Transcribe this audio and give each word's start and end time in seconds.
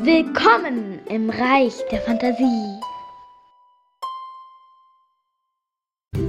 Willkommen 0.00 1.00
im 1.08 1.30
Reich 1.30 1.74
der 1.90 2.00
Fantasie. 2.02 2.80
So. 6.12 6.22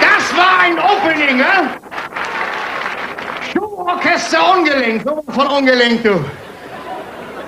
Das 0.00 0.36
war 0.36 0.60
ein 0.60 0.78
Opening? 0.78 1.42
Schuhorchester 3.52 4.54
ungelenkt, 4.54 5.06
so 5.06 5.24
von 5.32 5.46
ungelenkt, 5.46 6.04
du. 6.04 6.22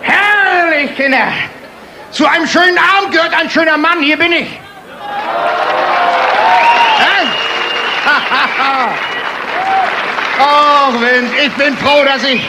Herrlich, 0.00 0.96
Kinder. 0.96 1.28
Zu 2.10 2.26
einem 2.26 2.46
schönen 2.46 2.78
Abend 2.78 3.12
gehört 3.12 3.34
ein 3.38 3.50
schöner 3.50 3.76
Mann, 3.76 4.02
hier 4.02 4.16
bin 4.16 4.32
ich. 4.32 4.61
Oh, 10.40 10.98
Mensch, 10.98 11.30
ich 11.44 11.52
bin 11.52 11.76
froh, 11.76 12.04
dass 12.04 12.24
ich... 12.24 12.42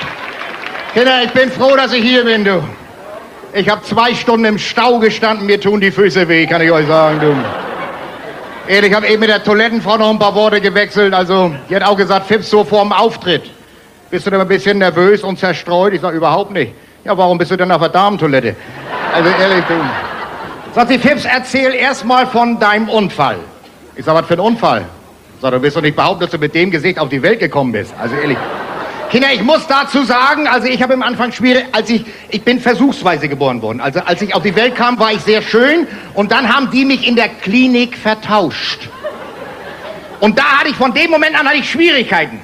Kinder, 0.94 1.23
ich 1.23 1.32
bin 1.32 1.52
froh, 1.52 1.76
dass 1.76 1.92
ich 1.92 2.04
hier 2.04 2.23
bin, 2.23 2.46
du. 2.46 2.64
Ich 3.54 3.70
habe 3.70 3.84
zwei 3.84 4.14
Stunden 4.14 4.46
im 4.46 4.58
Stau 4.59 5.00
gestanden, 5.00 5.46
mir 5.46 5.59
tun 5.59 5.80
die 5.80 5.92
Füße 5.92 6.28
weh, 6.28 6.46
kann 6.46 6.62
ich 6.62 6.72
euch 6.72 6.88
sagen, 6.88 7.20
du. 7.20 7.36
Ehrlich, 8.68 8.92
ich 8.92 8.96
habe 8.96 9.08
eben 9.08 9.20
mit 9.20 9.30
der 9.30 9.44
Toilettenfrau 9.44 9.98
noch 9.98 10.09
ein 10.09 10.20
paar 10.20 10.34
Worte 10.36 10.62
gewechselt. 10.62 11.14
Also, 11.14 11.54
die 11.70 11.76
hat 11.76 11.84
auch 11.84 11.98
gesagt, 11.98 12.28
Fips, 12.28 12.50
so 12.50 12.64
vorm 12.64 12.94
Auftritt. 12.94 13.50
Bist 14.09 14.26
du 14.26 14.30
denn 14.30 14.40
ein 14.40 14.48
bisschen 14.48 14.78
nervös 14.78 15.23
und 15.23 15.38
zerstreut? 15.38 15.94
Ich 15.94 16.02
sage, 16.02 16.16
überhaupt 16.16 16.52
nicht. 16.52 16.73
Ja, 17.04 17.18
warum 17.18 17.38
bist 17.38 17.52
du 17.52 17.58
denn 17.58 17.72
auf 17.72 17.81
der 17.81 17.90
Damentoilette? 17.90 18.56
Also, 19.14 19.30
ehrlich, 19.30 19.66
du. 19.68 19.73
Sagt 20.73 20.90
sie, 20.90 20.98
Fips, 20.98 21.26
erzähl 21.26 21.73
erst 21.73 22.06
mal 22.06 22.26
von 22.26 22.58
deinem 22.58 22.88
Unfall. 22.88 23.38
Ich 23.95 24.06
sag, 24.06 24.16
was 24.16 24.26
für 24.26 24.36
ein 24.36 24.40
Unfall? 24.40 24.86
Sag, 25.43 25.52
du 25.52 25.59
bist 25.59 25.75
doch 25.75 25.81
nicht 25.81 25.97
behaupten, 25.97 26.22
dass 26.22 26.31
du 26.31 26.38
mit 26.38 26.55
dem 26.55 26.72
Gesicht 26.72 26.97
auf 26.97 27.09
die 27.09 27.22
Welt 27.22 27.38
gekommen 27.41 27.73
bist. 27.73 27.94
Also, 27.99 28.16
ehrlich. 28.16 28.38
Kinder, 29.11 29.27
ich 29.33 29.44
muss 29.44 29.67
dazu 29.67 30.05
sagen, 30.05 30.47
also 30.47 30.69
ich 30.69 30.81
habe 30.81 30.94
am 30.94 31.03
Anfang 31.03 31.33
schwierig, 31.33 31.66
als 31.73 31.89
ich, 31.89 32.05
ich 32.30 32.44
bin 32.44 32.61
versuchsweise 32.61 33.27
geboren 33.27 33.61
worden. 33.61 33.81
Also 33.81 34.00
als 34.00 34.22
ich 34.22 34.33
auf 34.33 34.41
die 34.41 34.55
Welt 34.55 34.73
kam, 34.75 34.97
war 35.00 35.11
ich 35.11 35.19
sehr 35.19 35.41
schön 35.41 35.85
und 36.13 36.31
dann 36.31 36.47
haben 36.47 36.72
die 36.72 36.85
mich 36.85 37.05
in 37.05 37.17
der 37.17 37.27
Klinik 37.27 37.97
vertauscht. 37.97 38.88
Und 40.22 40.39
da 40.39 40.44
hatte 40.59 40.69
ich 40.69 40.77
von 40.77 40.94
dem 40.94 41.11
Moment 41.11 41.38
an 41.38 41.45
hatte 41.45 41.57
ich 41.57 41.69
Schwierigkeiten. 41.69 42.39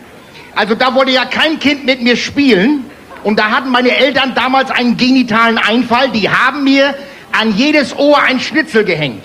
Also 0.53 0.75
da 0.75 0.93
wollte 0.93 1.11
ja 1.11 1.23
kein 1.23 1.57
Kind 1.57 1.85
mit 1.85 2.01
mir 2.01 2.17
spielen 2.17 2.83
und 3.23 3.39
da 3.39 3.45
hatten 3.49 3.71
meine 3.71 3.95
Eltern 3.95 4.35
damals 4.35 4.71
einen 4.71 4.97
genitalen 4.97 5.57
Einfall. 5.57 6.09
Die 6.09 6.29
haben 6.29 6.65
mir 6.65 6.93
an 7.31 7.55
jedes 7.55 7.97
Ohr 7.97 8.21
ein 8.21 8.41
Schnitzel 8.41 8.83
gehängt. 8.83 9.23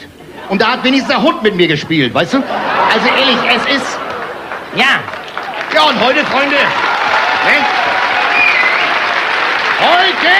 Und 0.48 0.60
da 0.60 0.72
hat 0.72 0.84
wenigstens 0.84 1.08
der 1.08 1.22
Hund 1.22 1.42
mit 1.42 1.54
mir 1.56 1.68
gespielt, 1.68 2.12
weißt 2.14 2.34
du? 2.34 2.38
Also 2.38 3.06
ehrlich, 3.08 3.38
es 3.48 3.76
ist, 3.76 3.98
ja. 4.76 5.00
Ja, 5.74 5.82
und 5.82 6.00
heute, 6.00 6.24
Freunde, 6.26 6.56
Ne? 7.44 7.56
Heute! 9.80 10.34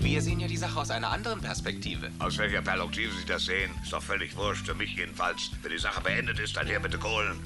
Wir 0.00 0.20
sehen 0.20 0.40
ja 0.40 0.48
Sache 0.62 0.78
aus 0.78 0.92
einer 0.92 1.10
anderen 1.10 1.40
Perspektive. 1.40 2.12
Aus 2.20 2.38
welcher 2.38 2.62
Perspektive 2.62 3.10
Sie 3.18 3.26
das 3.26 3.46
sehen, 3.46 3.72
ist 3.82 3.92
doch 3.92 4.00
völlig 4.00 4.36
wurscht. 4.36 4.64
Für 4.64 4.76
mich 4.76 4.94
jedenfalls. 4.94 5.50
Wenn 5.60 5.72
die 5.72 5.78
Sache 5.78 6.00
beendet 6.00 6.38
ist, 6.38 6.56
dann 6.56 6.68
her 6.68 6.78
bitte 6.78 6.98
Kohlen. 6.98 7.40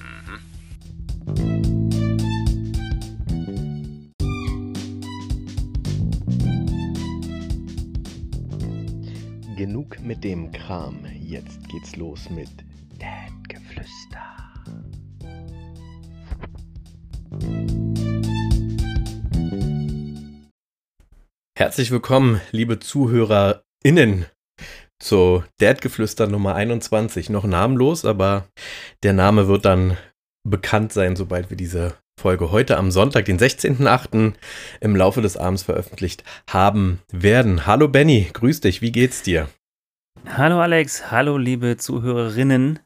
Genug 9.57 9.98
mit 10.01 10.23
dem 10.23 10.52
Kram. 10.52 11.07
Jetzt 11.19 11.67
geht's 11.70 11.96
los 11.96 12.29
mit 12.29 12.51
Herzlich 21.58 21.90
willkommen, 21.90 22.40
liebe 22.52 22.78
ZuhörerInnen, 22.80 24.27
zu 24.98 25.42
Dadgeflüster 25.58 26.27
Nummer 26.27 26.55
21. 26.55 27.30
Noch 27.30 27.44
namenlos, 27.44 28.05
aber 28.05 28.46
der 29.02 29.12
Name 29.14 29.48
wird 29.48 29.64
dann 29.64 29.96
bekannt 30.46 30.92
sein, 30.92 31.16
sobald 31.16 31.48
wir 31.50 31.56
diese 31.56 31.95
Folge 32.20 32.50
heute 32.50 32.77
am 32.77 32.90
Sonntag, 32.90 33.24
den 33.27 33.39
16.08. 33.39 34.34
im 34.80 34.96
Laufe 34.96 35.22
des 35.22 35.36
Abends 35.36 35.62
veröffentlicht 35.62 36.24
haben 36.48 37.00
werden. 37.11 37.66
Hallo 37.66 37.89
Benny, 37.89 38.28
grüß 38.33 38.61
dich, 38.61 38.80
wie 38.83 38.92
geht's 38.92 39.22
dir? 39.22 39.48
Hallo 40.27 40.61
Alex, 40.61 41.11
hallo 41.11 41.36
liebe 41.39 41.77
Zuhörerinnen. 41.77 42.80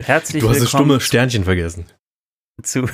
Herzlich 0.00 0.42
Du 0.42 0.48
hast 0.48 0.56
das 0.56 0.72
willkommen 0.72 0.84
stumme 0.86 1.00
Sternchen 1.00 1.44
vergessen. 1.44 1.86
zu, 2.62 2.88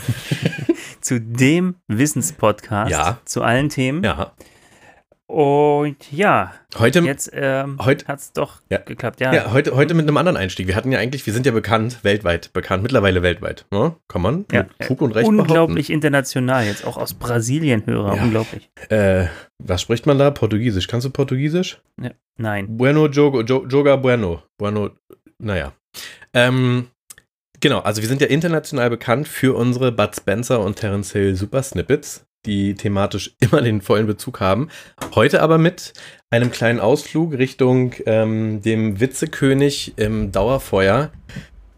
zu 1.00 1.20
dem 1.20 1.76
Wissenspodcast 1.88 2.91
Ja. 2.91 3.20
zu 3.25 3.43
allen 3.43 3.69
Themen. 3.70 4.04
Ja, 4.04 4.34
Und 5.27 6.12
ja, 6.12 6.53
heute, 6.79 7.01
jetzt 7.01 7.31
ähm, 7.33 7.79
Heute- 7.83 8.07
hat 8.07 8.19
es 8.19 8.33
doch 8.33 8.61
Ja. 8.71 8.79
geklappt. 8.79 9.21
Ja, 9.21 9.33
ja, 9.33 9.53
heute, 9.53 9.75
heute 9.75 9.95
mit 9.95 10.07
einem 10.07 10.17
anderen 10.19 10.37
Einstieg. 10.37 10.67
Wir 10.67 10.77
hatten 10.77 10.93
ja 10.93 10.99
eigentlich, 10.99 11.25
wir 11.25 11.33
sind 11.33 11.47
ja 11.47 11.53
bekannt, 11.53 12.01
weltweit 12.05 12.53
bekannt, 12.53 12.83
mittlerweile 12.83 13.23
weltweit. 13.23 13.65
Ne? 13.71 13.97
Kann 14.07 14.21
man 14.21 14.45
Ja, 14.53 14.65
mit 14.65 14.73
Fug 14.87 15.01
und 15.01 15.12
Recht 15.12 15.27
unglaublich 15.27 15.89
international. 15.91 16.67
Jetzt 16.67 16.87
auch 16.87 16.99
aus 16.99 17.15
Brasilien 17.15 17.87
Hörer. 17.87 18.17
Ja. 18.17 18.23
Unglaublich. 18.23 18.71
behaupten. 18.75 18.95
Äh, 18.95 19.29
was 19.62 19.81
spricht 19.81 20.05
man 20.07 20.19
da? 20.19 20.31
Portugiesisch. 20.31 20.89
Kannst 20.89 21.07
du 21.07 21.11
Portugiesisch? 21.11 21.81
Ja. 22.01 22.11
Nein. 22.37 22.77
Bueno, 22.77 23.06
jogo, 23.09 23.41
jo, 23.43 23.65
joga 23.67 23.97
bueno. 23.97 24.43
Bueno, 24.59 24.91
naja. 25.39 25.73
Ähm, 26.35 26.89
genau, 27.61 27.79
also 27.79 28.03
wir 28.03 28.09
sind 28.09 28.21
ja 28.21 28.27
international 28.27 28.91
bekannt 28.91 29.27
für 29.27 29.56
unsere 29.56 29.91
Bud 29.91 30.15
Spencer 30.15 30.61
und 30.61 30.77
Terence 30.77 31.12
Hill 31.12 31.35
Super 31.35 31.62
Snippets, 31.62 32.27
die 32.47 32.75
thematisch 32.75 33.34
immer 33.41 33.62
den 33.62 33.81
vollen 33.81 34.06
Bezug 34.06 34.41
haben. 34.41 34.69
Heute 35.15 35.43
aber 35.43 35.59
mit 35.59 35.93
einem 36.31 36.50
kleinen 36.50 36.81
Ausflug 36.81 37.34
Richtung 37.34 37.94
ähm, 38.06 38.60
dem 38.62 39.00
Witzekönig 39.00 39.94
im 39.97 40.32
Dauerfeuer, 40.32 41.10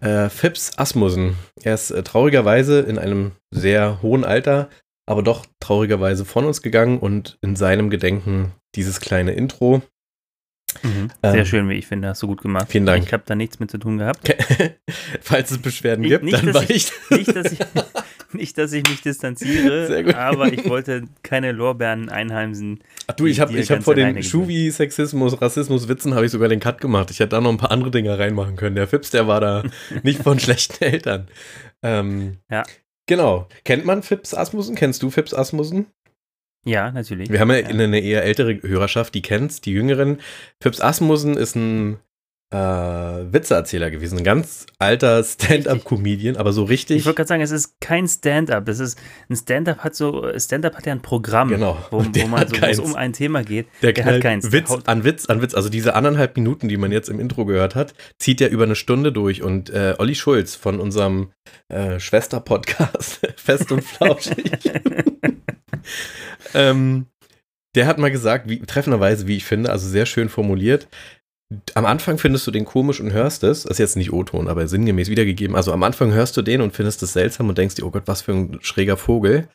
äh, 0.01 0.29
Phipps 0.29 0.73
Asmussen. 0.79 1.37
Er 1.63 1.75
ist 1.75 1.91
äh, 1.91 2.03
traurigerweise 2.03 2.81
in 2.81 2.99
einem 2.99 3.33
sehr 3.51 4.01
hohen 4.03 4.25
Alter, 4.25 4.69
aber 5.09 5.23
doch 5.23 5.47
traurigerweise 5.61 6.25
von 6.25 6.45
uns 6.47 6.63
gegangen 6.63 6.99
und 6.99 7.39
in 7.43 7.55
seinem 7.57 7.91
Gedenken 7.91 8.53
dieses 8.75 9.01
kleine 9.01 9.33
Intro. 9.33 9.83
Mhm. 10.83 11.11
Sehr 11.23 11.35
Ähm, 11.35 11.45
schön, 11.47 11.69
wie 11.69 11.75
ich 11.75 11.87
finde. 11.87 12.09
Hast 12.09 12.23
du 12.23 12.27
gut 12.27 12.43
gemacht. 12.43 12.67
vielen 12.69 12.85
Dank. 12.87 13.05
Ich 13.07 13.13
habe 13.13 13.23
da 13.25 13.35
nichts 13.35 13.59
mit 13.61 13.71
zu 13.71 13.79
tun 13.79 13.99
gehabt. 13.99 14.35
Falls 15.23 15.51
es 15.51 15.59
Beschwerden 15.59 16.05
Ich- 16.05 16.11
gibt, 16.11 16.25
nicht, 16.25 16.37
dann 16.37 16.53
war 16.53 16.63
ich- 16.65 16.91
ich. 17.11 17.11
Nicht 17.19 17.35
dass, 17.37 17.53
ich, 17.53 17.59
nicht, 18.33 18.59
dass 18.59 18.73
ich 18.73 18.89
mich 18.89 19.03
distanziere, 19.03 20.15
aber 20.17 20.53
ich 20.53 20.69
wollte 20.69 21.05
keine 21.23 21.53
Lorbeeren 21.53 22.09
einheimsen. 22.09 22.81
Ach 23.07 23.15
du, 23.15 23.27
ich 23.27 23.41
habe 23.41 23.57
ich 23.57 23.71
hab 23.71 23.83
vor 23.83 23.95
den 23.95 24.05
alleine 24.05 24.21
gebühren. 24.21 24.31
Schuvi, 24.31 24.71
Sexismus, 24.71 25.41
Rassismus, 25.41 25.89
Witzen 25.89 26.15
habe 26.15 26.27
ich 26.27 26.33
sogar 26.33 26.49
den 26.49 26.61
Cut 26.61 26.81
gemacht. 26.81 27.11
Ich 27.11 27.21
hätte 27.21 27.31
da 27.31 27.41
noch 27.41 27.51
ein 27.51 27.59
paar 27.59 27.71
andere 27.71 27.91
Dinge 27.91 28.19
reinmachen 28.19 28.57
können. 28.57 28.77
Der 28.77 28.89
Fips, 28.89 29.11
der 29.11 29.27
war 29.27 29.41
da 29.41 29.63
nicht 30.03 30.23
von 30.23 30.39
schlechten 30.39 30.83
Eltern. 30.85 31.29
Ähm, 31.83 32.39
Ja. 32.51 32.63
Genau. 33.09 33.49
Kennt 33.65 33.85
man 33.85 34.03
Fips 34.03 34.35
Asmussen? 34.35 34.75
Kennst 34.75 35.03
du 35.03 35.11
Fips 35.11 35.33
Asmussen? 35.33 35.87
Ja, 36.65 36.91
natürlich. 36.91 37.31
Wir 37.31 37.39
haben 37.39 37.51
ja, 37.51 37.59
Ja. 37.61 37.69
eine 37.69 38.01
eher 38.01 38.25
ältere 38.25 38.61
Hörerschaft, 38.63 39.15
die 39.15 39.23
kennt's, 39.23 39.61
die 39.61 39.71
jüngeren. 39.71 40.19
Fips 40.61 40.81
Asmussen 40.81 41.37
ist 41.37 41.55
ein 41.55 41.99
äh, 42.53 42.57
Witzeerzähler 42.57 43.91
gewesen, 43.91 44.19
ein 44.19 44.25
ganz 44.25 44.67
alter 44.79 45.25
Stand-up-Comedian, 45.25 46.37
aber 46.37 46.53
so 46.53 46.63
richtig. 46.63 46.99
Ich 46.99 47.05
wollte 47.05 47.17
gerade 47.17 47.29
sagen, 47.29 47.43
es 47.43 47.51
ist 47.51 47.81
kein 47.81 48.07
Stand-up. 48.07 48.65
Das 48.67 48.79
ist 48.79 48.97
ein 49.29 49.35
Stand-up 49.37 49.79
hat 49.79 49.97
so 49.97 50.31
Stand-up 50.39 50.77
hat 50.77 50.87
ja 50.87 50.93
ein 50.93 51.03
Programm, 51.03 51.49
Genau. 51.49 51.77
wo, 51.91 52.05
wo 52.05 52.27
man 52.29 52.47
so 52.47 52.55
es 52.55 52.61
keins. 52.61 52.79
um 52.79 52.95
ein 52.95 53.13
Thema 53.13 53.43
geht. 53.43 53.67
Der, 53.83 53.93
Der 53.93 54.05
hat 54.05 54.21
keins. 54.21 54.53
Witz 54.53 54.71
an 54.87 55.03
Witz 55.03 55.27
an 55.27 55.43
Witz. 55.43 55.55
Also 55.55 55.69
diese 55.69 55.95
anderthalb 55.97 56.37
Minuten, 56.37 56.69
die 56.69 56.77
man 56.77 56.93
jetzt 56.93 57.09
im 57.09 57.19
Intro 57.19 57.47
gehört 57.47 57.75
hat, 57.75 57.95
zieht 58.19 58.41
ja 58.41 58.47
über 58.47 58.63
eine 58.65 58.77
Stunde 58.77 59.11
durch. 59.13 59.43
Und 59.43 59.71
äh, 59.71 59.95
Olli 59.99 60.15
Schulz 60.15 60.55
von 60.55 60.79
unserem 60.79 61.33
äh, 61.69 61.99
Schwester-Podcast 61.99 63.27
Fest 63.37 63.73
und 63.73 63.83
Flauschig, 63.83 64.53
ähm, 66.55 67.07
der 67.75 67.87
hat 67.87 67.99
mal 67.99 68.11
gesagt, 68.11 68.49
wie, 68.49 68.61
treffenderweise, 68.61 69.27
wie 69.27 69.37
ich 69.37 69.45
finde, 69.45 69.71
also 69.71 69.87
sehr 69.89 70.07
schön 70.07 70.29
formuliert. 70.29 70.89
Am 71.75 71.87
Anfang 71.87 72.19
findest 72.19 72.47
du 72.47 72.51
den 72.51 72.65
komisch 72.65 73.01
und 73.01 73.13
hörst 73.13 73.45
es. 73.45 73.63
Das 73.63 73.73
ist 73.73 73.79
jetzt 73.79 73.97
nicht 73.97 74.13
O-Ton, 74.13 74.49
aber 74.49 74.67
sinngemäß 74.67 75.09
wiedergegeben. 75.09 75.55
Also 75.55 75.73
am 75.73 75.85
Anfang 75.85 76.13
hörst 76.13 76.37
du 76.37 76.43
den 76.43 76.61
und 76.61 76.75
findest 76.75 77.03
es 77.03 77.13
seltsam 77.13 77.49
und 77.49 77.57
denkst 77.57 77.77
dir, 77.77 77.87
oh 77.87 77.91
Gott, 77.91 78.03
was 78.07 78.23
für 78.23 78.33
ein 78.33 78.59
schräger 78.63 78.97
Vogel. 78.97 79.49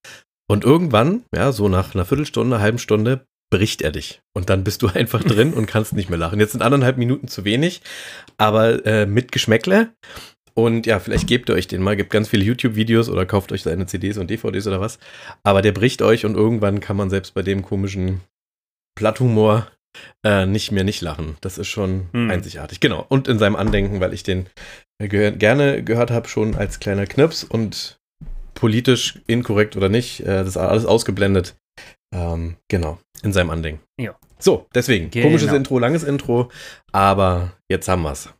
Und 0.50 0.64
irgendwann, 0.64 1.24
ja, 1.36 1.52
so 1.52 1.68
nach 1.68 1.94
einer 1.94 2.06
Viertelstunde, 2.06 2.56
einer 2.56 2.64
halben 2.64 2.78
Stunde, 2.78 3.26
bricht 3.50 3.82
er 3.82 3.92
dich. 3.92 4.22
Und 4.34 4.50
dann 4.50 4.64
bist 4.64 4.82
du 4.82 4.88
einfach 4.94 5.24
drin 5.24 5.54
und 5.54 5.66
kannst 5.66 5.94
nicht 5.94 6.10
mehr 6.10 6.20
lachen. 6.20 6.40
Jetzt 6.40 6.54
sind 6.54 6.62
anderthalb 6.62 6.98
Minuten 6.98 7.28
zu 7.28 7.44
wenig, 7.44 7.82
aber 8.38 8.86
äh, 8.86 9.06
mit 9.06 9.32
Geschmäckle. 9.32 9.94
Und 10.54 10.86
ja, 10.86 11.00
vielleicht 11.00 11.28
gebt 11.28 11.50
ihr 11.50 11.56
euch 11.56 11.68
den 11.68 11.82
mal, 11.82 11.96
gibt 11.96 12.10
ganz 12.10 12.28
viele 12.28 12.44
YouTube-Videos 12.44 13.10
oder 13.10 13.26
kauft 13.26 13.52
euch 13.52 13.64
seine 13.64 13.86
CDs 13.86 14.18
und 14.18 14.30
DVDs 14.30 14.68
oder 14.68 14.82
was. 14.82 15.00
Aber 15.44 15.62
der 15.62 15.72
bricht 15.72 16.02
euch 16.02 16.26
und 16.26 16.36
irgendwann 16.36 16.80
kann 16.80 16.98
man 16.98 17.10
selbst 17.10 17.34
bei 17.34 17.42
dem 17.42 17.62
komischen 17.62 18.22
Platthumor 18.96 19.68
äh, 20.26 20.46
nicht 20.46 20.72
mehr 20.72 20.84
nicht 20.84 21.02
lachen. 21.02 21.38
Das 21.42 21.58
ist 21.58 21.68
schon 21.68 22.08
Hm. 22.14 22.30
einzigartig. 22.32 22.80
Genau. 22.80 23.06
Und 23.10 23.28
in 23.28 23.40
seinem 23.40 23.56
Andenken, 23.56 24.00
weil 24.00 24.14
ich 24.14 24.24
den 24.24 24.48
äh, 25.00 25.08
gehör 25.08 25.32
gerne 25.32 25.84
gehört 25.84 26.12
habe, 26.12 26.28
schon 26.28 26.56
als 26.56 26.80
kleiner 26.80 27.06
Knips 27.06 27.44
und 27.44 28.00
politisch 28.54 29.20
inkorrekt 29.28 29.76
oder 29.76 29.90
nicht, 29.90 30.22
äh, 30.22 30.26
das 30.26 30.50
ist 30.50 30.58
alles 30.58 30.86
ausgeblendet. 30.86 31.56
Ähm, 32.14 32.58
genau. 32.68 33.00
In 33.24 33.34
seinem 33.34 33.50
Andenken. 33.50 33.84
Ja. 34.00 34.16
So, 34.40 34.68
deswegen. 34.74 35.12
Genau. 35.12 35.28
Komisches 35.28 35.52
Intro, 35.54 35.78
langes 35.80 36.04
Intro, 36.04 36.50
aber 36.92 37.52
jetzt 37.70 37.88
haben 37.88 38.02
wir's. 38.02 38.34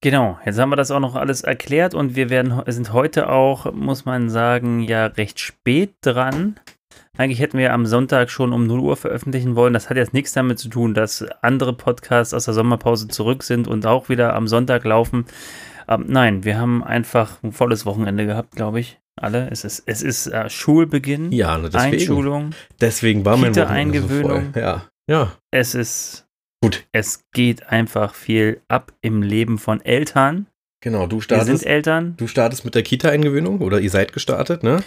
Genau, 0.00 0.38
jetzt 0.46 0.58
haben 0.58 0.70
wir 0.70 0.76
das 0.76 0.90
auch 0.92 1.00
noch 1.00 1.16
alles 1.16 1.42
erklärt 1.42 1.92
und 1.92 2.14
wir 2.14 2.30
werden, 2.30 2.62
sind 2.66 2.92
heute 2.92 3.28
auch, 3.28 3.72
muss 3.72 4.04
man 4.04 4.30
sagen, 4.30 4.80
ja 4.80 5.06
recht 5.06 5.40
spät 5.40 5.94
dran. 6.02 6.58
Eigentlich 7.16 7.40
hätten 7.40 7.58
wir 7.58 7.72
am 7.72 7.86
Sonntag 7.86 8.30
schon 8.30 8.52
um 8.52 8.66
0 8.66 8.80
Uhr 8.80 8.96
veröffentlichen 8.96 9.56
wollen. 9.56 9.72
Das 9.74 9.90
hat 9.90 9.96
jetzt 9.96 10.14
nichts 10.14 10.32
damit 10.32 10.58
zu 10.58 10.68
tun, 10.68 10.94
dass 10.94 11.24
andere 11.42 11.72
Podcasts 11.72 12.34
aus 12.34 12.44
der 12.44 12.54
Sommerpause 12.54 13.08
zurück 13.08 13.42
sind 13.42 13.66
und 13.68 13.86
auch 13.86 14.08
wieder 14.08 14.34
am 14.34 14.46
Sonntag 14.48 14.84
laufen. 14.84 15.26
Ähm, 15.88 16.04
nein, 16.08 16.44
wir 16.44 16.58
haben 16.58 16.84
einfach 16.84 17.42
ein 17.42 17.52
volles 17.52 17.86
Wochenende 17.86 18.26
gehabt, 18.26 18.54
glaube 18.56 18.80
ich. 18.80 18.98
Alle. 19.20 19.48
Es 19.50 19.64
ist, 19.64 19.82
es 19.86 20.02
ist 20.02 20.28
äh, 20.28 20.48
Schulbeginn, 20.48 21.32
Ja, 21.32 21.58
ne, 21.58 21.70
deswegen. 21.70 21.94
Einschulung. 21.94 22.50
Deswegen 22.80 23.24
war 23.24 23.36
mein 23.36 23.56
Wochenende 23.56 24.02
so. 24.02 24.42
Ja, 24.58 24.84
ja. 25.10 25.32
Es 25.50 25.74
ist. 25.74 26.26
Gut. 26.62 26.84
Es 26.92 27.24
geht 27.32 27.68
einfach 27.68 28.14
viel 28.14 28.60
ab 28.68 28.92
im 29.00 29.22
Leben 29.22 29.58
von 29.58 29.80
Eltern. 29.80 30.46
Genau, 30.80 31.06
du 31.08 31.16
Wir 31.16 31.22
startest, 31.22 31.60
sind 31.62 31.66
Eltern. 31.68 32.14
du 32.16 32.28
startest 32.28 32.64
mit 32.64 32.74
der 32.76 32.82
Kita-Eingewöhnung 32.84 33.60
oder 33.60 33.80
ihr 33.80 33.90
seid 33.90 34.12
gestartet, 34.12 34.62
ne? 34.62 34.82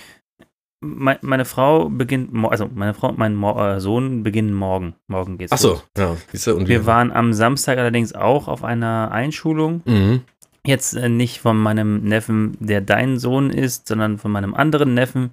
Me- 0.83 1.19
meine 1.21 1.45
Frau 1.45 1.89
beginnt, 1.89 2.31
also 2.49 2.67
meine 2.73 2.93
Frau 2.95 3.09
und 3.09 3.17
mein 3.19 3.35
Mo 3.35 3.59
äh, 3.63 3.79
Sohn 3.79 4.23
beginnen 4.23 4.53
morgen. 4.53 4.95
Morgen 5.07 5.37
geht's 5.37 5.51
Ach 5.51 5.57
so, 5.59 5.69
los. 5.69 5.83
ja, 5.97 6.15
siehst 6.31 6.47
du, 6.47 6.55
und 6.55 6.67
Wir 6.67 6.85
waren 6.87 7.11
am 7.11 7.33
Samstag 7.33 7.77
allerdings 7.77 8.13
auch 8.15 8.47
auf 8.47 8.63
einer 8.63 9.11
Einschulung. 9.11 9.81
Mhm. 9.85 10.21
Jetzt 10.65 10.95
äh, 10.95 11.07
nicht 11.09 11.39
von 11.39 11.57
meinem 11.57 12.03
Neffen, 12.03 12.57
der 12.59 12.81
dein 12.81 13.19
Sohn 13.19 13.49
ist, 13.51 13.87
sondern 13.87 14.17
von 14.17 14.31
meinem 14.31 14.53
anderen 14.55 14.93
Neffen, 14.95 15.31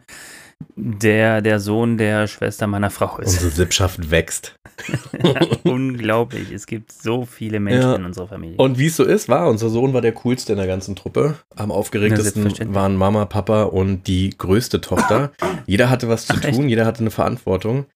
der 0.76 1.40
der 1.42 1.60
Sohn 1.60 1.98
der 1.98 2.26
Schwester 2.26 2.66
meiner 2.66 2.90
Frau 2.90 3.18
ist. 3.18 3.34
Unsere 3.34 3.50
Sippschaft 3.50 4.10
wächst. 4.10 4.54
Unglaublich. 5.64 6.52
Es 6.52 6.66
gibt 6.66 6.92
so 6.92 7.24
viele 7.24 7.60
Menschen 7.60 7.82
Ja. 7.90 7.96
in 7.96 8.04
unserer 8.04 8.28
Familie. 8.28 8.56
Und 8.58 8.78
wie 8.78 8.86
es 8.86 8.96
so 8.96 9.04
ist, 9.04 9.28
war 9.28 9.48
unser 9.48 9.68
Sohn 9.68 9.92
war 9.92 10.00
der 10.00 10.12
coolste 10.12 10.52
in 10.52 10.58
der 10.58 10.66
ganzen 10.66 10.94
Truppe. 10.96 11.36
Am 11.56 11.70
aufgeregtesten 11.72 12.74
waren 12.74 12.96
Mama, 12.96 13.24
Papa 13.26 13.64
und 13.64 14.06
die 14.06 14.30
größte 14.36 14.80
Tochter. 14.80 15.32
Jeder 15.66 15.90
hatte 15.90 16.08
was 16.08 16.26
zu 16.26 16.34
Ach, 16.36 16.44
echt? 16.44 16.56
tun, 16.56 16.68
jeder 16.68 16.86
hatte 16.86 17.00
eine 17.00 17.10
Verantwortung. 17.10 17.86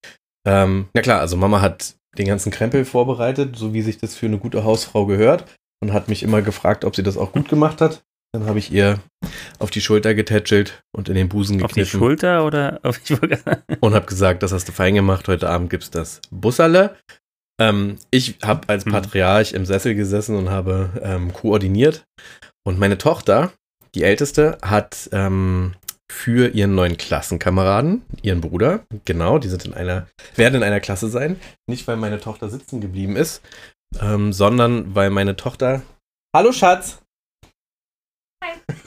Ähm, 0.47 0.87
na 0.95 1.03
klar, 1.03 1.21
also 1.21 1.37
Mama 1.37 1.61
hat 1.61 1.95
den 2.19 2.27
ganzen 2.27 2.51
Krempel 2.51 2.85
vorbereitet, 2.85 3.57
so 3.57 3.73
wie 3.73 3.83
sich 3.83 3.99
das 3.99 4.15
für 4.17 4.27
eine 4.27 4.39
gute 4.39 4.65
Hausfrau 4.65 5.07
gehört 5.07 5.45
und 5.81 5.93
hat 5.93 6.09
mich 6.09 6.23
immer 6.23 6.43
gefragt, 6.43 6.85
ob 6.85 6.97
sie 6.97 7.03
das 7.03 7.17
auch 7.17 7.33
gut 7.33 7.49
gemacht 7.49 7.81
hat. 7.81 8.03
Dann 8.35 8.47
habe 8.47 8.59
ich 8.59 8.73
ihr 8.73 8.99
auf 9.59 9.71
die 9.71 9.83
Schulter 9.83 10.15
getätschelt 10.15 10.83
und 10.97 11.11
in 11.11 11.15
den 11.15 11.29
Busen 11.29 11.63
auf 11.63 11.73
die 11.73 11.81
gekniffen 11.81 12.01
Schulter 12.01 12.47
oder 12.47 12.81
auf 12.83 12.99
die 12.99 13.15
Schulter? 13.15 13.63
und 13.81 13.95
habe 13.95 14.07
gesagt, 14.07 14.43
das 14.43 14.53
hast 14.53 14.67
du 14.69 14.73
fein 14.73 14.95
gemacht. 14.95 15.29
Heute 15.29 15.51
Abend 15.51 15.69
gibt's 15.69 15.91
das 15.91 16.23
Busserle. 16.31 16.97
Ähm, 17.61 17.99
ich 18.11 18.39
habe 18.43 18.69
als 18.71 18.87
Mhm. 18.87 18.93
Patriarch 18.93 19.53
im 19.53 19.67
Sessel 19.67 19.95
gesessen 19.95 20.37
und 20.37 20.49
habe 20.49 20.91
ähm, 21.03 21.35
koordiniert. 21.35 22.07
Und 22.65 22.79
meine 22.79 22.97
Tochter, 22.97 23.53
die 23.95 24.03
älteste, 24.03 24.57
hat 24.63 25.11
ähm, 25.13 25.75
für 26.11 26.49
ihren 26.49 26.75
neuen 26.75 26.97
Klassenkameraden, 26.97 28.03
ihren 28.23 28.41
Bruder, 28.41 28.85
genau, 29.05 29.39
die 29.39 29.49
sind 29.49 29.67
in 29.67 29.75
einer, 29.75 30.07
werden 30.37 30.55
in 30.55 30.63
einer 30.63 30.81
Klasse 30.81 31.09
sein. 31.09 31.39
Nicht, 31.69 31.87
weil 31.87 31.97
meine 31.97 32.19
Tochter 32.19 32.49
sitzen 32.49 32.81
geblieben 32.81 33.17
ist, 33.17 33.43
ähm, 34.01 34.33
sondern 34.33 34.95
weil 34.95 35.11
meine 35.11 35.37
Tochter. 35.37 35.83
Hallo 36.35 36.53
Schatz! 36.53 37.02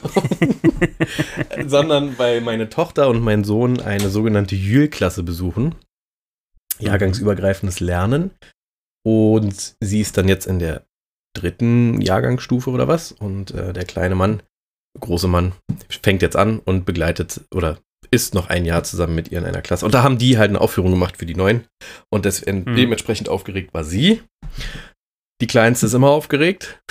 sondern 1.68 2.18
weil 2.18 2.42
meine 2.42 2.70
Tochter 2.70 3.10
und 3.10 3.22
mein 3.22 3.44
Sohn 3.44 3.80
eine 3.82 4.10
sogenannte 4.10 4.56
Jühl-Klasse 4.56 5.24
besuchen. 5.24 5.76
Jahrgangsübergreifendes 6.80 7.80
Lernen. 7.80 8.32
Und 9.06 9.76
sie 9.80 10.02
ist 10.02 10.18
dann 10.18 10.28
jetzt 10.28 10.48
in 10.48 10.60
der 10.60 10.86
dritten 11.36 12.02
Jahrgangsstufe 12.02 12.70
oder 12.70 12.88
was. 12.88 13.12
Und 13.12 13.52
äh, 13.52 13.72
der 13.74 13.86
kleine 13.86 14.16
Mann, 14.16 14.42
große 15.00 15.28
Mann, 15.28 15.54
fängt 16.02 16.22
jetzt 16.22 16.36
an 16.36 16.60
und 16.60 16.86
begleitet 16.86 17.42
oder 17.54 17.78
ist 18.12 18.34
noch 18.34 18.50
ein 18.50 18.66
Jahr 18.66 18.84
zusammen 18.84 19.16
mit 19.16 19.32
ihr 19.32 19.40
in 19.40 19.46
einer 19.46 19.62
Klasse. 19.62 19.86
Und 19.86 19.94
da 19.94 20.04
haben 20.04 20.18
die 20.18 20.38
halt 20.38 20.50
eine 20.50 20.62
Aufführung 20.62 20.92
gemacht 20.92 21.18
für 21.18 21.26
die 21.26 21.36
Neuen. 21.36 21.66
Und 22.10 22.26
Mhm. 22.26 22.76
dementsprechend 22.76 23.30
aufgeregt 23.30 23.74
war 23.74 23.84
sie. 23.84 24.22
Die 25.42 25.48
Kleinste 25.48 25.88
ist 25.88 25.94
immer 25.94 26.10
aufgeregt. 26.10 26.82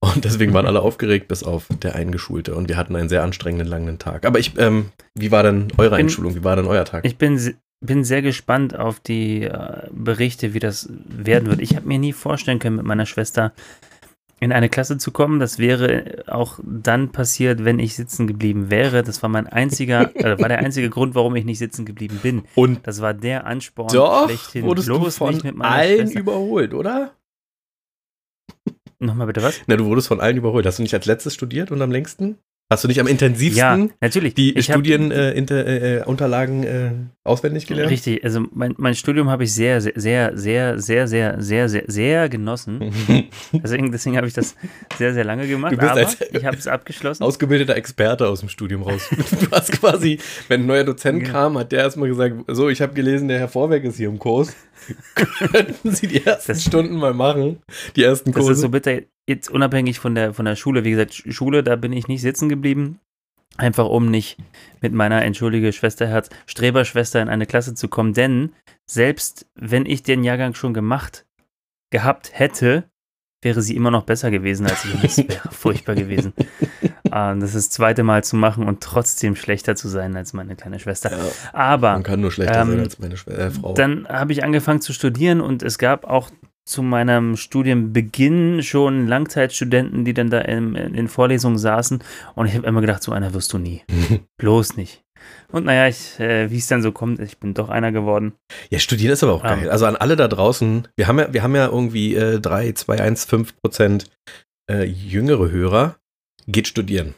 Und 0.00 0.24
deswegen 0.24 0.52
waren 0.52 0.66
alle 0.66 0.80
aufgeregt, 0.82 1.28
bis 1.28 1.42
auf 1.42 1.66
der 1.82 1.94
Eingeschulte. 1.94 2.54
Und 2.54 2.68
wir 2.68 2.76
hatten 2.76 2.94
einen 2.96 3.08
sehr 3.08 3.22
anstrengenden 3.22 3.68
langen 3.68 3.98
Tag. 3.98 4.26
Aber 4.26 4.38
ich, 4.38 4.58
ähm, 4.58 4.86
wie 5.14 5.30
war 5.30 5.42
denn 5.42 5.68
eure 5.78 5.96
Bin- 5.96 6.06
Einschulung? 6.06 6.34
Wie 6.34 6.44
war 6.44 6.56
denn 6.56 6.66
euer 6.66 6.84
Tag? 6.84 7.04
Ich 7.06 7.16
bin, 7.18 7.38
bin 7.80 8.04
sehr 8.04 8.22
gespannt 8.22 8.76
auf 8.78 9.00
die 9.00 9.42
äh, 9.44 9.88
Berichte, 9.90 10.54
wie 10.54 10.58
das 10.60 10.88
werden 11.06 11.48
wird. 11.48 11.60
Ich 11.60 11.76
habe 11.76 11.86
mir 11.88 11.98
nie 11.98 12.12
vorstellen 12.12 12.58
können, 12.58 12.76
mit 12.76 12.84
meiner 12.84 13.06
Schwester 13.06 13.52
in 14.40 14.52
eine 14.52 14.68
Klasse 14.68 14.98
zu 14.98 15.10
kommen. 15.10 15.40
Das 15.40 15.58
wäre 15.58 16.24
auch 16.26 16.58
dann 16.62 17.12
passiert, 17.12 17.64
wenn 17.64 17.78
ich 17.78 17.94
sitzen 17.96 18.26
geblieben 18.26 18.70
wäre. 18.70 19.02
Das 19.02 19.22
war 19.22 19.30
mein 19.30 19.46
einziger, 19.46 20.14
äh, 20.16 20.38
war 20.38 20.48
der 20.48 20.58
einzige 20.58 20.90
Grund, 20.90 21.14
warum 21.14 21.34
ich 21.36 21.46
nicht 21.46 21.58
sitzen 21.58 21.86
geblieben 21.86 22.18
bin. 22.22 22.42
Und 22.54 22.86
Das 22.86 23.00
war 23.00 23.14
der 23.14 23.46
Ansporn 23.46 23.88
doch 23.94 24.26
schlechthin. 24.26 24.64
wurdest 24.66 24.88
du 24.88 24.98
Bloß 25.00 25.16
von 25.16 25.32
nicht 25.32 25.44
mit 25.44 25.56
meiner 25.56 25.70
allen 25.74 26.00
Schwester. 26.02 26.20
überholt, 26.20 26.74
oder? 26.74 27.12
Nochmal 28.98 29.26
bitte 29.26 29.42
was? 29.42 29.60
Na, 29.66 29.76
du 29.76 29.84
wurdest 29.86 30.08
von 30.08 30.20
allen 30.20 30.36
überholt. 30.36 30.66
Hast 30.66 30.78
du 30.78 30.82
nicht 30.82 30.94
als 30.94 31.06
letztes 31.06 31.34
studiert 31.34 31.70
und 31.70 31.80
am 31.82 31.90
längsten? 31.90 32.38
Hast 32.72 32.82
du 32.82 32.88
nicht 32.88 32.98
am 32.98 33.06
intensivsten 33.06 33.58
Ja, 33.58 33.76
natürlich. 34.00 34.32
die 34.34 34.54
Studienunterlagen 34.62 35.50
äh, 35.68 35.96
äh, 35.98 36.04
Unterlagen, 36.04 36.64
äh, 36.64 36.90
auswendig 37.22 37.66
gelernt? 37.66 37.90
Richtig, 37.90 38.24
also 38.24 38.40
mein, 38.52 38.74
mein 38.78 38.94
Studium 38.94 39.28
habe 39.28 39.44
ich 39.44 39.52
sehr, 39.52 39.82
sehr, 39.82 39.92
sehr, 39.94 40.32
sehr, 40.34 40.78
sehr, 40.78 41.06
sehr, 41.06 41.38
sehr, 41.40 41.68
sehr, 41.68 41.82
sehr 41.86 42.28
genossen. 42.30 42.80
Deswegen, 43.52 43.92
deswegen 43.92 44.16
habe 44.16 44.26
ich 44.26 44.32
das 44.32 44.56
sehr, 44.96 45.12
sehr 45.12 45.24
lange 45.24 45.46
gemacht. 45.46 45.72
Du 45.74 45.76
bist 45.76 45.90
aber 45.90 46.00
ich 46.38 46.44
habe 46.46 46.56
es 46.56 46.66
abgeschlossen. 46.66 47.22
Ausgebildeter 47.22 47.76
Experte 47.76 48.26
aus 48.28 48.40
dem 48.40 48.48
Studium 48.48 48.82
raus. 48.82 49.08
Du 49.40 49.50
hast 49.50 49.70
quasi, 49.72 50.18
wenn 50.48 50.62
ein 50.62 50.66
neuer 50.66 50.84
Dozent 50.84 51.22
Ja. 51.26 51.32
kam, 51.32 51.58
hat 51.58 51.70
der 51.70 51.80
erstmal 51.80 52.08
gesagt, 52.08 52.34
so, 52.48 52.70
ich 52.70 52.80
habe 52.80 52.94
gelesen, 52.94 53.28
der 53.28 53.38
Herr 53.40 53.48
Vorwerk 53.48 53.84
ist 53.84 53.98
hier 53.98 54.08
im 54.08 54.18
Kurs. 54.18 54.56
Könnten 55.14 55.90
Sie 55.94 56.06
die 56.06 56.24
ersten 56.24 56.52
Das- 56.52 56.62
Stunden 56.64 56.96
mal 56.96 57.14
machen? 57.14 57.60
Die 57.96 58.02
ersten 58.04 58.32
Das 58.32 58.38
Kurse? 58.38 58.52
ist 58.52 58.60
so 58.60 58.68
bitter, 58.68 59.00
jetzt 59.28 59.50
unabhängig 59.50 59.98
von 59.98 60.14
der, 60.14 60.34
von 60.34 60.44
der 60.44 60.56
Schule. 60.56 60.84
Wie 60.84 60.90
gesagt, 60.90 61.12
Sch- 61.12 61.32
Schule, 61.32 61.62
da 61.62 61.76
bin 61.76 61.92
ich 61.92 62.08
nicht 62.08 62.22
sitzen 62.22 62.48
geblieben. 62.48 63.00
Einfach 63.56 63.86
um 63.86 64.10
nicht 64.10 64.36
mit 64.80 64.92
meiner, 64.92 65.22
entschuldige 65.22 65.72
Schwesterherz, 65.72 66.28
Streberschwester 66.46 67.22
in 67.22 67.28
eine 67.28 67.46
Klasse 67.46 67.74
zu 67.74 67.86
kommen. 67.88 68.12
Denn 68.12 68.52
selbst 68.90 69.46
wenn 69.54 69.86
ich 69.86 70.02
den 70.02 70.24
Jahrgang 70.24 70.54
schon 70.54 70.74
gemacht 70.74 71.24
gehabt 71.90 72.30
hätte, 72.32 72.84
wäre 73.42 73.62
sie 73.62 73.76
immer 73.76 73.92
noch 73.92 74.02
besser 74.04 74.30
gewesen 74.32 74.66
als 74.66 74.84
ich. 74.84 74.94
Und 74.94 75.04
das 75.04 75.18
wäre 75.18 75.50
furchtbar 75.52 75.94
gewesen. 75.94 76.32
Ah, 77.14 77.34
das 77.34 77.50
ist 77.50 77.68
das 77.68 77.70
zweite 77.70 78.02
Mal 78.02 78.24
zu 78.24 78.34
machen 78.34 78.66
und 78.66 78.80
trotzdem 78.82 79.36
schlechter 79.36 79.76
zu 79.76 79.86
sein 79.88 80.16
als 80.16 80.32
meine 80.32 80.56
kleine 80.56 80.80
Schwester. 80.80 81.12
ja, 81.12 81.18
Aber 81.52 81.92
man 81.92 82.02
kann 82.02 82.20
nur 82.20 82.32
schlechter 82.32 82.62
ähm, 82.62 82.70
sein 82.70 82.80
als 82.80 82.98
meine 82.98 83.16
Schw 83.16 83.30
äh, 83.30 83.50
Frau. 83.50 83.74
dann 83.74 84.08
habe 84.08 84.32
ich 84.32 84.42
angefangen 84.42 84.80
zu 84.80 84.92
studieren 84.92 85.40
und 85.40 85.62
es 85.62 85.78
gab 85.78 86.04
auch 86.06 86.30
zu 86.66 86.82
meinem 86.82 87.36
Studienbeginn 87.36 88.62
schon 88.62 89.06
Langzeitstudenten, 89.06 90.04
die 90.04 90.14
dann 90.14 90.30
da 90.30 90.40
in, 90.40 90.74
in 90.74 91.08
Vorlesungen 91.08 91.58
saßen 91.58 92.02
und 92.34 92.46
ich 92.46 92.54
habe 92.56 92.66
immer 92.66 92.80
gedacht, 92.80 93.02
so 93.02 93.12
einer 93.12 93.34
wirst 93.34 93.52
du 93.52 93.58
nie. 93.58 93.82
Bloß 94.38 94.76
nicht. 94.76 95.02
Und 95.52 95.66
naja, 95.66 95.86
äh, 96.18 96.50
wie 96.50 96.58
es 96.58 96.66
dann 96.66 96.82
so 96.82 96.90
kommt, 96.90 97.20
ich 97.20 97.38
bin 97.38 97.54
doch 97.54 97.68
einer 97.68 97.92
geworden. 97.92 98.32
Ja, 98.70 98.78
studieren 98.78 99.12
ist 99.12 99.22
aber 99.22 99.34
auch 99.34 99.44
Ja. 99.44 99.54
geil. 99.54 99.70
Also 99.70 99.86
an 99.86 99.96
alle 99.96 100.16
da 100.16 100.26
draußen, 100.26 100.88
wir 100.96 101.06
haben 101.06 101.18
ja, 101.18 101.32
wir 101.32 101.42
haben 101.42 101.54
ja 101.54 101.66
irgendwie 101.66 102.14
äh, 102.16 102.40
3, 102.40 102.72
2, 102.72 103.00
1, 103.00 103.24
5 103.26 103.54
Prozent 103.62 104.10
äh, 104.70 104.84
jüngere 104.84 105.50
Hörer. 105.50 105.96
Geht 106.46 106.68
studieren. 106.68 107.14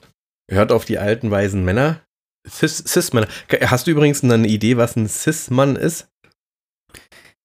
Hört 0.51 0.73
auf 0.73 0.85
die 0.85 0.99
alten, 0.99 1.31
weisen 1.31 1.65
Männer. 1.65 2.01
Cis- 2.49 2.87
Cis-Männer. 2.87 3.27
Hast 3.63 3.87
du 3.87 3.91
übrigens 3.91 4.23
eine 4.23 4.47
Idee, 4.47 4.77
was 4.77 4.97
ein 4.97 5.09
Cis-Mann 5.09 5.75
ist? 5.77 6.09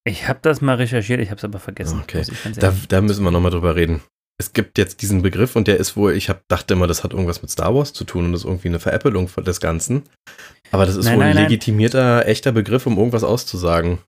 Ich 0.03 0.27
habe 0.27 0.39
das 0.41 0.61
mal 0.61 0.75
recherchiert, 0.75 1.19
ich 1.19 1.29
habe 1.29 1.37
es 1.37 1.43
aber 1.43 1.59
vergessen. 1.59 1.99
Okay. 2.03 2.23
Da, 2.55 2.73
da 2.87 3.01
müssen 3.01 3.23
wir 3.23 3.31
nochmal 3.31 3.51
drüber 3.51 3.75
reden. 3.75 4.01
Es 4.39 4.53
gibt 4.53 4.79
jetzt 4.79 5.03
diesen 5.03 5.21
Begriff 5.21 5.55
und 5.55 5.67
der 5.67 5.77
ist 5.77 5.95
wohl, 5.95 6.13
ich 6.13 6.29
hab, 6.29 6.47
dachte 6.47 6.73
immer, 6.73 6.87
das 6.87 7.03
hat 7.03 7.13
irgendwas 7.13 7.43
mit 7.43 7.51
Star 7.51 7.75
Wars 7.75 7.93
zu 7.93 8.03
tun 8.05 8.25
und 8.25 8.31
das 8.31 8.41
ist 8.41 8.45
irgendwie 8.45 8.69
eine 8.69 8.79
Veräppelung 8.79 9.29
des 9.45 9.59
Ganzen. 9.59 10.03
Aber 10.71 10.87
das 10.87 10.95
ist 10.95 11.05
Nein, 11.05 11.17
wohl 11.17 11.23
ein 11.23 11.27
nein, 11.29 11.35
nein. 11.35 11.43
legitimierter, 11.45 12.25
echter 12.27 12.51
Begriff, 12.51 12.87
um 12.87 12.97
irgendwas 12.97 13.23
auszusagen. 13.23 13.99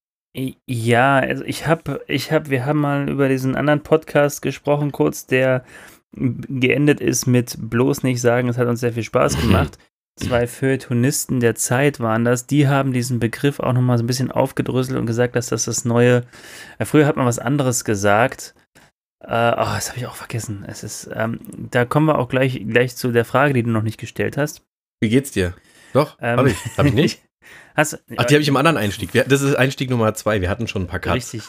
Ja, 0.67 1.19
also 1.19 1.43
ich 1.43 1.67
habe, 1.67 2.03
ich 2.07 2.31
habe, 2.31 2.49
wir 2.49 2.65
haben 2.65 2.79
mal 2.79 3.07
über 3.07 3.29
diesen 3.29 3.55
anderen 3.55 3.83
Podcast 3.83 4.41
gesprochen, 4.41 4.91
kurz, 4.91 5.27
der 5.27 5.63
geendet 6.15 6.99
ist 7.01 7.25
mit 7.25 7.57
bloß 7.59 8.03
nicht 8.03 8.21
sagen, 8.21 8.49
es 8.49 8.57
hat 8.57 8.67
uns 8.67 8.79
sehr 8.79 8.93
viel 8.93 9.03
Spaß 9.03 9.39
gemacht. 9.41 9.77
Zwei 10.15 10.45
Feuilletonisten 10.45 11.39
der 11.39 11.55
Zeit 11.55 11.99
waren 11.99 12.23
das, 12.23 12.45
die 12.45 12.67
haben 12.67 12.93
diesen 12.93 13.19
Begriff 13.19 13.59
auch 13.59 13.73
nochmal 13.73 13.97
so 13.97 14.03
ein 14.03 14.07
bisschen 14.07 14.31
aufgedröselt 14.31 14.99
und 14.99 15.07
gesagt, 15.07 15.35
dass 15.35 15.47
das 15.47 15.65
das 15.65 15.85
neue, 15.85 16.23
äh, 16.77 16.85
früher 16.85 17.07
hat 17.07 17.15
man 17.15 17.25
was 17.25 17.39
anderes 17.39 17.83
gesagt, 17.83 18.53
äh, 19.21 19.27
oh, 19.53 19.73
das 19.73 19.89
habe 19.89 19.97
ich 19.99 20.05
auch 20.05 20.15
vergessen. 20.15 20.65
Es 20.67 20.83
ist, 20.83 21.09
ähm, 21.15 21.39
da 21.71 21.85
kommen 21.85 22.05
wir 22.05 22.19
auch 22.19 22.29
gleich, 22.29 22.63
gleich 22.67 22.95
zu 22.95 23.11
der 23.11 23.25
Frage, 23.25 23.53
die 23.53 23.63
du 23.63 23.71
noch 23.71 23.81
nicht 23.81 23.99
gestellt 23.99 24.37
hast. 24.37 24.61
Wie 25.01 25.09
geht's 25.09 25.31
dir? 25.31 25.55
Doch, 25.93 26.17
Ähm, 26.21 26.37
habe 26.37 26.49
ich. 26.51 26.57
Habe 26.77 26.89
ich 26.89 26.93
nicht? 26.93 27.21
Hast, 27.75 28.03
Ach, 28.17 28.25
die 28.25 28.35
habe 28.35 28.41
ich 28.41 28.47
im 28.47 28.55
anderen 28.57 28.77
Einstieg. 28.77 29.11
Das 29.13 29.41
ist 29.41 29.55
Einstieg 29.55 29.89
Nummer 29.89 30.13
zwei. 30.13 30.41
Wir 30.41 30.49
hatten 30.49 30.67
schon 30.67 30.83
ein 30.83 30.87
paar 30.87 30.99
Cuts. 30.99 31.33
Richtig. 31.33 31.43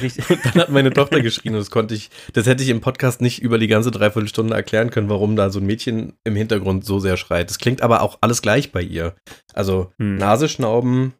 Richtig. 0.00 0.24
Dann 0.44 0.62
hat 0.62 0.68
meine 0.70 0.92
Tochter 0.92 1.20
geschrien 1.20 1.54
und 1.54 1.60
das 1.60 1.70
konnte 1.70 1.94
ich, 1.94 2.10
das 2.32 2.46
hätte 2.46 2.62
ich 2.62 2.68
im 2.68 2.80
Podcast 2.80 3.20
nicht 3.20 3.42
über 3.42 3.58
die 3.58 3.66
ganze 3.66 3.90
Dreiviertelstunde 3.90 4.54
erklären 4.54 4.90
können, 4.90 5.08
warum 5.08 5.34
da 5.36 5.50
so 5.50 5.58
ein 5.58 5.66
Mädchen 5.66 6.12
im 6.24 6.36
Hintergrund 6.36 6.84
so 6.84 7.00
sehr 7.00 7.16
schreit. 7.16 7.50
Das 7.50 7.58
klingt 7.58 7.82
aber 7.82 8.02
auch 8.02 8.18
alles 8.20 8.42
gleich 8.42 8.70
bei 8.72 8.82
ihr. 8.82 9.14
Also 9.52 9.92
Hm. 9.98 10.16
Nase 10.18 10.48
schnauben, 10.48 11.14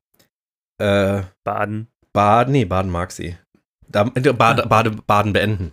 äh, 0.79 1.23
Baden. 1.45 1.89
Baden, 2.13 2.53
nee, 2.53 2.65
Baden 2.65 2.91
mag 2.91 3.13
sie. 3.13 3.37
Da, 3.89 4.11
äh, 4.15 4.33
Bade, 4.33 4.67
Bade, 4.69 4.91
Baden 5.07 5.33
beenden. 5.33 5.73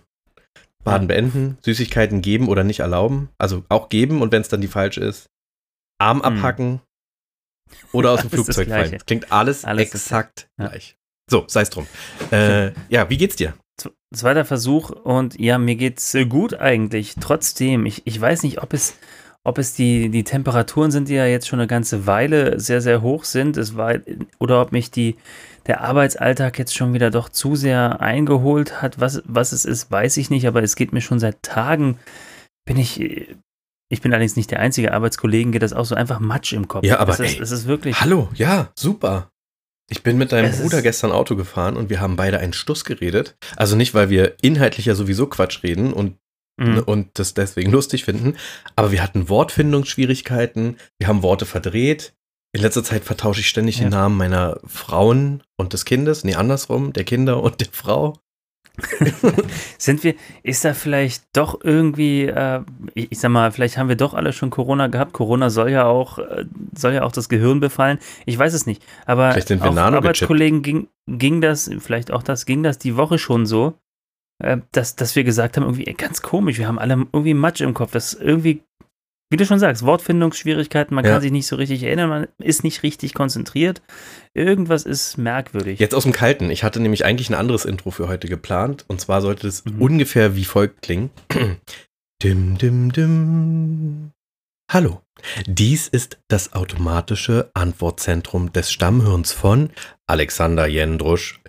Baden 0.84 1.04
Ah. 1.04 1.08
beenden, 1.08 1.58
Süßigkeiten 1.62 2.22
geben 2.22 2.48
oder 2.48 2.64
nicht 2.64 2.80
erlauben. 2.80 3.28
Also 3.38 3.64
auch 3.68 3.88
geben 3.88 4.22
und 4.22 4.32
wenn 4.32 4.42
es 4.42 4.48
dann 4.48 4.60
die 4.60 4.68
falsche 4.68 5.00
ist. 5.00 5.28
Arm 6.00 6.22
Hm. 6.24 6.78
Oder 7.92 8.12
aus 8.12 8.20
dem 8.22 8.30
Flugzeug 8.30 8.68
fallen. 8.68 8.98
Klingt 9.06 9.32
alles, 9.32 9.64
Alles 9.64 9.94
exakt 9.94 10.48
gleich. 10.56 10.96
So, 11.30 11.44
sei 11.46 11.62
es 11.62 11.70
drum. 11.70 11.86
Äh, 12.32 12.72
ja, 12.88 13.08
wie 13.10 13.18
geht's 13.18 13.36
dir? 13.36 13.54
Zweiter 14.14 14.46
Versuch 14.46 14.90
und 14.90 15.38
ja, 15.38 15.58
mir 15.58 15.76
geht's 15.76 16.14
äh, 16.14 16.24
gut 16.24 16.54
eigentlich. 16.54 17.14
Trotzdem, 17.20 17.84
ich, 17.84 18.02
ich 18.06 18.18
weiß 18.18 18.42
nicht, 18.42 18.62
ob 18.62 18.72
es, 18.72 18.96
ob 19.44 19.58
es 19.58 19.74
die, 19.74 20.08
die 20.08 20.24
Temperaturen 20.24 20.90
sind, 20.90 21.08
die 21.08 21.14
ja 21.14 21.26
jetzt 21.26 21.46
schon 21.46 21.58
eine 21.58 21.66
ganze 21.66 22.06
Weile 22.06 22.58
sehr, 22.58 22.80
sehr 22.80 23.02
hoch 23.02 23.24
sind. 23.24 23.58
Es 23.58 23.76
war, 23.76 23.96
oder 24.38 24.62
ob 24.62 24.72
mich 24.72 24.90
die, 24.90 25.16
der 25.66 25.82
Arbeitsalltag 25.82 26.58
jetzt 26.58 26.74
schon 26.74 26.94
wieder 26.94 27.10
doch 27.10 27.28
zu 27.28 27.54
sehr 27.54 28.00
eingeholt 28.00 28.80
hat. 28.80 28.98
Was, 28.98 29.22
was 29.26 29.52
es 29.52 29.66
ist, 29.66 29.90
weiß 29.90 30.16
ich 30.16 30.30
nicht, 30.30 30.46
aber 30.46 30.62
es 30.62 30.74
geht 30.74 30.94
mir 30.94 31.02
schon 31.02 31.20
seit 31.20 31.42
Tagen, 31.42 31.98
bin 32.64 32.78
ich, 32.78 33.00
äh, 33.00 33.36
ich 33.88 34.00
bin 34.02 34.12
allerdings 34.12 34.36
nicht 34.36 34.50
der 34.50 34.60
einzige 34.60 34.92
Arbeitskollegen, 34.92 35.52
geht 35.52 35.62
das 35.62 35.72
auch 35.72 35.84
so 35.84 35.94
einfach 35.94 36.20
Matsch 36.20 36.52
im 36.52 36.68
Kopf. 36.68 36.84
Ja, 36.84 36.98
aber 36.98 37.12
es 37.14 37.20
ist, 37.20 37.40
es 37.40 37.50
ist 37.50 37.66
wirklich. 37.66 38.00
Hallo, 38.00 38.28
ja, 38.34 38.70
super. 38.78 39.30
Ich 39.90 40.02
bin 40.02 40.18
mit 40.18 40.32
deinem 40.32 40.50
Es 40.50 40.60
Bruder 40.60 40.82
gestern 40.82 41.12
Auto 41.12 41.34
gefahren 41.34 41.76
und 41.76 41.88
wir 41.88 42.00
haben 42.00 42.16
beide 42.16 42.38
einen 42.38 42.52
Stuss 42.52 42.84
geredet. 42.84 43.36
Also 43.56 43.74
nicht, 43.74 43.94
weil 43.94 44.10
wir 44.10 44.36
inhaltlich 44.42 44.84
ja 44.86 44.94
sowieso 44.94 45.26
Quatsch 45.26 45.62
reden 45.62 45.92
und, 45.92 46.16
Mhm. 46.60 46.80
und 46.86 47.18
das 47.20 47.34
deswegen 47.34 47.70
lustig 47.70 48.04
finden, 48.04 48.36
aber 48.74 48.90
wir 48.90 49.00
hatten 49.00 49.28
Wortfindungsschwierigkeiten, 49.28 50.76
wir 50.98 51.06
haben 51.08 51.22
Worte 51.22 51.46
verdreht. 51.46 52.14
In 52.52 52.62
letzter 52.62 52.82
Zeit 52.82 53.04
vertausche 53.04 53.40
ich 53.40 53.48
ständig 53.48 53.76
Ja. 53.78 53.84
den 53.84 53.90
Namen 53.90 54.16
meiner 54.16 54.58
Frauen 54.66 55.42
und 55.56 55.72
des 55.72 55.84
Kindes. 55.84 56.24
Nee, 56.24 56.34
andersrum, 56.34 56.92
der 56.92 57.04
Kinder 57.04 57.42
und 57.42 57.60
der 57.60 57.68
Frau. 57.70 58.18
Sind 59.78 60.04
wir, 60.04 60.14
ist 60.42 60.64
da 60.64 60.74
vielleicht 60.74 61.24
doch 61.32 61.60
irgendwie, 61.62 62.26
äh, 62.26 62.60
ich, 62.94 63.12
ich 63.12 63.20
sag 63.20 63.30
mal, 63.30 63.50
vielleicht 63.52 63.78
haben 63.78 63.88
wir 63.88 63.96
doch 63.96 64.14
alle 64.14 64.32
schon 64.32 64.50
Corona 64.50 64.86
gehabt. 64.86 65.12
Corona 65.12 65.50
soll 65.50 65.70
ja 65.70 65.86
auch, 65.86 66.18
äh, 66.18 66.44
soll 66.76 66.92
ja 66.94 67.02
auch 67.02 67.12
das 67.12 67.28
Gehirn 67.28 67.60
befallen. 67.60 67.98
Ich 68.26 68.38
weiß 68.38 68.54
es 68.54 68.66
nicht. 68.66 68.82
Aber 69.06 69.32
Vielleicht 69.32 69.48
sind 69.48 69.62
wir 69.62 69.70
auch. 69.70 69.76
Arbeitskollegen 69.76 70.62
ging, 70.62 70.88
ging 71.06 71.40
das, 71.40 71.70
vielleicht 71.78 72.10
auch 72.10 72.22
das, 72.22 72.46
ging 72.46 72.62
das 72.62 72.78
die 72.78 72.96
Woche 72.96 73.18
schon 73.18 73.46
so, 73.46 73.74
äh, 74.38 74.58
dass, 74.72 74.96
dass 74.96 75.16
wir 75.16 75.24
gesagt 75.24 75.56
haben, 75.56 75.64
irgendwie 75.64 75.86
ey, 75.86 75.94
ganz 75.94 76.22
komisch, 76.22 76.58
wir 76.58 76.68
haben 76.68 76.78
alle 76.78 77.06
irgendwie 77.12 77.34
Matsch 77.34 77.60
im 77.60 77.74
Kopf. 77.74 77.92
Das 77.92 78.14
irgendwie, 78.14 78.62
wie 79.30 79.36
du 79.36 79.44
schon 79.44 79.58
sagst, 79.58 79.84
Wortfindungsschwierigkeiten, 79.84 80.94
man 80.94 81.04
Ja. 81.04 81.12
kann 81.12 81.20
sich 81.22 81.32
nicht 81.32 81.46
so 81.46 81.56
richtig 81.56 81.82
erinnern, 81.82 82.08
man 82.08 82.28
ist 82.38 82.64
nicht 82.64 82.82
richtig 82.82 83.12
konzentriert. 83.14 83.82
Irgendwas 84.34 84.84
ist 84.84 85.18
merkwürdig. 85.18 85.78
Jetzt 85.78 85.94
aus 85.94 86.04
dem 86.04 86.12
Kalten. 86.12 86.50
Ich 86.50 86.64
hatte 86.64 86.80
nämlich 86.80 87.04
eigentlich 87.04 87.28
ein 87.28 87.34
anderes 87.34 87.64
Intro 87.66 87.90
für 87.90 88.08
heute 88.08 88.28
geplant. 88.28 88.84
Und 88.88 89.00
zwar 89.00 89.20
sollte 89.20 89.46
es 89.46 89.64
Mhm. 89.64 89.82
ungefähr 89.82 90.34
wie 90.36 90.44
folgt 90.44 90.80
klingen. 90.82 91.10
dim, 92.22 92.56
dim, 92.58 92.92
dim. 92.92 94.10
Hallo. 94.70 95.02
Dies 95.46 95.88
ist 95.88 96.18
das 96.28 96.52
automatische 96.52 97.50
Antwortzentrum 97.54 98.52
des 98.52 98.70
Stammhirns 98.70 99.32
von 99.32 99.70
Alexander 100.06 100.66
Jendrusch. 100.66 101.40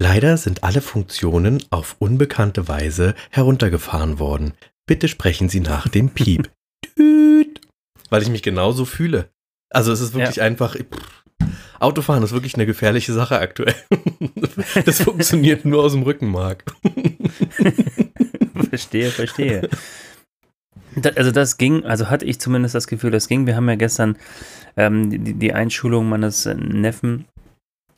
Leider 0.00 0.38
sind 0.38 0.64
alle 0.64 0.80
Funktionen 0.80 1.62
auf 1.70 1.96
unbekannte 1.98 2.68
Weise 2.68 3.14
heruntergefahren 3.30 4.18
worden. 4.18 4.54
Bitte 4.86 5.08
sprechen 5.08 5.48
Sie 5.50 5.60
nach 5.60 5.88
dem 5.88 6.08
Piep. 6.10 6.50
Weil 8.10 8.22
ich 8.22 8.30
mich 8.30 8.42
genauso 8.42 8.84
fühle. 8.84 9.30
Also 9.70 9.92
es 9.92 10.00
ist 10.00 10.14
wirklich 10.14 10.40
einfach. 10.40 10.76
Pff, 10.76 11.24
Autofahren 11.80 12.22
ist 12.22 12.32
wirklich 12.32 12.54
eine 12.54 12.66
gefährliche 12.66 13.12
Sache 13.12 13.38
aktuell. 13.38 13.74
Das 14.84 15.02
funktioniert 15.02 15.64
nur 15.64 15.82
aus 15.82 15.92
dem 15.92 16.02
Rückenmark. 16.02 16.64
verstehe, 18.68 19.10
verstehe. 19.10 19.68
Also 21.16 21.30
das 21.30 21.56
ging, 21.56 21.84
also 21.84 22.10
hatte 22.10 22.24
ich 22.24 22.40
zumindest 22.40 22.74
das 22.74 22.86
Gefühl, 22.86 23.10
das 23.10 23.28
ging. 23.28 23.46
Wir 23.46 23.56
haben 23.56 23.68
ja 23.68 23.76
gestern 23.76 24.16
ähm, 24.76 25.10
die, 25.10 25.34
die 25.34 25.52
Einschulung 25.52 26.08
meines 26.08 26.44
Neffen 26.46 27.26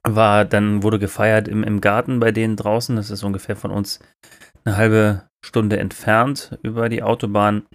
war, 0.02 0.44
dann 0.44 0.82
wurde 0.82 0.98
gefeiert 0.98 1.48
im, 1.48 1.62
im 1.62 1.80
Garten 1.80 2.20
bei 2.20 2.32
denen 2.32 2.56
draußen. 2.56 2.96
Das 2.96 3.10
ist 3.10 3.22
ungefähr 3.22 3.56
von 3.56 3.70
uns 3.70 4.00
eine 4.64 4.76
halbe 4.76 5.28
Stunde 5.44 5.78
entfernt 5.78 6.58
über 6.62 6.88
die 6.88 7.02
Autobahn. 7.02 7.66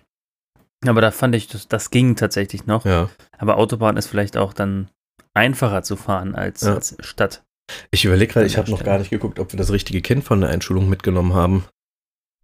Aber 0.87 1.01
da 1.01 1.11
fand 1.11 1.35
ich, 1.35 1.47
das, 1.47 1.67
das 1.67 1.89
ging 1.91 2.15
tatsächlich 2.15 2.65
noch. 2.65 2.85
Ja. 2.85 3.09
Aber 3.37 3.57
Autobahn 3.57 3.97
ist 3.97 4.07
vielleicht 4.07 4.37
auch 4.37 4.53
dann 4.53 4.89
einfacher 5.33 5.83
zu 5.83 5.95
fahren 5.95 6.35
als, 6.35 6.61
Ja. 6.61 6.75
als 6.75 6.95
Stadt. 6.99 7.43
Ich 7.91 8.05
überlege 8.05 8.31
gerade, 8.33 8.45
ich 8.45 8.57
habe 8.57 8.69
noch 8.69 8.83
gar 8.83 8.99
nicht 8.99 9.09
geguckt, 9.09 9.39
ob 9.39 9.51
wir 9.51 9.57
das 9.57 9.71
richtige 9.71 10.01
Kind 10.01 10.23
von 10.23 10.41
der 10.41 10.49
Einschulung 10.51 10.87
mitgenommen 10.87 11.33
haben. 11.33 11.65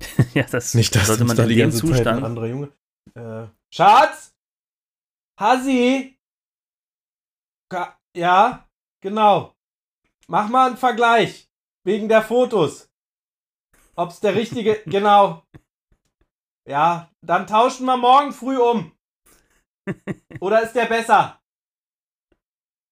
ja, 0.33 0.43
das 0.43 0.73
Nicht, 0.73 0.95
dass 0.95 1.07
sollte 1.07 1.25
man 1.25 1.37
da 1.37 1.45
die 1.45 1.55
ganze 1.55 1.77
Zeit 1.79 1.89
ein 1.89 1.95
Zustand. 1.95 2.23
anderer 2.23 2.47
Junge. 2.47 2.71
Äh, 3.13 3.47
Schatz! 3.73 4.33
Hasi! 5.39 6.17
Ja, 8.15 8.67
genau. 9.01 9.53
Mach 10.27 10.49
mal 10.49 10.67
einen 10.67 10.77
Vergleich. 10.77 11.49
Wegen 11.83 12.09
der 12.09 12.21
Fotos. 12.21 12.89
Ob's 13.95 14.19
der 14.19 14.35
richtige. 14.35 14.81
genau. 14.85 15.43
Ja, 16.71 17.11
dann 17.21 17.47
tauschen 17.47 17.85
wir 17.85 17.97
morgen 17.97 18.31
früh 18.31 18.57
um. 18.57 18.93
Oder 20.39 20.63
ist 20.63 20.71
der 20.71 20.85
besser? 20.85 21.41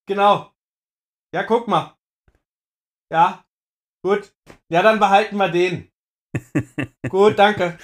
Genau. 0.06 0.52
Ja, 1.34 1.44
guck 1.44 1.70
mal. 1.70 1.96
Ja, 3.10 3.46
gut. 4.04 4.34
Ja, 4.70 4.82
dann 4.82 5.00
behalten 5.00 5.38
wir 5.38 5.48
den. 5.50 5.88
Gut, 7.10 7.40
danke. 7.40 7.78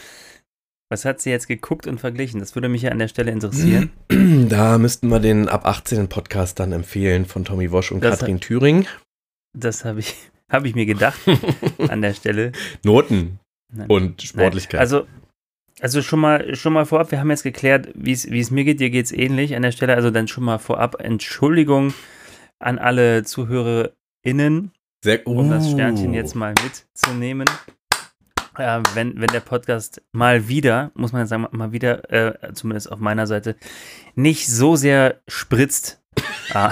Was 0.92 1.06
hat 1.06 1.22
sie 1.22 1.30
jetzt 1.32 1.48
geguckt 1.48 1.88
und 1.88 2.00
verglichen? 2.00 2.40
Das 2.42 2.56
würde 2.56 2.68
mich 2.70 2.82
ja 2.84 2.92
an 2.92 3.00
der 3.00 3.08
Stelle 3.08 3.32
interessieren. 3.32 3.92
Da 4.50 4.78
müssten 4.78 5.08
wir 5.08 5.20
den 5.20 5.48
ab 5.50 5.66
18 5.66 6.10
Podcast 6.10 6.60
dann 6.60 6.72
empfehlen 6.74 7.26
von 7.26 7.46
Tommy 7.46 7.72
Wosch 7.72 7.92
und 7.92 8.04
Das- 8.04 8.20
Katrin 8.20 8.40
Thüring. 8.42 8.86
Das 9.58 9.86
habe 9.86 10.00
ich, 10.02 10.16
hab 10.52 10.66
ich 10.66 10.76
mir 10.76 10.86
gedacht 10.86 11.20
an 11.90 12.02
der 12.02 12.14
Stelle. 12.14 12.52
Noten 12.84 13.40
Nein. 13.74 13.90
und 13.90 14.22
Sportlichkeit. 14.22 14.74
Nein. 14.74 14.82
Also, 14.82 15.08
also 15.82 16.02
schon 16.02 16.20
mal, 16.20 16.56
schon 16.56 16.74
mal 16.74 16.86
vorab, 16.86 17.12
wir 17.12 17.20
haben 17.20 17.30
jetzt 17.30 17.44
geklärt, 17.44 17.90
wie 17.96 18.12
es 18.12 18.52
mir 18.52 18.64
geht, 18.64 18.80
dir 18.80 18.90
geht 18.90 19.06
es 19.06 19.12
ähnlich 19.12 19.56
an 19.56 19.62
der 19.62 19.72
Stelle. 19.72 19.96
Also 19.96 20.10
dann 20.10 20.28
schon 20.28 20.44
mal 20.44 20.58
vorab 20.58 20.96
Entschuldigung 21.00 21.94
an 22.60 22.80
alle 22.80 23.24
ZuhörerInnen, 23.24 24.72
Sehr, 25.04 25.28
um 25.28 25.50
das 25.50 25.66
Uh. 25.66 25.72
Sternchen 25.72 26.14
jetzt 26.14 26.36
mal 26.36 26.54
mitzunehmen. 26.64 27.46
Äh, 28.58 28.82
wenn, 28.94 29.20
wenn 29.20 29.28
der 29.28 29.42
Podcast 29.42 30.02
mal 30.14 30.48
wieder, 30.48 30.92
muss 30.96 31.12
man 31.12 31.28
sagen, 31.28 31.46
mal 31.52 31.74
wieder, 31.74 32.10
äh, 32.12 32.54
zumindest 32.54 32.90
auf 32.90 33.00
meiner 33.00 33.28
Seite, 33.28 33.58
nicht 34.16 34.48
so 34.48 34.78
sehr 34.78 35.20
spritzt. 35.28 36.02
ah. 36.54 36.72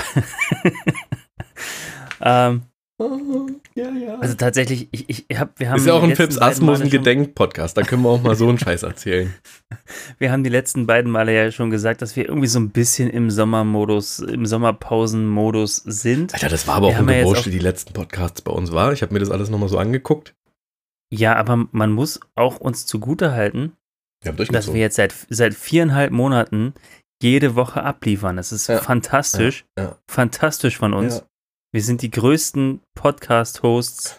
ähm, 2.22 2.64
Ja, 3.76 3.90
ja. 3.90 4.20
also 4.20 4.36
tatsächlich, 4.36 4.88
ich, 4.92 5.26
ich 5.28 5.40
hab, 5.40 5.60
wir 5.60 5.70
haben 5.72 5.78
ist 5.78 5.88
ja 5.88 5.94
auch 5.94 6.04
ein 6.04 6.16
Fips 6.16 6.38
Asmussen 6.38 6.90
Gedenk-Podcast. 6.90 7.76
Da 7.76 7.82
können 7.82 8.04
wir 8.04 8.10
auch 8.10 8.22
mal 8.22 8.36
so 8.36 8.48
einen 8.48 8.60
Scheiß 8.60 8.84
erzählen. 8.84 9.34
Wir 10.20 10.32
haben 10.32 10.44
die 10.44 10.52
letzten 10.52 10.86
beiden 10.86 11.12
Male 11.12 11.34
ja 11.34 11.52
schon 11.52 11.72
gesagt, 11.72 12.04
dass 12.04 12.16
wir 12.16 12.28
irgendwie 12.28 12.48
so 12.48 12.60
ein 12.60 12.70
bisschen 12.70 13.10
im 13.10 13.32
Sommermodus, 13.32 14.20
im 14.20 14.46
Sommerpausenmodus 14.46 15.78
sind. 15.78 16.34
Alter, 16.36 16.50
das 16.50 16.68
war 16.68 16.76
aber 16.76 16.90
Wir 16.90 16.96
auch 16.96 17.00
ein 17.00 17.10
ja 17.10 17.22
Gewurscht, 17.22 17.48
wie 17.48 17.52
die 17.52 17.58
letzten 17.60 17.94
Podcasts 17.94 18.44
bei 18.44 18.52
uns 18.52 18.72
war. 18.72 18.94
Ich 18.94 19.02
habe 19.02 19.14
mir 19.14 19.20
das 19.20 19.32
alles 19.32 19.50
nochmal 19.50 19.70
so 19.70 19.80
angeguckt. 19.80 20.36
Ja, 21.12 21.36
aber 21.36 21.68
man 21.72 21.92
muss 21.92 22.20
auch 22.36 22.60
uns 22.60 22.86
zugutehalten, 22.86 23.74
Wir 24.24 24.32
haben 24.32 24.46
dass 24.54 24.72
wir 24.72 24.80
jetzt 24.80 24.96
seit, 24.96 25.16
seit 25.30 25.56
viereinhalb 25.56 26.12
Monaten 26.12 26.76
jede 27.22 27.56
Woche 27.56 27.84
abliefern. 27.84 28.38
Das 28.38 28.52
ist 28.52 28.68
Ja. 28.68 28.80
fantastisch. 28.80 29.66
Ja, 29.78 29.84
ja. 29.84 29.98
Fantastisch 30.08 30.78
von 30.78 30.94
uns. 30.94 31.24
Ja. 31.74 31.77
Wir 31.77 31.82
sind 31.82 32.03
die 32.03 32.12
größten 32.12 32.82
Podcast-Hosts, 32.94 34.15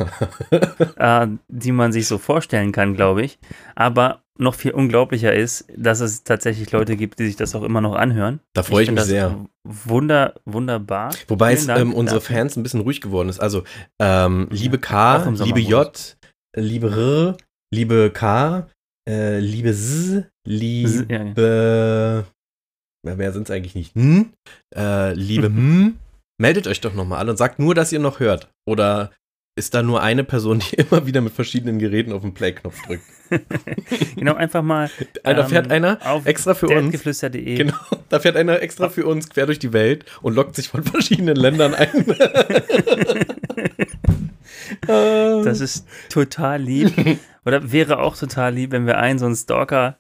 äh, 0.97 1.29
die 1.49 1.71
man 1.73 1.93
sich 1.93 2.09
so 2.09 2.19
vorstellen 2.19 2.73
kann, 2.73 2.95
glaube 2.95 3.23
ich. 3.23 3.39
Aber 3.77 4.23
noch 4.37 4.57
viel 4.57 4.73
unglaublicher 4.73 5.33
ist, 5.33 5.67
dass 5.77 6.01
es 6.01 6.25
tatsächlich 6.25 6.73
Leute 6.73 6.97
gibt, 6.97 7.21
die 7.21 7.27
sich 7.27 7.37
das 7.37 7.55
auch 7.55 7.63
immer 7.63 7.81
noch 7.81 7.95
anhören. 7.95 8.41
Da 8.55 8.65
freue 8.65 8.83
ich, 8.83 8.89
finde 8.89 9.03
mich 9.03 9.09
sehr. 9.09 9.47
Wunder, 9.63 10.35
wunderbar. 10.45 11.15
Wobei 11.29 11.53
es 11.53 11.69
ähm, 11.69 11.95
unsere. 11.95 12.21
Fans 12.21 12.57
ein 12.57 12.65
bisschen 12.65 12.81
ruhig 12.81 13.01
geworden 13.01 13.29
ist. 13.29 13.39
Also, 13.39 13.63
ähm, 14.01 14.49
liebe 14.51 14.79
K, 14.79 15.29
liebe. 15.29 15.61
J, 15.61 16.17
liebe 16.57 16.91
R, 16.91 17.37
liebe 17.73 18.11
K, 18.13 18.67
äh, 19.09 19.39
liebe 19.39 19.69
S, 19.69 20.25
liebe. 20.45 22.25
Ja, 23.07 23.15
mehr 23.15 23.33
sind 23.33 23.45
es 23.45 23.51
eigentlich 23.51 23.75
nicht. 23.77 23.95
Hm? 23.95 24.33
Äh, 24.75 25.13
liebe 25.13 25.47
M, 25.47 25.99
meldet 26.39 26.67
euch 26.67 26.81
doch 26.81 26.95
nochmal 26.95 27.21
an 27.21 27.29
und 27.29 27.37
sagt 27.37 27.59
nur, 27.59 27.75
dass 27.75 27.93
ihr 27.93 27.99
noch 28.01 28.21
hört. 28.21 28.53
Oder 28.67 29.11
ist 29.57 29.75
da 29.75 29.83
nur 29.83 30.03
eine 30.03 30.25
Person, 30.25 30.59
die 30.59 30.77
immer 30.77 31.07
wieder 31.07 31.21
mit 31.21 31.33
verschiedenen 31.33 31.79
Geräten 31.79 32.13
auf 32.13 32.23
den 32.23 32.35
Play-Knopf 32.35 32.83
drückt? 32.87 33.05
genau, 34.17 34.35
einfach 34.35 34.63
mal. 34.63 34.91
Da 35.23 35.41
ähm, 35.41 35.49
fährt 35.49 35.71
einer 35.71 35.99
auf 36.05 36.27
extra 36.27 36.55
für 36.55 36.69
uns. 36.69 37.03
Genau, 37.03 37.75
da 38.11 38.21
fährt 38.21 38.37
einer 38.37 38.61
extra 38.61 38.91
für 38.91 39.07
uns 39.07 39.31
quer 39.31 39.47
durch 39.47 39.59
die 39.59 39.73
Welt 39.73 40.05
und 40.21 40.35
lockt 40.35 40.55
sich 40.55 40.69
von 40.69 40.83
verschiedenen 40.83 41.37
Ländern 41.37 41.75
ein. 41.75 42.05
Das 44.87 45.61
ist 45.61 45.87
total 46.11 46.61
lieb. 46.61 46.93
Oder 47.47 47.73
wäre 47.73 47.99
auch 48.01 48.17
total 48.17 48.55
lieb, 48.55 48.73
wenn 48.73 48.87
wir 48.87 48.99
einen 48.99 49.19
so 49.19 49.27
einen 49.27 49.37
Stalker. 49.37 49.99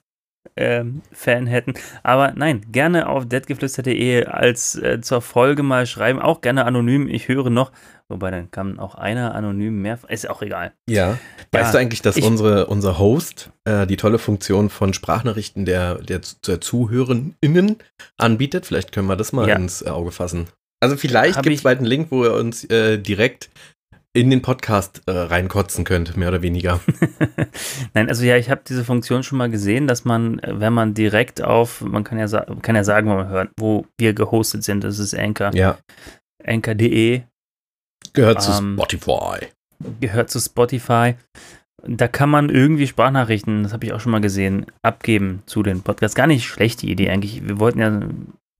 Ähm, 0.56 1.02
Fan 1.12 1.46
hätten. 1.48 1.74
Aber 2.04 2.32
nein, 2.36 2.64
gerne 2.70 3.08
auf 3.08 3.26
deadgeflüster.de 3.26 4.26
als 4.26 4.76
äh, 4.76 5.00
zur 5.00 5.20
Folge 5.20 5.62
mal 5.64 5.84
schreiben. 5.86 6.20
Auch 6.20 6.40
gerne 6.42 6.64
anonym. 6.64 7.08
Ich 7.08 7.26
höre 7.28 7.50
noch. 7.50 7.72
Wobei 8.08 8.30
dann 8.30 8.50
kann 8.50 8.78
auch 8.78 8.94
einer 8.94 9.34
anonym 9.34 9.82
mehr. 9.82 9.98
Ist 10.08 10.28
auch 10.30 10.42
egal. 10.42 10.72
Ja. 10.88 11.18
Weißt 11.52 11.74
du 11.74 11.78
eigentlich, 11.78 12.02
dass 12.02 12.16
ich- 12.16 12.24
unsere, 12.24 12.66
unser 12.66 12.98
Host 12.98 13.50
äh, 13.64 13.86
die 13.86 13.96
tolle 13.96 14.18
Funktion 14.18 14.70
von 14.70 14.92
Sprachnachrichten 14.94 15.64
der, 15.64 15.96
der, 15.96 16.20
der 16.46 16.60
ZuhörerInnen 16.60 17.76
anbietet? 18.18 18.66
Vielleicht 18.66 18.92
können 18.92 19.08
wir 19.08 19.16
das 19.16 19.32
mal 19.32 19.48
Ja. 19.48 19.56
ins 19.56 19.84
Auge 19.84 20.12
fassen. 20.12 20.46
Also 20.80 20.96
vielleicht 20.96 21.42
gibt 21.42 21.56
es 21.56 21.62
bald 21.62 21.78
einen 21.78 21.86
Link, 21.86 22.08
wo 22.10 22.24
ihr 22.24 22.34
uns 22.34 22.62
äh, 22.64 22.98
direkt 22.98 23.48
in 24.16 24.30
den 24.30 24.42
Podcast 24.42 25.02
äh, 25.06 25.10
reinkotzen 25.10 25.84
könnt, 25.84 26.16
mehr 26.16 26.28
oder 26.28 26.40
weniger. 26.40 26.80
Nein, 27.94 28.08
also 28.08 28.24
ja, 28.24 28.36
ich 28.36 28.48
habe 28.48 28.62
diese 28.66 28.84
Funktion 28.84 29.22
schon 29.24 29.38
mal 29.38 29.50
gesehen, 29.50 29.86
dass 29.88 30.04
man, 30.04 30.38
äh, 30.38 30.60
wenn 30.60 30.72
man 30.72 30.94
direkt 30.94 31.42
auf, 31.42 31.80
man 31.82 32.04
kann 32.04 32.18
ja, 32.18 32.26
kann 32.62 32.76
ja 32.76 32.84
sagen, 32.84 33.10
wo 33.10 33.14
man 33.14 33.28
hört, 33.28 33.50
wo 33.58 33.86
wir 33.98 34.14
gehostet 34.14 34.62
sind. 34.64 34.84
Das 34.84 34.98
ist 34.98 35.14
Anchor. 35.14 35.52
Ja. 35.54 35.78
Anchor.de 36.44 37.22
Gehört 38.12 38.42
zu 38.42 38.52
Ähm, 38.52 38.74
Spotify. 38.78 39.46
gehört 40.00 40.30
zu 40.30 40.38
Spotify. 40.38 41.14
Da 41.86 42.08
kann 42.08 42.30
man 42.30 42.48
irgendwie 42.48 42.86
Sprachnachrichten, 42.86 43.64
das 43.64 43.72
habe 43.72 43.84
ich 43.84 43.92
auch 43.92 44.00
schon 44.00 44.12
mal 44.12 44.20
gesehen, 44.20 44.66
abgeben 44.82 45.42
zu 45.46 45.62
den 45.62 45.82
Podcasts. 45.82 46.14
Gar 46.14 46.28
nicht 46.28 46.46
schlechte 46.46 46.86
Idee 46.86 47.10
eigentlich. 47.10 47.46
Wir 47.46 47.58
wollten 47.58 47.80
ja 47.80 48.00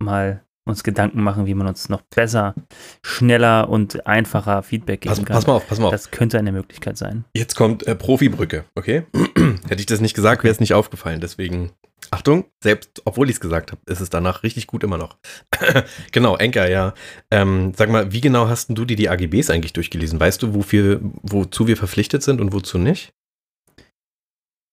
mal 0.02 0.42
uns 0.66 0.83
Gedanken 0.83 1.23
machen, 1.23 1.47
wie 1.47 1.54
man 1.54 1.66
uns 1.66 1.88
noch 1.88 2.00
besser, 2.02 2.54
schneller 3.02 3.68
und 3.68 4.06
einfacher 4.06 4.62
Feedback 4.62 5.02
geben 5.02 5.14
Pass, 5.14 5.25
kann. 5.25 5.35
pass 5.35 5.47
mal 5.47 5.52
auf, 5.54 5.68
pass 5.68 5.78
mal 5.78 5.87
auf. 5.87 5.92
Das 5.92 6.11
könnte 6.11 6.38
eine 6.38 6.52
Möglichkeit 6.52 6.97
sein. 6.97 7.25
Jetzt 7.35 7.54
kommt 7.54 7.87
äh, 7.87 7.94
Profibrücke, 7.94 8.64
okay? 8.75 9.04
Hätte 9.68 9.80
ich 9.80 9.87
das 9.87 10.00
nicht 10.00 10.14
gesagt, 10.14 10.42
wäre 10.42 10.52
es 10.52 10.61
nicht 10.61 10.73
aufgefallen. 10.73 11.21
Deswegen, 11.21 11.73
Achtung, 12.11 12.47
selbst 12.62 13.02
obwohl 13.04 13.28
ich 13.28 13.37
es 13.37 13.40
gesagt 13.40 13.73
habe, 13.73 13.83
ist 13.87 14.00
es 14.00 14.09
danach 14.09 14.42
richtig 14.42 14.66
gut 14.66 14.83
immer 14.85 14.97
noch. 14.97 15.18
genau, 16.12 16.37
Enker, 16.37 16.71
ja. 16.71 16.94
Ähm, 17.30 17.73
sag 17.76 17.90
mal, 17.90 18.12
wie 18.12 18.23
genau 18.23 18.49
hast 18.49 18.71
du 18.71 18.85
dir 18.87 18.97
die 18.97 19.11
AGBs 19.11 19.50
eigentlich 19.50 19.75
durchgelesen? 19.75 20.18
Weißt 20.18 20.42
du, 20.42 20.54
wofür, 20.54 21.00
wozu 21.23 21.66
wir 21.66 21.76
verpflichtet 21.76 22.23
sind 22.23 22.40
und 22.40 22.54
wozu 22.54 22.78
nicht? 22.78 23.12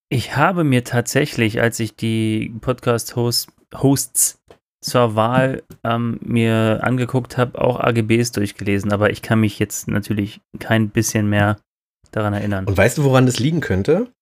Ich 0.08 0.36
habe 0.36 0.64
mir 0.64 0.84
tatsächlich, 0.84 1.60
als 1.60 1.80
ich 1.80 1.96
die 1.96 2.54
Podcast-Hosts 2.60 4.38
zur 4.82 5.14
Wahl 5.14 5.62
ähm, 5.84 6.18
mir 6.22 6.80
angeguckt 6.82 7.38
habe, 7.38 7.60
auch 7.60 7.80
AGBs 7.80 8.32
durchgelesen, 8.32 8.92
aber 8.92 9.10
ich 9.10 9.22
kann 9.22 9.40
mich 9.40 9.58
jetzt 9.58 9.88
natürlich 9.88 10.40
kein 10.58 10.90
bisschen 10.90 11.28
mehr 11.28 11.58
daran 12.10 12.34
erinnern. 12.34 12.66
Und 12.66 12.76
weißt 12.76 12.98
du, 12.98 13.04
woran 13.04 13.26
das 13.26 13.38
liegen 13.38 13.60
könnte? 13.60 14.12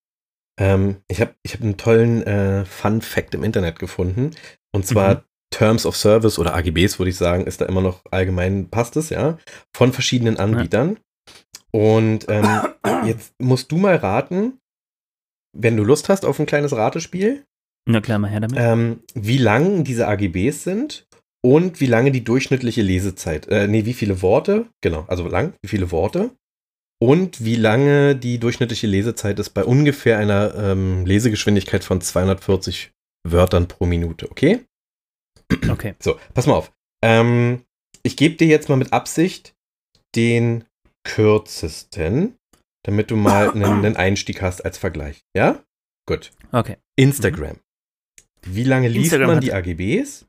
Ähm, 0.61 0.97
ich 1.09 1.21
habe 1.21 1.35
ich 1.43 1.55
hab 1.55 1.63
einen 1.63 1.79
tollen 1.79 2.23
äh, 2.23 2.65
Fun-Fact 2.65 3.35
im 3.35 3.43
Internet 3.43 3.79
gefunden. 3.79 4.33
Und 4.73 4.87
zwar 4.87 5.15
Mhm. 5.15 5.21
Terms 5.53 5.85
of 5.85 5.97
Service 5.97 6.39
oder 6.39 6.55
AGBs, 6.55 6.99
würde 6.99 7.11
ich 7.11 7.17
sagen, 7.17 7.47
ist 7.47 7.61
da 7.61 7.67
immer 7.67 7.81
noch 7.81 8.05
allgemein, 8.11 8.71
passt 8.71 8.97
es, 8.97 9.11
ja, 9.11 9.37
von 9.75 9.93
verschiedenen 9.93 10.37
Anbietern. 10.37 10.99
Und 11.73 12.27
ähm, 12.29 12.47
jetzt 13.05 13.35
musst 13.41 13.73
du 13.73 13.77
mal 13.77 13.97
raten, 13.97 14.59
wenn 15.57 15.77
du 15.77 15.85
Lust 15.85 16.09
hast 16.09 16.25
auf 16.25 16.39
ein 16.39 16.47
kleines 16.47 16.73
Ratespiel, 16.73 17.45
Na 17.87 18.01
klar, 18.01 18.19
mal 18.19 18.31
her 18.31 18.41
damit. 18.41 18.59
ähm, 18.59 19.01
wie 19.15 19.39
lang 19.39 19.85
diese 19.85 20.07
AGBs 20.07 20.65
sind 20.65 21.07
und 21.43 21.81
wie 21.81 21.87
lange 21.87 22.11
die 22.13 22.23
durchschnittliche 22.25 22.83
Lesezeit, 22.83 23.49
äh, 23.49 23.67
nee, 23.67 23.85
wie 23.85 23.95
viele 23.95 24.23
Worte, 24.23 24.67
genau, 24.83 25.05
also 25.09 25.27
lang, 25.27 25.55
wie 25.63 25.69
viele 25.69 25.91
Worte 25.91 26.31
und 27.03 27.43
wie 27.45 27.57
lange 27.57 28.15
die 28.15 28.39
durchschnittliche 28.39 28.87
Lesezeit 28.87 29.39
ist 29.39 29.51
bei 29.51 29.65
ungefähr 29.65 30.19
einer 30.19 30.55
ähm, 30.55 31.07
Lesegeschwindigkeit 31.07 31.83
von 31.83 32.01
240 32.01 32.93
Wörtern 33.27 33.69
pro 33.69 33.87
Minute, 33.87 34.31
okay? 34.31 34.61
Okay. 35.69 35.95
So, 36.01 36.19
pass 36.35 36.47
mal 36.47 36.55
auf. 36.55 36.73
Ähm, 37.03 37.63
ich 38.03 38.17
gebe 38.17 38.37
dir 38.37 38.47
jetzt 38.47 38.69
mal 38.69 38.77
mit 38.77 38.93
Absicht 38.93 39.55
den 40.15 40.65
kürzesten, 41.05 42.37
damit 42.85 43.11
du 43.11 43.17
mal 43.17 43.51
einen, 43.55 43.65
einen 43.65 43.97
Einstieg 43.97 44.43
hast 44.43 44.65
als 44.65 44.79
Vergleich, 44.79 45.23
ja? 45.35 45.63
Gut. 46.07 46.33
Okay. 46.53 46.77
Instagram. 46.97 47.57
Wie 48.43 48.65
lange 48.65 48.89
liest 48.89 49.13
Instagram 49.13 49.31
man 49.31 49.41
die 49.41 49.53
AGBs? 49.53 50.27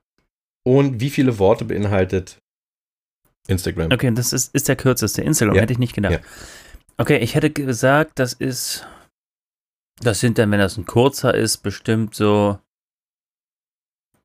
Und 0.63 0.99
wie 0.99 1.09
viele 1.09 1.39
Worte 1.39 1.65
beinhaltet 1.65 2.37
Instagram? 3.47 3.91
Okay, 3.91 4.11
das 4.13 4.33
ist, 4.33 4.53
ist 4.53 4.67
der 4.67 4.75
kürzeste. 4.75 5.21
Instagram 5.21 5.55
Ja. 5.55 5.61
hätte 5.61 5.73
ich 5.73 5.79
nicht 5.79 5.93
gedacht. 5.93 6.13
Ja. 6.13 6.19
Okay, 6.97 7.17
ich 7.17 7.35
hätte 7.35 7.49
gesagt, 7.49 8.19
das 8.19 8.33
ist. 8.33 8.85
Das 10.01 10.19
sind 10.19 10.37
dann, 10.37 10.49
wenn 10.51 10.59
das 10.59 10.77
ein 10.77 10.85
kurzer 10.85 11.35
ist, 11.35 11.57
bestimmt 11.57 12.15
so 12.15 12.57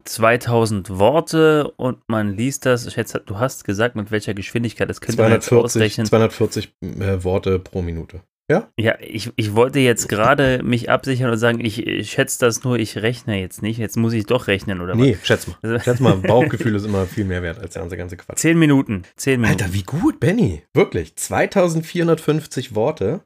2000 0.05 0.99
Worte 0.99 1.70
und 1.72 1.99
man 2.09 2.35
liest 2.35 2.64
das. 2.64 2.87
Ich 2.87 2.94
schätze, 2.94 3.22
du 3.25 3.38
hast 3.38 3.64
gesagt, 3.64 3.96
mit 3.96 4.11
welcher 4.11 4.35
Geschwindigkeit. 4.35 4.88
Das 4.88 5.01
könnte 5.01 5.20
man 5.20 5.33
jetzt 5.33 5.46
240, 5.46 5.83
ausrechnen. 5.83 6.07
240 6.07 6.72
äh, 6.81 7.25
Worte 7.25 7.59
pro 7.59 7.83
Minute. 7.83 8.22
Ja? 8.49 8.71
Ja, 8.79 8.97
ich, 9.01 9.33
ich 9.35 9.55
wollte 9.57 9.81
jetzt 9.81 10.09
gerade 10.09 10.63
mich 10.63 10.89
absichern 10.89 11.31
und 11.31 11.39
sagen, 11.39 11.65
ich, 11.65 11.85
ich 11.85 12.13
schätze 12.13 12.39
das 12.39 12.63
nur, 12.63 12.79
ich 12.79 12.99
rechne 12.99 13.41
jetzt 13.41 13.61
nicht. 13.61 13.79
Jetzt 13.79 13.97
muss 13.97 14.13
ich 14.13 14.27
doch 14.27 14.47
rechnen, 14.47 14.81
oder 14.81 14.95
Nee, 14.95 15.19
schätz 15.23 15.49
mal. 15.49 15.57
was? 15.63 15.83
Schätz 15.85 15.99
mal, 15.99 16.17
Bauchgefühl 16.17 16.77
ist 16.77 16.85
immer 16.87 17.07
viel 17.07 17.25
mehr 17.25 17.43
wert 17.43 17.59
als 17.59 17.73
der 17.73 17.83
ganze, 17.83 17.97
ganze 17.97 18.17
Quatsch. 18.17 18.39
Zehn 18.39 18.59
Minuten. 18.59 19.03
Zehn 19.17 19.41
Minuten. 19.41 19.63
Alter, 19.63 19.75
wie 19.75 19.83
gut, 19.83 20.21
Benny. 20.21 20.63
Wirklich. 20.75 21.17
2450 21.17 22.77
Worte 22.77 23.23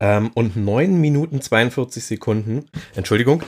ähm, 0.00 0.30
und 0.34 0.56
9 0.56 1.00
Minuten 1.00 1.40
42 1.40 2.04
Sekunden. 2.04 2.66
Entschuldigung. 2.94 3.42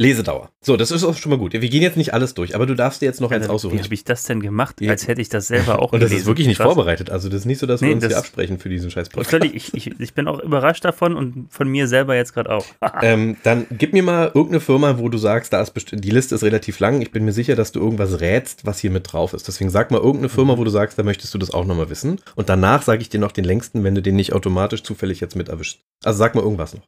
Lesedauer. 0.00 0.50
So, 0.62 0.78
das 0.78 0.90
ist 0.90 1.04
auch 1.04 1.14
schon 1.16 1.28
mal 1.30 1.36
gut. 1.38 1.52
Wir 1.52 1.60
gehen 1.60 1.82
jetzt 1.82 1.98
nicht 1.98 2.14
alles 2.14 2.32
durch, 2.32 2.54
aber 2.54 2.64
du 2.64 2.74
darfst 2.74 3.02
dir 3.02 3.06
jetzt 3.06 3.20
noch 3.20 3.30
eins 3.30 3.42
Alter, 3.42 3.52
aussuchen. 3.54 3.78
Wie 3.78 3.82
habe 3.82 3.92
ich 3.92 4.02
das 4.04 4.24
denn 4.24 4.40
gemacht? 4.40 4.76
Als 4.88 5.06
hätte 5.06 5.20
ich 5.20 5.28
das 5.28 5.46
selber 5.48 5.80
auch 5.82 5.92
Und 5.92 6.00
das 6.00 6.06
ist 6.08 6.10
gelesen. 6.12 6.26
wirklich 6.26 6.46
nicht 6.46 6.56
Krass. 6.56 6.66
vorbereitet. 6.72 7.10
Also 7.10 7.28
das 7.28 7.40
ist 7.40 7.44
nicht 7.44 7.58
so, 7.58 7.66
dass 7.66 7.82
wir 7.82 7.88
Nee, 7.88 7.94
uns 7.94 8.02
hier 8.04 8.08
das- 8.08 8.18
absprechen 8.20 8.58
für 8.58 8.70
diesen 8.70 8.90
scheiß 8.90 9.10
Podcast. 9.10 9.44
Ich, 9.44 9.74
ich, 9.74 10.00
ich 10.00 10.14
bin 10.14 10.26
auch 10.26 10.40
überrascht 10.40 10.84
davon 10.86 11.14
und 11.16 11.52
von 11.52 11.68
mir 11.68 11.86
selber 11.86 12.16
jetzt 12.16 12.32
gerade 12.34 12.50
auch. 12.50 12.64
Ähm, 13.02 13.36
dann 13.44 13.66
gib 13.70 13.92
mir 13.92 14.02
mal 14.02 14.26
irgendeine 14.26 14.60
Firma, 14.60 14.98
wo 14.98 15.08
du 15.08 15.16
sagst, 15.18 15.52
da 15.52 15.60
ist 15.62 15.72
die 15.92 16.10
Liste 16.10 16.34
ist 16.34 16.42
relativ 16.44 16.80
lang. 16.80 17.00
Ich 17.02 17.12
bin 17.12 17.24
mir 17.24 17.32
sicher, 17.32 17.54
dass 17.56 17.72
du 17.72 17.80
irgendwas 17.80 18.20
rätst, 18.20 18.66
was 18.66 18.78
hier 18.78 18.90
mit 18.90 19.10
drauf 19.12 19.32
ist. 19.32 19.48
Deswegen 19.48 19.70
sag 19.70 19.90
mal 19.90 19.98
irgendeine 19.98 20.28
Firma, 20.28 20.58
wo 20.58 20.64
du 20.64 20.70
sagst, 20.70 20.98
da 20.98 21.02
möchtest 21.02 21.32
du 21.34 21.38
das 21.38 21.50
auch 21.52 21.64
nochmal 21.64 21.88
wissen. 21.90 22.20
Und 22.36 22.48
danach 22.48 22.82
sage 22.82 23.00
ich 23.02 23.08
dir 23.08 23.20
noch 23.20 23.32
den 23.32 23.44
längsten, 23.44 23.84
wenn 23.84 23.94
du 23.94 24.02
den 24.02 24.16
nicht 24.16 24.32
automatisch 24.32 24.82
zufällig 24.82 25.20
jetzt 25.20 25.36
mit 25.36 25.48
erwischt. 25.48 25.80
Also 26.04 26.18
sag 26.18 26.34
mal 26.34 26.42
irgendwas 26.42 26.74
noch. 26.74 26.82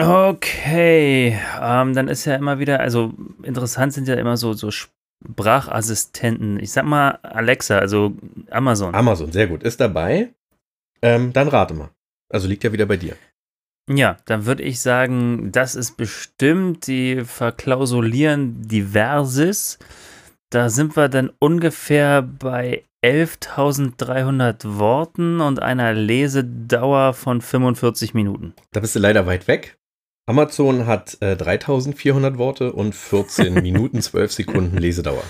Okay, 0.00 1.36
ähm, 1.60 1.92
dann 1.92 2.06
ist 2.06 2.24
ja 2.24 2.36
immer 2.36 2.60
wieder, 2.60 2.78
also 2.78 3.12
interessant 3.42 3.92
sind 3.92 4.06
ja 4.06 4.14
immer 4.14 4.36
so, 4.36 4.52
so 4.52 4.70
Sprachassistenten. 4.70 6.60
Ich 6.60 6.70
sag 6.70 6.84
mal 6.84 7.18
Alexa, 7.22 7.78
also 7.78 8.12
Amazon. 8.50 8.94
Amazon, 8.94 9.32
sehr 9.32 9.48
gut. 9.48 9.64
Ist 9.64 9.80
dabei. 9.80 10.32
Ähm, 11.02 11.32
dann 11.32 11.48
rate 11.48 11.74
mal. 11.74 11.90
Also 12.30 12.46
liegt 12.46 12.62
ja 12.62 12.72
wieder 12.72 12.86
bei 12.86 12.96
dir. 12.96 13.16
ja, 13.90 14.18
dann 14.26 14.46
würde 14.46 14.62
ich 14.62 14.80
sagen, 14.80 15.50
das 15.50 15.74
ist 15.74 15.96
bestimmt, 15.96 16.86
die 16.86 17.24
verklausulieren 17.24 18.62
diverses. 18.68 19.78
Da 20.50 20.68
sind 20.68 20.96
wir 20.96 21.08
dann 21.08 21.32
ungefähr 21.40 22.22
bei 22.22 22.84
11.300 23.04 24.78
Worten 24.78 25.40
und 25.40 25.60
einer 25.60 25.92
Lesedauer 25.92 27.14
von 27.14 27.40
45 27.40 28.14
Minuten. 28.14 28.54
Da 28.72 28.80
bist 28.80 28.94
du 28.94 28.98
leider 29.00 29.26
weit 29.26 29.48
weg. 29.48 29.77
Amazon 30.28 30.86
hat 30.86 31.16
äh, 31.20 31.36
3400 31.36 32.38
Worte 32.38 32.72
und 32.72 32.94
14 32.94 33.54
Minuten 33.62 34.00
12 34.02 34.32
Sekunden 34.32 34.76
Lesedauer. 34.76 35.22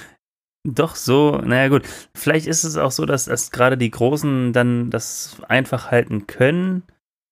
Doch 0.66 0.96
so, 0.96 1.38
naja 1.38 1.68
gut. 1.68 1.82
Vielleicht 2.14 2.46
ist 2.46 2.64
es 2.64 2.76
auch 2.76 2.90
so, 2.90 3.06
dass, 3.06 3.26
dass 3.26 3.50
gerade 3.50 3.78
die 3.78 3.90
Großen 3.90 4.52
dann 4.52 4.90
das 4.90 5.36
einfach 5.48 5.90
halten 5.90 6.26
können. 6.26 6.82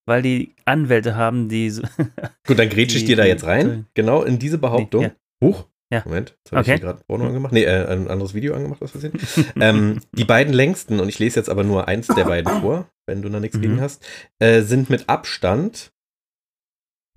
weil 0.09 0.23
die 0.23 0.55
Anwälte 0.65 1.17
haben, 1.17 1.49
die 1.49 1.69
so, 1.71 1.83
Gut, 2.47 2.59
dann 2.59 2.69
grätsche 2.69 2.97
ich 2.99 3.05
dir 3.05 3.17
da 3.17 3.25
jetzt 3.25 3.45
rein. 3.45 3.87
Genau 3.95 4.23
in 4.23 4.39
diese 4.39 4.59
Behauptung. 4.59 5.03
Nee, 5.03 5.11
Huch. 5.45 5.67
Ja. 5.93 6.03
Moment, 6.05 6.37
jetzt 6.39 6.53
habe 6.53 6.61
Okay. 6.63 6.75
ich 6.77 6.81
gerade 6.81 7.01
Porno 7.07 7.27
angemacht. 7.27 7.53
Nee, 7.53 7.65
äh, 7.65 7.87
ein 7.87 8.09
anderes 8.09 8.33
Video 8.35 8.55
angemacht, 8.55 8.81
was 8.81 8.95
wir 8.95 9.01
sehen. 9.01 9.13
ähm, 9.61 10.01
die 10.13 10.25
beiden 10.25 10.53
längsten, 10.55 10.99
und 11.01 11.09
ich 11.09 11.19
lese 11.19 11.39
jetzt 11.41 11.49
aber 11.49 11.63
nur 11.65 11.87
eins 11.89 12.07
der 12.09 12.25
beiden 12.25 12.61
vor, 12.61 12.89
wenn 13.07 13.23
du 13.23 13.29
da 13.29 13.39
nichts 13.41 13.57
Mhm. 13.57 13.63
gegen 13.63 13.81
hast, 13.81 14.05
äh, 14.41 14.63
sind 14.63 14.89
mit 14.91 15.09
Abstand. 15.09 15.93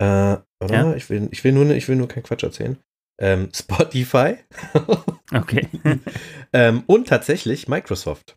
Äh, 0.00 0.38
warte 0.60 0.74
Ja. 0.74 0.94
ich 0.94 1.10
will, 1.10 1.28
ich, 1.30 1.44
will 1.44 1.52
nur, 1.52 1.64
ne- 1.64 1.76
ich 1.76 1.88
will 1.88 1.96
nur 1.96 2.08
keinen 2.08 2.22
Quatsch 2.22 2.42
erzählen. 2.42 2.78
Ähm, 3.20 3.50
Spotify 3.54 4.36
okay. 5.34 5.68
ähm, 6.52 6.82
und 6.86 7.08
tatsächlich 7.08 7.68
Microsoft. 7.68 8.36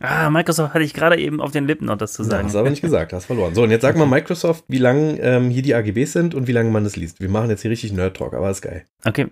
Ah, 0.00 0.28
Microsoft 0.28 0.74
hatte 0.74 0.84
ich 0.84 0.92
gerade 0.92 1.16
eben 1.18 1.40
auf 1.40 1.52
den 1.52 1.66
Lippen 1.66 1.86
noch 1.86 1.96
das 1.96 2.12
zu 2.14 2.24
sagen. 2.24 2.46
hast 2.46 2.54
du 2.54 2.58
aber 2.58 2.68
nicht 2.68 2.82
gesagt, 2.82 3.12
hast 3.12 3.26
verloren. 3.26 3.54
So, 3.54 3.62
und 3.62 3.70
jetzt 3.70 3.82
sag 3.82 3.96
mal 3.96 4.06
Microsoft, 4.06 4.64
wie 4.68 4.78
lang 4.78 5.16
ähm, 5.20 5.50
hier 5.50 5.62
die 5.62 5.74
AGBs 5.74 6.12
sind 6.12 6.34
und 6.34 6.48
wie 6.48 6.52
lange 6.52 6.70
man 6.70 6.84
das 6.84 6.96
liest. 6.96 7.20
Wir 7.20 7.28
machen 7.28 7.48
jetzt 7.48 7.62
hier 7.62 7.70
richtig 7.70 7.92
Nerd-Talk, 7.92 8.34
aber 8.34 8.50
ist 8.50 8.60
geil. 8.60 8.86
Okay. 9.04 9.28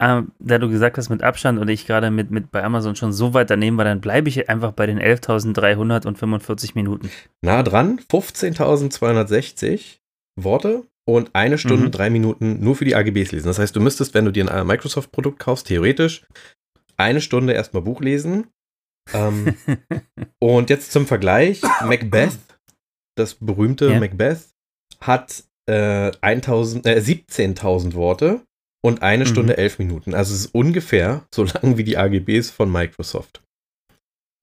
Ähm, 0.00 0.32
da 0.38 0.58
du 0.58 0.68
gesagt 0.70 0.96
hast 0.98 1.08
mit 1.08 1.22
Abstand 1.22 1.58
und 1.58 1.68
ich 1.68 1.86
gerade 1.86 2.10
mit, 2.10 2.30
mit 2.30 2.50
bei 2.50 2.62
Amazon 2.64 2.96
schon 2.96 3.12
so 3.12 3.34
weit 3.34 3.50
daneben 3.50 3.76
war, 3.76 3.84
dann 3.84 4.00
bleibe 4.00 4.28
ich 4.28 4.48
einfach 4.48 4.72
bei 4.72 4.86
den 4.86 4.98
11.345 5.00 6.72
Minuten. 6.74 7.10
Nah 7.42 7.62
dran, 7.62 8.00
15.260 8.10 9.98
Worte 10.40 10.84
und 11.06 11.34
eine 11.34 11.58
Stunde, 11.58 11.86
Mhm. 11.86 11.90
drei 11.92 12.10
Minuten 12.10 12.60
nur 12.62 12.76
für 12.76 12.84
die 12.84 12.94
AGBs 12.96 13.32
lesen. 13.32 13.46
Das 13.46 13.58
heißt, 13.58 13.74
du 13.76 13.80
müsstest, 13.80 14.14
wenn 14.14 14.24
du 14.24 14.30
dir 14.32 14.50
ein 14.50 14.66
Microsoft-Produkt 14.66 15.38
kaufst, 15.38 15.66
theoretisch 15.66 16.24
eine 16.96 17.20
Stunde 17.20 17.52
erstmal 17.52 17.82
Buch 17.82 18.00
lesen. 18.00 18.46
Ähm, 19.12 19.54
und 20.42 20.70
jetzt 20.70 20.92
zum 20.92 21.06
Vergleich, 21.06 21.60
Macbeth, 21.84 22.38
das 23.16 23.34
berühmte 23.34 23.90
Ja. 23.90 24.00
Macbeth, 24.00 24.48
hat 25.00 25.44
äh, 25.68 26.10
1000, 26.20 26.86
äh, 26.86 27.00
17.000 27.00 27.94
Worte 27.94 28.40
und 28.82 29.02
eine 29.02 29.24
Mhm. 29.24 29.28
Stunde, 29.28 29.56
elf 29.58 29.78
Minuten. 29.78 30.14
Also 30.14 30.32
es 30.34 30.40
ist 30.46 30.54
ungefähr 30.54 31.24
so 31.34 31.44
lang 31.44 31.76
wie 31.76 31.84
die 31.84 31.96
AGBs 31.98 32.50
von 32.50 32.70
Microsoft. 32.70 33.42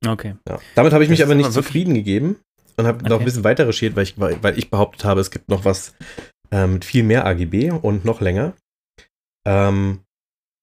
Okay. 0.06 0.36
Ja. 0.50 0.60
Damit 0.76 0.93
habe 0.93 1.04
ich 1.04 1.10
Das 1.10 1.19
mich 1.19 1.24
aber 1.24 1.36
nicht 1.36 1.45
aber 1.45 1.54
zufrieden 1.54 1.93
gegeben 1.93 2.38
und 2.78 2.88
habe 2.88 3.04
noch 3.04 3.12
Okay. 3.12 3.21
ein 3.21 3.26
bisschen 3.26 3.43
weiter 3.43 3.63
recherchiert, 3.67 3.95
weil 3.95 4.04
ich, 4.04 4.19
weil 4.19 4.41
weil 4.43 4.58
ich 4.58 4.69
behauptet 4.71 5.04
habe, 5.06 5.21
es 5.21 5.30
gibt 5.32 5.47
noch 5.50 5.63
was 5.65 5.93
äh, 6.53 6.67
mit 6.67 6.85
viel 6.85 7.03
mehr 7.03 7.25
AGB 7.25 7.71
und 7.71 8.05
noch 8.05 8.21
länger. 8.21 8.53
Ähm, 9.47 10.03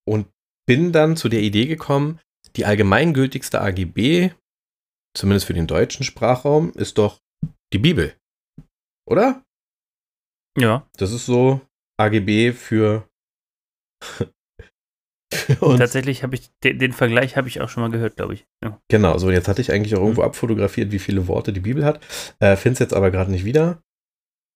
und 0.06 0.28
bin 0.66 0.92
dann 0.92 1.16
zu 1.16 1.28
der 1.28 1.40
Idee 1.40 1.66
gekommen, 1.66 2.20
die 2.56 2.64
allgemeingültigste 2.64 3.60
AGB, 3.60 4.30
zumindest 5.16 5.46
für 5.46 5.54
den 5.54 5.66
deutschen 5.66 6.04
Sprachraum, 6.04 6.72
ist 6.72 6.98
doch 6.98 7.20
die 7.72 7.78
Bibel. 7.78 8.14
Oder? 9.08 9.42
Ja, 10.58 10.86
Das 10.96 11.12
ist 11.12 11.26
so 11.26 11.60
AGB 11.98 12.52
für, 12.52 13.08
für 15.32 15.78
tatsächlich 15.78 16.22
habe 16.22 16.34
ich 16.34 16.50
den, 16.64 16.78
den 16.78 16.92
Vergleich 16.92 17.36
habe 17.36 17.48
ich 17.48 17.60
auch 17.60 17.68
schon 17.68 17.82
mal 17.82 17.90
gehört, 17.90 18.16
glaube 18.16 18.34
ich. 18.34 18.46
Ja. 18.62 18.80
Genau, 18.90 19.18
so 19.18 19.30
jetzt 19.30 19.48
hatte 19.48 19.60
ich 19.60 19.72
eigentlich 19.72 19.94
auch 19.94 20.00
irgendwo 20.00 20.22
abfotografiert, 20.22 20.90
wie 20.90 20.98
viele 20.98 21.28
Worte 21.28 21.52
die 21.52 21.60
Bibel 21.60 21.84
hat. 21.84 22.02
Äh, 22.40 22.56
Finde 22.56 22.74
es 22.74 22.78
jetzt 22.80 22.94
aber 22.94 23.10
gerade 23.10 23.30
nicht 23.30 23.44
wieder. 23.44 23.82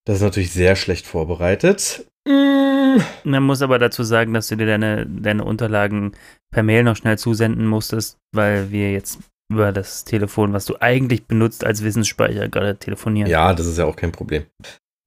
Das 0.05 0.17
ist 0.17 0.21
natürlich 0.23 0.51
sehr 0.51 0.75
schlecht 0.75 1.05
vorbereitet. 1.07 2.05
Mm. 2.27 2.97
Man 3.23 3.43
muss 3.43 3.61
aber 3.61 3.79
dazu 3.79 4.03
sagen, 4.03 4.33
dass 4.33 4.47
du 4.47 4.55
dir 4.57 4.67
deine, 4.67 5.05
deine 5.07 5.43
Unterlagen 5.43 6.11
per 6.51 6.63
Mail 6.63 6.83
noch 6.83 6.95
schnell 6.95 7.17
zusenden 7.17 7.65
musstest, 7.65 8.17
weil 8.33 8.71
wir 8.71 8.91
jetzt 8.91 9.19
über 9.51 9.71
das 9.71 10.03
Telefon, 10.03 10.53
was 10.53 10.65
du 10.65 10.75
eigentlich 10.79 11.25
benutzt 11.25 11.65
als 11.65 11.83
Wissensspeicher, 11.83 12.49
gerade 12.49 12.77
telefonieren. 12.77 13.29
Ja, 13.29 13.53
das 13.53 13.65
ist 13.65 13.77
ja 13.77 13.85
auch 13.85 13.95
kein 13.95 14.11
Problem. 14.11 14.43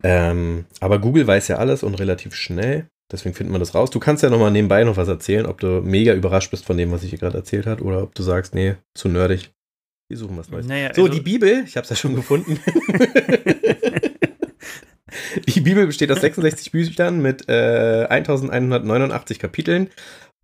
Ähm, 0.02 0.66
aber 0.80 0.98
Google 0.98 1.26
weiß 1.26 1.48
ja 1.48 1.56
alles 1.56 1.82
und 1.82 1.94
relativ 1.94 2.34
schnell. 2.34 2.86
Deswegen 3.10 3.34
findet 3.34 3.52
man 3.52 3.60
das 3.60 3.74
raus. 3.74 3.90
Du 3.90 4.00
kannst 4.00 4.22
ja 4.22 4.30
nochmal 4.30 4.50
nebenbei 4.50 4.82
noch 4.82 4.96
was 4.96 5.08
erzählen, 5.08 5.46
ob 5.46 5.60
du 5.60 5.80
mega 5.80 6.12
überrascht 6.12 6.50
bist 6.50 6.64
von 6.64 6.76
dem, 6.76 6.90
was 6.90 7.04
ich 7.04 7.10
hier 7.10 7.18
gerade 7.18 7.38
erzählt 7.38 7.66
habe, 7.66 7.84
oder 7.84 8.02
ob 8.02 8.14
du 8.14 8.22
sagst, 8.22 8.54
nee, 8.54 8.74
zu 8.94 9.08
nerdig. 9.08 9.52
Wir 10.08 10.18
suchen 10.18 10.36
was 10.36 10.50
Neues. 10.50 10.66
Naja, 10.66 10.92
So, 10.94 11.04
also- 11.04 11.14
die 11.14 11.20
Bibel, 11.20 11.64
ich 11.66 11.76
habe 11.76 11.84
es 11.84 11.90
ja 11.90 11.96
schon 11.96 12.14
gefunden. 12.14 12.58
die 15.46 15.60
Bibel 15.60 15.86
besteht 15.86 16.10
aus 16.10 16.20
66 16.20 16.72
Büchern 16.72 17.20
mit 17.20 17.48
äh, 17.48 18.06
1189 18.08 19.38
Kapiteln 19.38 19.88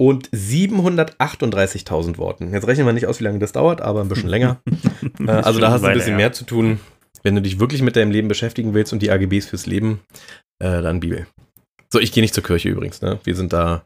und 0.01 0.31
738.000 0.31 2.19
Worten. 2.19 2.53
Jetzt 2.53 2.67
rechnen 2.67 2.87
wir 2.87 2.93
nicht 2.93 3.07
aus, 3.07 3.21
wie 3.21 3.25
lange 3.25 3.39
das 3.39 3.53
dauert, 3.53 3.81
aber 3.81 4.01
ein 4.01 4.09
bisschen 4.09 4.29
länger. 4.29 4.61
äh, 5.21 5.31
also 5.31 5.61
da 5.61 5.71
hast 5.71 5.83
du 5.83 5.89
ein 5.89 5.95
bisschen 5.95 6.13
ja. 6.13 6.17
mehr 6.17 6.33
zu 6.33 6.45
tun. 6.45 6.81
Wenn 7.23 7.37
du 7.37 7.43
dich 7.43 7.61
wirklich 7.61 7.83
mit 7.83 7.95
deinem 7.95 8.11
Leben 8.11 8.29
beschäftigen 8.29 8.75
willst 8.75 8.93
und 8.93 9.01
die 9.01 9.11
AGBs 9.11 9.47
fürs 9.47 9.67
Leben, 9.67 10.01
äh, 10.59 10.83
dann 10.83 11.01
Bibel. 11.01 11.27
So, 11.93 12.01
ich 12.01 12.11
gehe 12.11 12.23
nicht 12.23 12.35
zur 12.35 12.43
Kirche 12.43 12.69
übrigens. 12.69 13.01
Ne? 13.01 13.21
Wir 13.23 13.37
sind 13.37 13.53
da, 13.53 13.85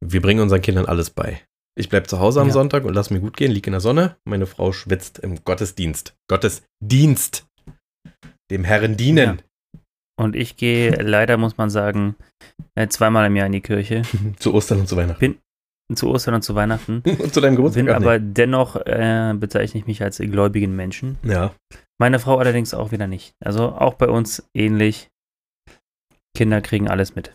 wir 0.00 0.22
bringen 0.22 0.40
unseren 0.40 0.62
Kindern 0.62 0.86
alles 0.86 1.10
bei. 1.10 1.42
Ich 1.76 1.88
bleibe 1.88 2.06
zu 2.06 2.20
Hause 2.20 2.40
am 2.40 2.46
Ja. 2.46 2.52
Sonntag 2.52 2.84
und 2.84 2.94
lass 2.94 3.10
mir 3.10 3.20
gut 3.20 3.36
gehen, 3.36 3.50
lieg 3.50 3.66
in 3.66 3.72
der 3.72 3.80
Sonne. 3.80 4.16
Meine 4.24 4.46
Frau 4.46 4.72
schwitzt 4.72 5.18
im 5.18 5.44
Gottesdienst. 5.44 6.14
Gottesdienst. 6.28 7.46
Dem 8.50 8.64
Herren 8.64 8.96
dienen. 8.96 9.42
Und 10.16 10.36
ich 10.36 10.56
gehe 10.56 10.90
leider, 10.90 11.36
muss 11.36 11.56
man 11.56 11.70
sagen, 11.70 12.14
äh, 12.74 12.88
zweimal 12.88 13.26
im 13.26 13.36
Jahr 13.36 13.46
in 13.46 13.52
die 13.52 13.60
Kirche. 13.60 14.02
Zu 14.38 14.54
Ostern 14.54 14.80
und 14.80 14.88
zu 14.88 14.96
Weihnachten. 14.96 15.38
Zu 15.94 16.08
Ostern 16.08 16.34
und 16.34 16.42
zu 16.42 16.54
Weihnachten. 16.54 17.02
und 17.18 17.34
zu 17.34 17.40
deinem 17.40 17.56
Geburtstag. 17.56 17.84
Bin 17.84 17.94
aber 17.94 18.18
dennoch 18.18 18.76
äh, 18.76 19.34
bezeichne 19.36 19.80
ich 19.80 19.86
mich 19.86 20.02
als 20.02 20.18
gläubigen 20.18 20.74
Menschen. 20.76 21.18
Ja. 21.24 21.52
Meine 21.98 22.18
Frau 22.18 22.38
allerdings 22.38 22.74
auch 22.74 22.92
wieder 22.92 23.06
nicht. 23.06 23.34
Also 23.40 23.70
auch 23.70 23.94
bei 23.94 24.08
uns 24.08 24.48
ähnlich. 24.54 25.10
Kinder 26.36 26.60
kriegen 26.60 26.88
alles 26.88 27.14
mit. 27.14 27.32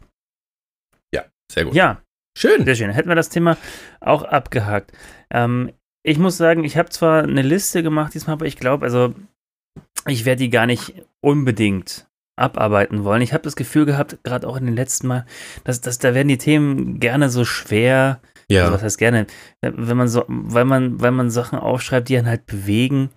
Sehr 1.51 1.65
gut. 1.65 1.73
Ja, 1.73 2.01
Schön. 2.37 2.63
sehr 2.63 2.75
schön. 2.75 2.91
Hätten 2.91 3.09
wir 3.09 3.15
das 3.15 3.29
Thema 3.29 3.57
auch 3.99 4.23
abgehakt. 4.23 4.91
Ähm, 5.31 5.73
ich 6.03 6.17
muss 6.17 6.37
sagen, 6.37 6.63
ich 6.63 6.77
habe 6.77 6.89
zwar 6.89 7.23
eine 7.23 7.41
Liste 7.41 7.83
gemacht 7.83 8.13
diesmal, 8.13 8.35
aber 8.35 8.45
ich 8.45 8.55
glaube, 8.55 8.85
also 8.85 9.13
ich 10.07 10.25
werde 10.25 10.43
die 10.43 10.49
gar 10.49 10.65
nicht 10.65 10.93
unbedingt 11.21 12.07
abarbeiten 12.39 13.03
wollen. 13.03 13.21
Ich 13.21 13.33
habe 13.33 13.43
das 13.43 13.55
Gefühl 13.55 13.85
gehabt, 13.85 14.17
gerade 14.23 14.47
auch 14.47 14.57
in 14.57 14.65
den 14.65 14.75
letzten 14.75 15.07
Mal, 15.07 15.25
dass, 15.63 15.81
dass 15.81 15.99
da 15.99 16.13
werden 16.13 16.27
die 16.27 16.37
Themen 16.37 16.99
gerne 16.99 17.29
so 17.29 17.45
schwer. 17.45 18.19
Ja. 18.49 18.61
Also 18.63 18.73
was 18.75 18.81
heißt 18.83 18.97
gerne? 18.97 19.27
Wenn 19.61 19.97
man 19.97 20.07
so, 20.07 20.23
weil 20.27 20.65
man, 20.65 20.99
weil 20.99 21.11
man 21.11 21.29
Sachen 21.29 21.59
aufschreibt, 21.59 22.09
die 22.09 22.17
einen 22.17 22.27
halt 22.27 22.45
bewegen 22.47 23.09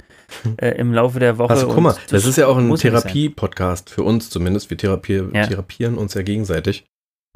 äh, 0.58 0.76
im 0.78 0.92
Laufe 0.92 1.18
der 1.20 1.38
Woche. 1.38 1.50
Also 1.50 1.68
guck 1.68 1.80
mal, 1.82 1.96
das 2.10 2.26
ist 2.26 2.36
ja 2.36 2.46
auch 2.48 2.56
ein. 2.58 2.74
Therapie-Podcast 2.74 3.90
für 3.90 4.02
uns 4.02 4.30
zumindest. 4.30 4.70
Wir 4.70 4.76
therapier 4.76 5.30
Ja. 5.32 5.46
therapieren 5.46 5.96
uns 5.96 6.14
ja 6.14 6.22
gegenseitig. 6.22 6.84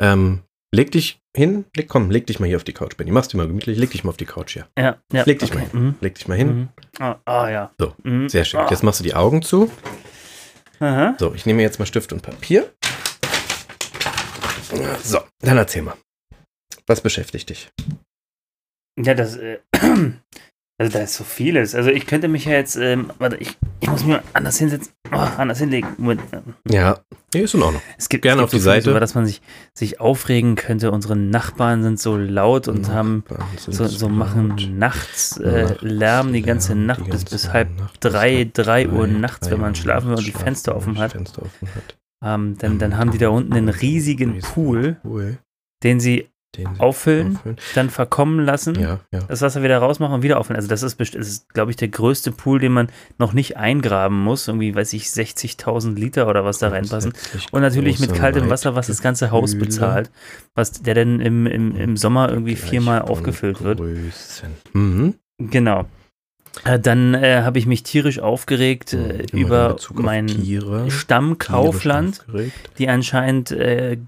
Ähm, 0.01 0.40
leg 0.75 0.90
dich 0.90 1.20
hin, 1.35 1.64
leg, 1.75 1.88
komm, 1.88 2.11
leg 2.11 2.27
dich 2.27 2.40
mal 2.40 2.46
hier 2.46 2.57
auf 2.57 2.64
die 2.64 2.72
Couch, 2.72 2.96
Benny. 2.96 3.11
Mach's 3.11 3.29
dir 3.29 3.37
mal 3.38 3.46
gemütlich, 3.46 3.79
leg 3.79 3.90
dich 3.90 4.05
mal 4.05 4.11
auf 4.11 4.16
die 4.16 4.25
Couch 4.27 4.53
hier. 4.55 4.66
Ja, 4.79 4.96
ja. 5.12 5.22
Leg 5.25 5.38
dich 5.38 5.51
okay. 5.51 5.61
mal 5.61 5.68
hin. 5.70 5.81
Mhm. 5.87 5.94
Leg 6.01 6.14
dich 6.14 6.29
mal 6.29 6.35
hin. 6.37 6.49
Mhm. 6.49 6.68
Ah, 6.99 7.16
ah, 7.25 7.49
ja. 7.49 7.70
So, 7.79 7.94
Mhm. 8.03 8.29
Sehr 8.29 8.44
schön. 8.44 8.61
Ah. 8.61 8.66
Jetzt 8.70 8.83
machst 8.83 9.01
du 9.01 9.05
die 9.05 9.14
Augen 9.14 9.42
zu. 9.42 9.70
Aha. 10.81 11.17
So, 11.19 11.35
ich 11.35 11.47
nehme 11.47 11.62
jetzt 11.62 11.79
mal 11.79 11.87
Stift 11.87 12.12
und 12.12 12.23
Papier. 12.23 12.73
So, 15.03 15.21
dann 15.41 15.57
erzähl 15.57 15.83
mal. 15.83 15.97
Was 16.87 17.01
beschäftigt 17.01 17.51
dich? 17.51 17.71
Ja, 18.99 19.15
das, 19.15 19.37
äh, 19.37 19.59
also 20.79 20.93
da 20.93 21.05
ist 21.05 21.15
so 21.15 21.25
vieles. 21.25 21.75
Also 21.75 21.91
ich 21.91 22.07
könnte 22.07 22.29
mich 22.29 22.45
ja 22.45 22.53
jetzt, 22.53 22.77
ähm, 22.77 23.11
warte, 23.19 23.37
ich, 23.37 23.57
ich 23.81 23.89
muss 23.89 24.05
mir 24.05 24.23
anders 24.35 24.59
hinsetzen, 24.59 24.93
oh, 25.11 25.17
anders 25.17 25.59
hinlegen. 25.59 25.89
Moment. 25.97 26.21
Ja, 26.71 26.99
nee, 27.33 27.41
ist 27.41 27.55
in 27.55 27.62
Ordnung. 27.62 27.81
Es 27.97 28.11
gibt, 28.11 28.23
Gerne 28.23 28.43
es 28.43 28.45
auf 28.45 28.51
gibt 28.51 28.61
die 28.61 28.65
Seite. 28.65 28.91
Über 28.91 29.01
das 29.01 29.15
man 29.15 29.25
sich, 29.25 29.41
sich 29.73 30.01
aufregen 30.01 30.55
könnte. 30.55 30.91
Unsere 30.91 31.17
Nachbarn 31.17 31.83
sind 31.83 31.99
so 31.99 32.19
laut 32.19 32.69
und 32.69 32.91
haben 32.91 33.25
so, 33.57 33.87
so 33.87 34.09
machen 34.11 34.77
nachts 34.77 35.39
äh, 35.39 35.77
Lärm 35.81 36.35
die 36.35 36.43
ganze 36.43 36.75
Nacht 36.75 37.09
bis, 37.09 37.25
bis 37.25 37.55
halb 37.55 37.71
drei, 38.01 38.51
drei 38.53 38.87
Uhr 38.87 39.07
nachts, 39.07 39.51
wenn 39.51 39.61
man 39.61 39.75
schlafen 39.75 40.11
will 40.11 40.19
und 40.19 40.27
die 40.27 40.33
Fenster 40.33 40.77
offen 40.77 40.99
hat. 40.99 41.12
Fenster 41.12 41.43
offen 41.43 41.69
hat. 41.75 41.97
Ähm, 42.23 42.57
dann, 42.59 42.79
dann 42.79 42.99
haben 42.99 43.12
die 43.12 43.19
da 43.19 43.31
unten 43.31 43.55
einen 43.55 43.71
riesigen 43.71 44.41
Pool, 44.41 44.97
den 45.83 46.01
sie 46.01 46.29
auffüllen, 46.79 47.37
auffüllen. 47.37 47.57
dann 47.75 47.90
verkommen 47.90 48.45
lassen. 48.45 48.79
Ja, 48.79 49.01
ja. 49.12 49.21
das 49.29 49.42
Wasser 49.42 49.62
wieder 49.62 49.79
rausmachen 49.79 50.14
und 50.14 50.23
wieder 50.23 50.38
auffüllen. 50.38 50.57
Also 50.57 50.69
das 50.69 50.83
ist, 50.83 50.99
das 51.01 51.14
ist 51.14 51.53
glaube 51.53 51.71
ich, 51.71 51.77
der 51.77 51.88
größte 51.88 52.33
Pool, 52.33 52.59
den 52.59 52.73
man 52.73 52.88
noch 53.19 53.33
nicht 53.33 53.57
eingraben 53.57 54.19
muss. 54.19 54.49
Irgendwie, 54.49 54.75
weiß 54.75 54.92
ich, 54.92 55.05
60.000 55.07 55.95
Liter 55.95 56.29
oder 56.29 56.45
was 56.45 56.59
da 56.59 56.69
reinpassen. 56.69 57.12
Und 57.51 57.61
natürlich 57.62 57.99
mit 57.99 58.14
kaltem 58.14 58.49
Wasser, 58.49 58.75
was 58.75 58.87
das 58.87 59.03
ganze 59.03 59.31
Haus 59.31 59.53
Kühle 59.53 59.66
bezahlt. 59.66 60.11
Was 60.55 60.73
der 60.83 60.95
dann 60.95 61.21
im, 61.21 61.47
im, 61.47 61.77
im 61.77 61.97
Sommer 61.97 62.31
irgendwie 62.31 62.57
viermal 62.57 63.03
aufgefüllt 63.03 63.62
wird. 63.62 63.81
Mhm. 64.73 65.14
Genau. 65.38 65.87
Äh, 66.64 66.79
Dann 66.79 67.14
äh, 67.14 67.42
habe 67.42 67.59
ich 67.59 67.66
mich 67.66 67.83
tierisch 67.83 68.19
aufgeregt 68.19 68.92
äh, 68.92 69.23
in 69.33 69.38
über 69.38 69.77
mein. 69.95 70.29
Stammkaufland, 70.88 72.25
die 72.79 72.88
anscheinend 72.88 73.51
äh, 73.51 73.99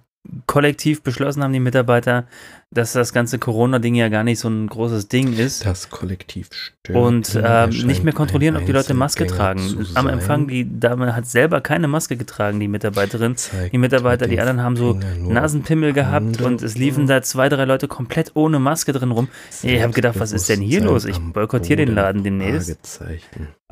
kollektiv 0.47 1.03
beschlossen 1.03 1.43
haben, 1.43 1.53
die 1.53 1.61
Mitarbeiter, 1.61 2.27
dass 2.71 2.93
das 2.93 3.13
ganze 3.15 3.39
Corona-Ding 3.39 3.95
ja 3.95 4.09
gar 4.09 4.25
nicht 4.25 4.39
so 4.41 4.49
ein 4.49 4.67
großes 4.67 5.09
Ding 5.09 5.33
ist. 5.33 5.65
Das 5.65 5.89
Kollektiv 5.89 6.51
stimmt. 6.53 6.99
Und 6.99 7.41
ähm, 7.43 7.71
nicht 7.87 8.05
mehr 8.05 8.13
kontrollieren, 8.13 8.57
ob 8.57 8.67
die 8.67 8.73
Leute 8.73 8.93
Maske 8.93 9.27
tragen. 9.27 9.87
Am 9.95 10.07
Empfang, 10.07 10.49
die 10.49 10.79
Dame 10.79 11.17
hat 11.17 11.27
selber 11.27 11.61
keine 11.63 11.89
Maske 11.89 12.17
getragen, 12.17 12.61
die 12.61 12.69
Mitarbeiterin. 12.69 13.37
Die 13.73 13.79
Mitarbeiter, 13.79 14.27
die 14.27 14.39
anderen 14.39 14.63
haben 14.63 14.77
so 14.77 14.99
Nasenpimmel 15.19 15.93
gehabt 15.95 16.41
und 16.43 16.63
es 16.63 16.77
liefen 16.77 17.07
da 17.07 17.23
zwei, 17.23 17.49
drei 17.49 17.65
Leute 17.65 17.89
komplett 17.89 18.33
ohne 18.35 18.59
Maske 18.59 18.93
drin 18.93 19.11
rum. 19.13 19.29
Ich 19.63 19.83
habe 19.83 19.93
gedacht, 19.95 20.21
was 20.21 20.33
ist 20.33 20.49
denn 20.49 20.61
hier 20.61 20.83
los? 20.83 21.05
Ich 21.07 21.19
boykottiere 21.19 21.85
den 21.87 21.95
Laden 21.95 22.23
demnächst. 22.23 23.01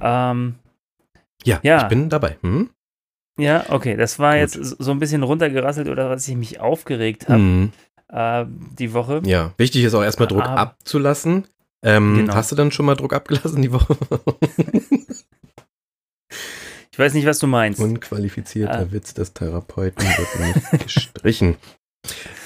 Ähm, 0.01 0.55
ja, 1.45 1.61
Ja. 1.63 1.83
ich 1.83 1.89
bin 1.89 2.09
dabei. 2.09 2.39
Hm? 2.43 2.71
Ja, 3.39 3.65
okay, 3.71 3.97
das 3.97 4.19
war 4.19 4.33
Gut. 4.33 4.41
jetzt 4.41 4.55
so 4.79 4.91
ein 4.91 4.99
bisschen 4.99 5.23
runtergerasselt 5.23 5.89
oder 5.89 6.09
was 6.11 6.27
ich 6.29 6.37
mich 6.37 6.61
aufgeregt 6.61 7.29
habe 7.29 7.39
Hm. 7.41 7.73
äh, 8.09 8.45
die 8.79 8.93
Woche. 8.93 9.23
Ja, 9.25 9.53
wichtig 9.59 9.85
ist 9.85 9.95
auch 9.95 10.03
erstmal 10.03 10.29
Druck 10.29 10.43
Aber- 10.45 10.59
abzulassen. 10.59 11.47
Ähm, 11.83 12.17
Genau. 12.17 12.35
Hast 12.35 12.51
du 12.51 12.57
dann 12.57 12.73
schon 12.73 12.87
mal 12.87 12.95
Druck 12.97 13.13
abgelassen 13.13 13.63
die 13.63 13.73
Woche? 13.73 13.97
Ich 16.93 16.99
weiß 16.99 17.13
nicht, 17.13 17.27
was 17.27 17.39
du 17.39 17.47
meinst. 17.47 17.79
Unqualifizierter 17.79 18.79
Ah. 18.79 18.87
Witz 18.91 19.13
des 19.13 19.35
Therapeuten 19.35 20.03
wird 20.03 20.57
nicht 20.73 20.83
gestrichen. 20.85 21.57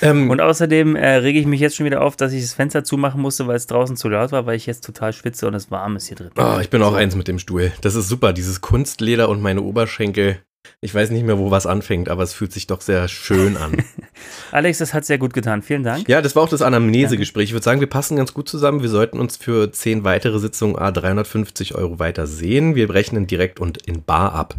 Ähm, 0.02 0.28
Und 0.28 0.40
außerdem 0.40 0.96
äh, 0.96 1.06
rege 1.16 1.38
ich 1.38 1.46
mich 1.46 1.60
jetzt 1.60 1.76
schon 1.76 1.86
wieder 1.86 2.00
auf, 2.02 2.16
dass 2.16 2.32
ich 2.32 2.40
das 2.42 2.54
Fenster 2.54 2.82
zumachen 2.82 3.20
musste, 3.20 3.46
weil 3.46 3.54
es 3.54 3.68
draußen 3.68 3.96
zu 3.96 4.08
laut 4.08 4.32
war, 4.32 4.46
weil 4.46 4.56
ich 4.56 4.66
jetzt 4.66 4.84
total 4.84 5.12
schwitze 5.12 5.46
und 5.46 5.54
es 5.54 5.70
warm 5.70 5.94
ist 5.94 6.08
hier 6.08 6.16
drin. 6.16 6.30
oh, 6.36 6.58
ich 6.60 6.68
bin 6.68 6.82
auch 6.82 6.90
So. 6.90 6.96
eins 6.96 7.14
mit 7.14 7.28
dem 7.28 7.38
Stuhl. 7.38 7.70
Das 7.82 7.94
ist 7.94 8.08
super, 8.08 8.32
dieses 8.32 8.60
Kunstleder 8.60 9.28
und 9.28 9.40
meine 9.40 9.62
Oberschenkel. 9.62 10.40
Ich 10.82 10.94
weiß 10.94 11.10
nicht 11.10 11.24
mehr, 11.24 11.38
wo 11.38 11.50
was 11.50 11.66
anfängt, 11.66 12.08
aber 12.08 12.22
es 12.22 12.32
fühlt 12.32 12.52
sich 12.52 12.66
doch 12.66 12.80
sehr 12.80 13.08
schön 13.08 13.56
an. 13.56 13.82
Alex, 14.52 14.78
das 14.78 14.94
hat 14.94 15.04
sehr 15.04 15.18
gut 15.18 15.32
getan. 15.32 15.62
Vielen 15.62 15.82
Dank. 15.82 16.08
ja, 16.08 16.22
das 16.22 16.36
war 16.36 16.42
auch 16.42 16.48
das 16.48 16.62
Anamnesegespräch. 16.62 17.44
Ich 17.44 17.52
würde 17.52 17.64
sagen, 17.64 17.80
wir 17.80 17.88
passen 17.88 18.16
ganz 18.16 18.34
gut 18.34 18.48
zusammen. 18.48 18.82
Wir 18.82 18.88
sollten 18.88 19.18
uns 19.18 19.36
für 19.36 19.72
zehn 19.72 20.04
weitere 20.04 20.38
Sitzungen 20.38 20.76
A 20.76 20.90
350 20.90 21.74
Euro 21.74 21.98
weiter 21.98 22.26
sehen. 22.26 22.74
Wir 22.74 22.90
rechnen 22.90 23.26
direkt 23.26 23.60
und 23.60 23.86
in 23.86 24.04
Bar 24.04 24.34
ab. 24.34 24.54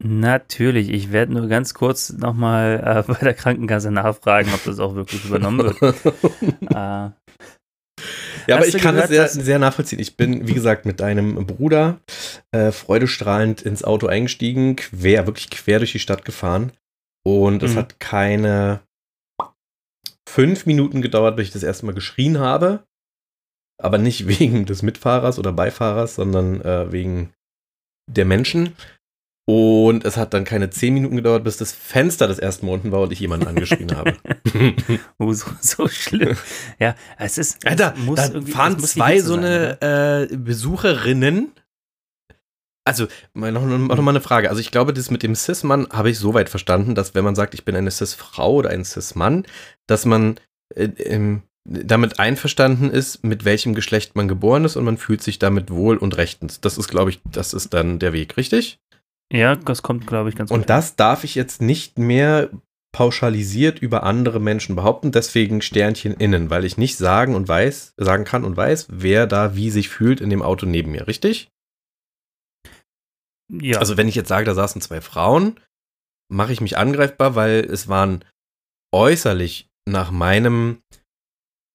Natürlich. 0.00 0.90
Ich 0.90 1.10
werde 1.10 1.32
nur 1.32 1.48
ganz 1.48 1.74
kurz 1.74 2.12
nochmal 2.12 3.04
äh, 3.08 3.12
bei 3.12 3.18
der 3.18 3.34
Krankenkasse 3.34 3.90
nachfragen, 3.90 4.50
ob 4.54 4.64
das 4.64 4.78
auch 4.78 4.94
wirklich 4.94 5.24
übernommen 5.24 5.58
wird. 5.58 5.82
äh, 6.74 7.10
Ja, 8.48 8.56
aber 8.56 8.66
ich 8.66 8.78
kann 8.78 8.96
es 8.96 9.08
gehört, 9.08 9.08
sehr, 9.10 9.22
dass- 9.22 9.32
sehr 9.34 9.58
nachvollziehen. 9.58 9.98
Ich 9.98 10.16
bin, 10.16 10.48
wie 10.48 10.54
gesagt, 10.54 10.86
mit 10.86 11.00
deinem 11.00 11.46
Bruder 11.46 12.00
äh, 12.52 12.72
freudestrahlend 12.72 13.62
ins 13.62 13.84
Auto 13.84 14.06
eingestiegen, 14.06 14.76
quer, 14.76 15.26
wirklich 15.26 15.50
quer 15.50 15.78
durch 15.78 15.92
die 15.92 15.98
Stadt 15.98 16.24
gefahren. 16.24 16.72
Und 17.26 17.62
es 17.62 17.72
Mhm. 17.72 17.76
hat 17.76 18.00
keine 18.00 18.80
fünf 20.28 20.66
Minuten 20.66 21.02
gedauert, 21.02 21.36
bis 21.36 21.48
ich 21.48 21.52
das 21.52 21.62
erste 21.62 21.86
Mal 21.86 21.94
geschrien 21.94 22.38
habe. 22.38 22.84
Aber 23.82 23.98
nicht 23.98 24.26
wegen 24.28 24.64
des 24.66 24.82
Mitfahrers 24.82 25.38
oder 25.38 25.52
Beifahrers, 25.52 26.14
sondern 26.14 26.60
äh, 26.62 26.90
wegen 26.92 27.32
der 28.10 28.24
Menschen. 28.24 28.74
Und 29.48 30.04
es 30.04 30.18
hat 30.18 30.34
dann 30.34 30.44
keine 30.44 30.68
zehn 30.68 30.92
Minuten 30.92 31.16
gedauert, 31.16 31.42
bis 31.42 31.56
das 31.56 31.72
Fenster 31.72 32.28
das 32.28 32.38
erste 32.38 32.66
Mal 32.66 32.72
unten 32.72 32.92
war 32.92 33.00
und 33.00 33.12
ich 33.14 33.20
jemanden 33.20 33.46
angeschrien 33.46 33.96
habe. 33.96 34.14
oh, 35.18 35.32
so, 35.32 35.46
so 35.62 35.88
schlimm. 35.88 36.36
Ja, 36.78 36.94
es 37.16 37.38
ist. 37.38 37.56
es 37.64 37.70
Alter, 37.70 37.94
muss 37.96 38.30
da 38.30 38.42
fahren 38.42 38.78
zwei 38.78 39.20
so 39.20 39.36
sein, 39.36 39.44
eine 39.44 39.78
oder? 39.80 40.30
äh, 40.30 40.36
Besucherinnen. 40.36 41.52
Also, 42.84 43.06
noch, 43.32 43.64
noch 43.64 44.02
mal 44.02 44.10
eine 44.10 44.20
Frage. 44.20 44.50
Also, 44.50 44.60
ich 44.60 44.70
glaube, 44.70 44.92
das 44.92 45.10
mit 45.10 45.22
dem 45.22 45.34
Cis-Mann 45.34 45.88
habe 45.94 46.10
ich 46.10 46.18
so 46.18 46.34
weit 46.34 46.50
verstanden, 46.50 46.94
dass 46.94 47.14
wenn 47.14 47.24
man 47.24 47.34
sagt, 47.34 47.54
ich 47.54 47.64
bin 47.64 47.74
eine 47.74 47.90
Cis-Frau 47.90 48.52
oder 48.52 48.68
ein 48.68 48.84
Cis-Mann, 48.84 49.46
dass 49.86 50.04
man 50.04 50.38
äh, 50.74 50.88
ähm, 50.98 51.40
damit 51.64 52.18
einverstanden 52.18 52.90
ist, 52.90 53.24
mit 53.24 53.46
welchem 53.46 53.74
Geschlecht 53.74 54.14
man 54.14 54.28
geboren 54.28 54.66
ist 54.66 54.76
und 54.76 54.84
man 54.84 54.98
fühlt 54.98 55.22
sich 55.22 55.38
damit 55.38 55.70
wohl 55.70 55.96
und 55.96 56.18
rechtens. 56.18 56.60
Das 56.60 56.76
ist, 56.76 56.88
glaube 56.88 57.08
ich, 57.08 57.20
das 57.32 57.54
ist 57.54 57.72
dann 57.72 57.98
der 57.98 58.12
Weg, 58.12 58.36
richtig? 58.36 58.78
Ja, 59.32 59.56
das 59.56 59.82
kommt, 59.82 60.06
glaube 60.06 60.30
ich, 60.30 60.36
ganz 60.36 60.50
Und 60.50 60.70
das 60.70 60.96
darf 60.96 61.24
ich 61.24 61.34
jetzt 61.34 61.60
nicht 61.60 61.98
mehr 61.98 62.50
pauschalisiert 62.92 63.78
über 63.80 64.02
andere 64.02 64.40
Menschen 64.40 64.74
behaupten, 64.74 65.12
deswegen 65.12 65.60
Sternchen 65.60 66.14
innen, 66.14 66.50
weil 66.50 66.64
ich 66.64 66.78
nicht 66.78 66.96
sagen 66.96 67.34
und 67.34 67.46
weiß, 67.46 67.94
sagen 67.98 68.24
kann 68.24 68.44
und 68.44 68.56
weiß, 68.56 68.88
wer 68.90 69.26
da 69.26 69.54
wie 69.54 69.70
sich 69.70 69.90
fühlt 69.90 70.20
in 70.20 70.30
dem 70.30 70.42
Auto 70.42 70.64
neben 70.64 70.92
mir, 70.92 71.06
richtig? 71.06 71.50
Ja. 73.52 73.78
Also 73.78 73.96
wenn 73.96 74.08
ich 74.08 74.14
jetzt 74.14 74.28
sage, 74.28 74.46
da 74.46 74.54
saßen 74.54 74.80
zwei 74.80 75.00
Frauen, 75.00 75.60
mache 76.30 76.52
ich 76.52 76.60
mich 76.60 76.76
angreifbar, 76.76 77.34
weil 77.34 77.60
es 77.60 77.88
waren 77.88 78.24
äußerlich 78.94 79.68
nach 79.86 80.10
meinem 80.10 80.82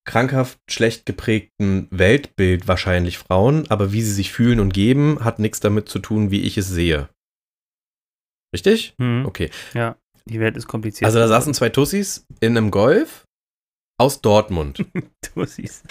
krankhaft 0.06 0.60
schlecht 0.70 1.06
geprägten 1.06 1.88
Weltbild 1.90 2.68
wahrscheinlich 2.68 3.18
Frauen, 3.18 3.70
aber 3.70 3.92
wie 3.94 4.02
sie 4.02 4.12
sich 4.12 4.32
fühlen 4.32 4.60
und 4.60 4.74
geben, 4.74 5.24
hat 5.24 5.40
nichts 5.40 5.60
damit 5.60 5.90
zu 5.90 6.00
tun, 6.00 6.32
wie 6.32 6.42
ich 6.42 6.58
es 6.58 6.68
sehe. 6.68 7.10
Richtig? 8.54 8.94
Hm, 9.00 9.26
Okay. 9.26 9.50
ja, 9.74 9.98
die 10.26 10.40
Welt 10.40 10.56
ist 10.58 10.68
kompliziert. 10.68 11.06
Also 11.08 11.20
da 11.20 11.28
saßen 11.28 11.54
zwei 11.54 11.70
Tussis 11.70 12.26
in 12.40 12.56
einem 12.58 12.72
Golf 12.72 13.26
aus 14.00 14.22
Dortmund 14.22 14.86
siehst. 15.46 15.86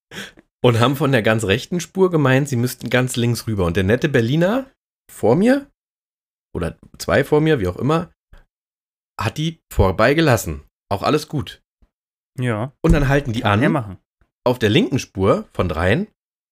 und 0.64 0.80
haben 0.80 0.96
von 0.96 1.12
der 1.12 1.22
ganz 1.22 1.44
rechten 1.44 1.80
Spur 1.80 2.10
gemeint, 2.10 2.48
sie 2.48 2.56
müssten 2.56 2.90
ganz 2.90 3.16
links 3.16 3.46
rüber. 3.46 3.64
Und 3.66 3.76
der 3.76 3.84
nette 3.84 4.08
Berliner 4.08 4.70
vor 5.12 5.36
mir, 5.36 5.70
oder 6.56 6.76
zwei 6.98 7.24
vor 7.24 7.40
mir, 7.40 7.60
wie 7.60 7.68
auch 7.68 7.76
immer, 7.76 8.10
hat 9.20 9.36
die 9.38 9.60
vorbeigelassen. 9.72 10.62
Auch 10.90 11.02
alles 11.02 11.28
gut. 11.28 11.60
Ja, 12.38 12.72
Und 12.84 12.92
dann 12.92 13.08
halten 13.08 13.32
die 13.32 13.40
kann 13.40 13.62
an, 13.64 13.72
machen. 13.72 13.98
auf 14.46 14.58
der 14.58 14.70
linken 14.70 14.98
Spur 14.98 15.48
von 15.52 15.68
dreien, 15.68 16.06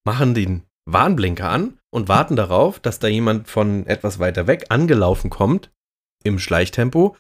machen 0.05 0.35
den 0.35 0.65
Warnblinker 0.89 1.49
an 1.49 1.79
und 1.97 2.11
warten 2.11 2.37
darauf, 2.37 2.79
dass 2.79 2.99
da 2.99 3.09
jemand 3.09 3.49
von 3.49 3.87
etwas 3.87 4.19
weiter 4.19 4.47
weg 4.47 4.67
angelaufen 4.69 5.31
kommt, 5.31 5.71
im 6.23 6.39
Schleichtempo. 6.39 7.17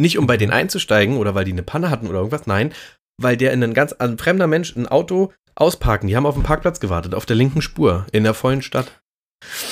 Nicht 0.00 0.16
um 0.16 0.28
bei 0.28 0.36
denen 0.36 0.52
einzusteigen 0.52 1.16
oder 1.16 1.34
weil 1.34 1.44
die 1.44 1.50
eine 1.50 1.64
Panne 1.64 1.90
hatten 1.90 2.06
oder 2.06 2.18
irgendwas, 2.18 2.46
nein, 2.46 2.72
weil 3.20 3.36
der 3.36 3.52
in 3.52 3.64
ein 3.64 3.74
ganz 3.74 3.92
ein 3.94 4.18
fremder 4.18 4.46
Mensch 4.46 4.76
ein 4.76 4.86
Auto 4.86 5.32
ausparken. 5.56 6.06
Die 6.06 6.14
haben 6.16 6.24
auf 6.24 6.34
dem 6.34 6.44
Parkplatz 6.44 6.78
gewartet, 6.78 7.16
auf 7.16 7.26
der 7.26 7.34
linken 7.34 7.62
Spur, 7.62 8.06
in 8.12 8.22
der 8.22 8.32
vollen 8.32 8.62
Stadt. 8.62 9.02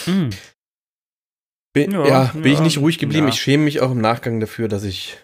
Hm. 0.06 0.30
Bin, 1.72 1.92
ja, 1.92 2.06
Ja, 2.08 2.24
bin 2.34 2.46
ich 2.46 2.58
ja, 2.58 2.64
nicht 2.64 2.78
ruhig 2.78 2.98
geblieben. 2.98 3.28
ja. 3.28 3.32
Ich 3.32 3.40
schäme 3.40 3.62
mich 3.62 3.80
auch 3.80 3.92
im 3.92 4.00
Nachgang 4.00 4.40
dafür, 4.40 4.66
dass 4.66 4.82
ich 4.82 5.16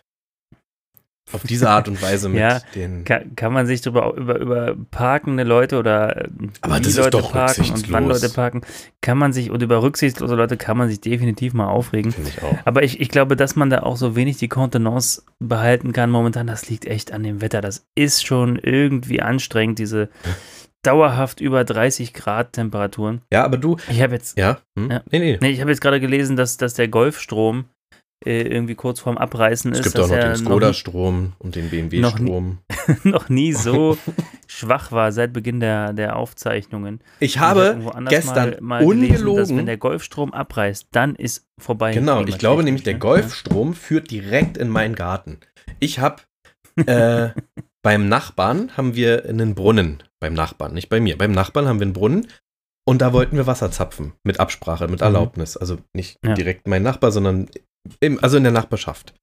auf 1.32 1.42
diese 1.42 1.68
Art 1.68 1.88
und 1.88 2.00
Weise 2.00 2.28
mit 2.30 2.38
Ja, 2.40 2.60
den. 2.74 3.04
Kann, 3.04 3.34
kann 3.34 3.52
man 3.52 3.66
sich 3.66 3.80
drüber, 3.80 4.14
über, 4.16 4.38
über 4.38 4.76
parkende 4.90 5.42
Leute 5.42 5.78
oder 5.78 6.28
Aber 6.60 6.76
wie 6.76 6.80
das 6.80 6.88
ist 6.88 6.96
Leute 6.98 7.10
doch 7.10 7.32
parken 7.32 7.70
und 7.70 7.90
wann. 7.92 8.06
Leute 8.08 8.28
parken, 8.28 8.60
kann 9.00 9.18
man 9.18 9.32
sich, 9.32 9.50
und 9.50 9.62
über 9.62 9.82
rücksichtslose 9.82 10.34
Leute 10.34 10.56
kann 10.56 10.76
man 10.76 10.88
sich 10.88 11.00
definitiv 11.00 11.52
mal 11.54 11.66
aufregen. 11.68 12.12
Finde 12.12 12.30
ich 12.30 12.42
auch. 12.42 12.56
Aber 12.64 12.82
ich, 12.82 13.00
ich 13.00 13.08
glaube, 13.08 13.36
dass 13.36 13.56
man 13.56 13.70
da 13.70 13.80
auch 13.82 13.96
so 13.96 14.14
wenig 14.16 14.36
die 14.36 14.48
Kontenance 14.48 15.22
behalten 15.40 15.92
kann 15.92 16.10
momentan, 16.10 16.46
das 16.46 16.68
liegt 16.68 16.84
echt 16.86 17.12
an 17.12 17.22
dem 17.22 17.40
Wetter. 17.40 17.60
Das 17.60 17.86
ist 17.94 18.24
schon 18.24 18.56
irgendwie 18.56 19.20
anstrengend, 19.20 19.78
diese 19.78 20.08
dauerhaft 20.82 21.40
über 21.40 21.64
30 21.64 22.14
Grad 22.14 22.52
Temperaturen. 22.52 23.20
Ja, 23.32 23.44
aber 23.44 23.56
du. 23.56 23.76
Ich 23.90 24.00
habe 24.00 24.14
jetzt, 24.14 24.38
Ja? 24.38 24.58
Hm? 24.78 24.90
Ja. 24.90 25.02
Nee, 25.10 25.18
nee. 25.18 25.38
nee, 25.40 25.50
ich 25.50 25.60
habe 25.60 25.70
jetzt 25.70 25.80
gerade 25.80 25.98
gelesen, 26.00 26.36
dass, 26.36 26.56
dass 26.56 26.74
der 26.74 26.86
Golfstrom 26.86 27.64
irgendwie 28.24 28.74
kurz 28.74 29.00
vorm 29.00 29.18
Abreißen 29.18 29.72
Es 29.72 29.81
ist. 29.81 29.85
gibt 29.85 30.00
auch 30.00 30.09
noch 30.09 30.18
den 30.18 30.31
noch 30.31 30.37
Skoda-Strom 30.38 31.35
und 31.38 31.55
den 31.55 31.70
BMW-Strom. 31.70 32.59
noch 33.05 33.29
nie 33.29 33.52
so 33.52 33.98
schwach 34.46 34.90
war 34.90 35.12
seit 35.12 35.33
Beginn 35.33 35.61
der, 35.61 35.92
der 35.92 36.16
Aufzeichnungen. 36.16 37.00
Ich 37.20 37.38
habe 37.38 37.79
gestern 38.09 38.57
mal, 38.61 38.81
mal 38.81 38.87
gelesen, 38.87 39.11
dass 39.11 39.20
ungelogen. 39.20 39.59
wenn 39.59 39.66
der 39.66 39.76
Golfstrom 39.76 40.33
abreißt, 40.33 40.88
dann 40.92 41.14
ist 41.14 41.46
vorbei. 41.59 41.92
genau, 41.92 42.24
ich 42.24 42.38
glaube 42.38 42.64
nämlich, 42.64 42.85
der 42.85 42.94
ne? 42.94 43.00
Golfstrom 43.00 43.74
führt 43.74 44.11
direkt 44.11 44.57
in 44.57 44.68
meinen 44.68 44.94
Garten. 44.94 45.38
Ich 45.79 45.98
habe 45.98 46.22
äh, 46.87 47.29
beim 47.83 48.09
Nachbarn 48.09 48.76
haben 48.76 48.94
wir 48.94 49.26
einen 49.26 49.55
Brunnen. 49.55 50.02
Beim 50.20 50.33
Nachbarn, 50.33 50.72
nicht 50.72 50.88
bei 50.88 51.00
mir. 51.00 51.18
Beim 51.18 51.33
Nachbarn 51.33 51.68
haben 51.68 51.79
wir 51.79 51.85
einen 51.85 51.92
Brunnen 51.92 52.26
und 52.87 53.03
da 53.03 53.12
wollten 53.12 53.37
wir 53.37 53.46
Wasser 53.46 53.70
zapfen. 53.70 54.12
Mit 54.25 54.40
Absprache, 54.40 54.88
mit 54.88 55.01
Mhm. 55.01 55.05
Erlaubnis. 55.07 55.57
Also 55.57 55.79
nicht 55.94 56.18
Ja. 56.25 56.35
direkt 56.35 56.66
mein 56.68 56.83
Nachbar, 56.83 57.11
sondern 57.12 57.49
im, 58.01 58.22
also 58.22 58.37
in 58.37 58.42
der 58.44 58.53
Nachbarschaft. 58.53 59.14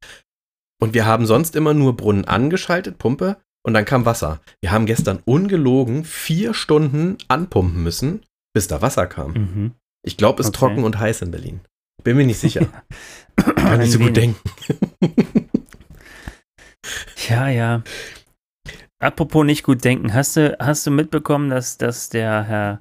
Und 0.81 0.93
wir 0.93 1.05
haben 1.05 1.25
sonst 1.25 1.55
immer 1.55 1.73
nur 1.73 1.95
Brunnen 1.95 2.25
angeschaltet, 2.25 2.97
Pumpe, 2.97 3.37
und 3.65 3.73
dann 3.73 3.85
kam 3.85 4.05
Wasser. 4.05 4.41
Wir 4.61 4.71
haben 4.71 4.85
gestern 4.85 5.19
ungelogen 5.25 6.03
vier 6.03 6.53
Stunden 6.53 7.17
anpumpen 7.29 7.81
müssen, 7.81 8.21
bis 8.53 8.67
da 8.67 8.81
Wasser 8.81 9.07
kam. 9.07 9.31
Mhm. 9.33 9.71
Ich 10.05 10.17
glaube, 10.17 10.41
es 10.41 10.47
ist 10.47 10.55
Okay. 10.55 10.59
trocken 10.67 10.83
und 10.83 10.99
heiß 10.99 11.21
in 11.21 11.31
Berlin. 11.31 11.61
Bin 12.03 12.17
mir 12.17 12.25
nicht 12.25 12.39
sicher. 12.39 12.67
Kann 13.37 13.55
Ein 13.67 13.79
nicht 13.79 13.91
so 13.91 13.99
gut 13.99 14.15
denken. 14.17 14.39
Ja, 17.29 17.47
ja. 17.47 17.81
Apropos 18.99 19.45
nicht 19.45 19.63
gut 19.63 19.83
denken, 19.83 20.13
hast 20.13 20.35
du, 20.37 20.55
hast 20.59 20.85
du 20.85 20.91
mitbekommen, 20.91 21.49
dass, 21.49 21.77
dass 21.77 22.09
der 22.09 22.43
Herr 22.43 22.79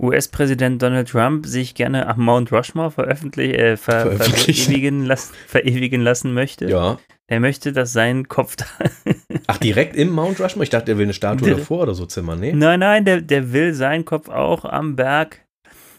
US-Präsident 0.00 0.80
Donald 0.82 1.08
Trump 1.10 1.46
sich 1.46 1.74
gerne 1.74 2.06
am 2.06 2.20
Mount 2.20 2.50
Rushmore 2.52 2.90
veröffentlich, 2.90 3.52
äh, 3.58 3.76
ver, 3.76 4.02
Veröffentlichen. 4.02 4.64
verewigen, 4.64 5.04
lassen, 5.04 5.34
verewigen 5.46 6.00
lassen 6.00 6.32
möchte? 6.34 6.68
Ja. 6.68 6.98
der 7.28 7.40
möchte, 7.40 7.72
dass 7.72 7.92
sein 7.92 8.26
Kopf 8.28 8.56
da. 8.56 8.64
Ach, 9.46 9.58
direkt 9.58 9.94
im 9.96 10.10
Mount 10.10 10.40
Rushmore? 10.40 10.64
Ich 10.64 10.70
dachte, 10.70 10.92
er 10.92 10.98
will 10.98 11.04
eine 11.04 11.12
Statue 11.12 11.48
Der- 11.48 11.58
davor 11.58 11.82
oder 11.82 11.94
so 11.94 12.06
zimmern. 12.06 12.40
Nee? 12.40 12.52
Nein, 12.52 12.80
nein, 12.80 13.04
der, 13.04 13.20
der 13.20 13.52
will 13.52 13.74
seinen 13.74 14.04
Kopf 14.04 14.28
auch 14.28 14.64
am 14.64 14.96
Berg. 14.96 15.44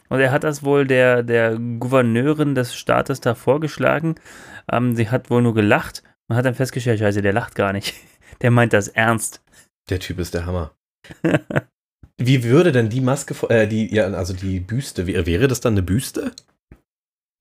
Und 0.09 0.19
er 0.19 0.31
hat 0.31 0.43
das 0.43 0.61
wohl 0.63 0.85
der, 0.85 1.23
der 1.23 1.57
Gouverneurin 1.57 2.53
des 2.53 2.75
Staates 2.75 3.21
da 3.21 3.33
vorgeschlagen. 3.33 4.15
Ähm, 4.69 4.93
sie 4.95 5.09
hat 5.09 5.29
wohl 5.29 5.41
nur 5.41 5.53
gelacht 5.53 6.03
und 6.27 6.35
hat 6.35 6.43
dann 6.45 6.55
festgestellt, 6.55 6.99
scheiße, 6.99 7.21
der 7.21 7.33
lacht 7.33 7.55
gar 7.55 7.71
nicht. 7.73 7.93
Der 8.41 8.49
meint 8.49 8.73
das 8.73 8.87
ernst. 8.87 9.41
Der 9.91 9.99
Typ 9.99 10.17
ist 10.17 10.33
der 10.33 10.45
Hammer. 10.47 10.71
Wie 12.17 12.43
würde 12.43 12.71
denn 12.71 12.89
die 12.89 13.02
Maske, 13.02 13.34
äh, 13.50 13.67
die, 13.67 13.93
ja, 13.93 14.06
also 14.06 14.34
die 14.34 14.60
Büste, 14.60 15.08
wäre, 15.08 15.26
wäre 15.26 15.47
das 15.47 15.60
dann 15.62 15.74
eine 15.74 15.82
Büste? 15.84 16.32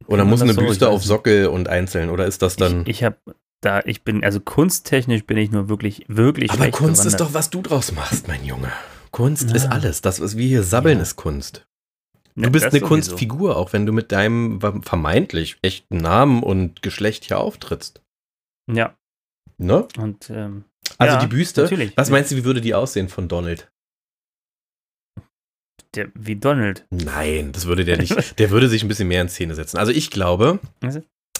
Oder 0.06 0.24
muss 0.24 0.42
eine 0.42 0.54
so? 0.54 0.60
Büste 0.60 0.88
auf. 0.88 1.04
Sockel 1.04 1.46
und 1.46 1.68
einzeln? 1.68 2.10
Oder 2.10 2.26
ist 2.26 2.42
das 2.42 2.56
dann. 2.56 2.82
Ich, 2.82 2.88
ich 2.88 3.04
habe 3.04 3.16
da, 3.60 3.80
ich 3.84 4.02
bin, 4.02 4.24
also 4.24 4.40
kunsttechnisch 4.40 5.24
bin 5.26 5.36
ich 5.36 5.50
nur 5.50 5.68
wirklich, 5.68 6.04
wirklich 6.08 6.50
Aber 6.50 6.70
Kunst 6.70 7.04
ist 7.04 7.12
bewandert. 7.12 7.20
doch, 7.20 7.34
was 7.34 7.50
du 7.50 7.60
draus 7.62 7.92
machst, 7.92 8.26
mein 8.26 8.44
Junge. 8.44 8.72
Kunst 9.10 9.50
Ja. 9.50 9.56
ist 9.56 9.66
alles. 9.70 10.00
Das, 10.00 10.20
was 10.20 10.36
wir 10.36 10.46
hier 10.48 10.62
sabbeln, 10.62 10.96
Ja. 10.98 11.02
ist 11.02 11.16
Kunst. 11.16 11.66
Ja, 12.36 12.44
Du 12.46 12.52
bist 12.52 12.64
das 12.64 12.72
eine 12.72 12.80
sowieso. 12.80 12.94
Kunstfigur, 12.94 13.56
auch 13.56 13.72
wenn 13.74 13.84
du 13.84 13.92
mit 13.92 14.12
deinem 14.12 14.60
vermeintlich 14.82 15.58
echten 15.62 15.98
Namen 15.98 16.42
und 16.42 16.80
Geschlecht 16.82 17.24
hier 17.24 17.38
auftrittst. 17.38 18.00
Ja, 18.72 18.94
Ne? 19.58 19.86
und 19.98 20.30
ähm, 20.30 20.64
Also 20.96 21.14
Ja, 21.16 21.20
die 21.20 21.26
Büste. 21.26 21.62
natürlich. 21.62 21.94
Was 21.96 22.08
meinst 22.08 22.30
du, 22.30 22.36
wie 22.36 22.44
würde 22.44 22.62
die 22.62 22.74
aussehen 22.74 23.08
von 23.10 23.28
Donald? 23.28 23.70
Der, 25.94 26.08
wie 26.14 26.36
Donald. 26.36 26.86
Nein, 26.90 27.52
das 27.52 27.66
würde 27.66 27.84
der 27.84 27.98
nicht. 27.98 28.38
Der 28.38 28.50
würde 28.50 28.68
sich 28.68 28.82
ein 28.82 28.88
bisschen 28.88 29.08
mehr 29.08 29.22
in 29.22 29.28
Szene 29.28 29.54
setzen. 29.54 29.76
Also 29.78 29.92
ich 29.92 30.10
glaube, 30.10 30.60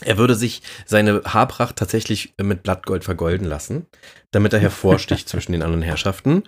er 0.03 0.17
würde 0.17 0.35
sich 0.35 0.61
seine 0.85 1.21
Haarpracht 1.25 1.75
tatsächlich 1.75 2.33
mit 2.41 2.63
Blattgold 2.63 3.03
vergolden 3.03 3.45
lassen, 3.45 3.85
damit 4.31 4.51
er 4.53 4.59
hervorsticht 4.59 5.29
zwischen 5.29 5.51
den 5.51 5.61
anderen 5.61 5.83
Herrschaften. 5.83 6.43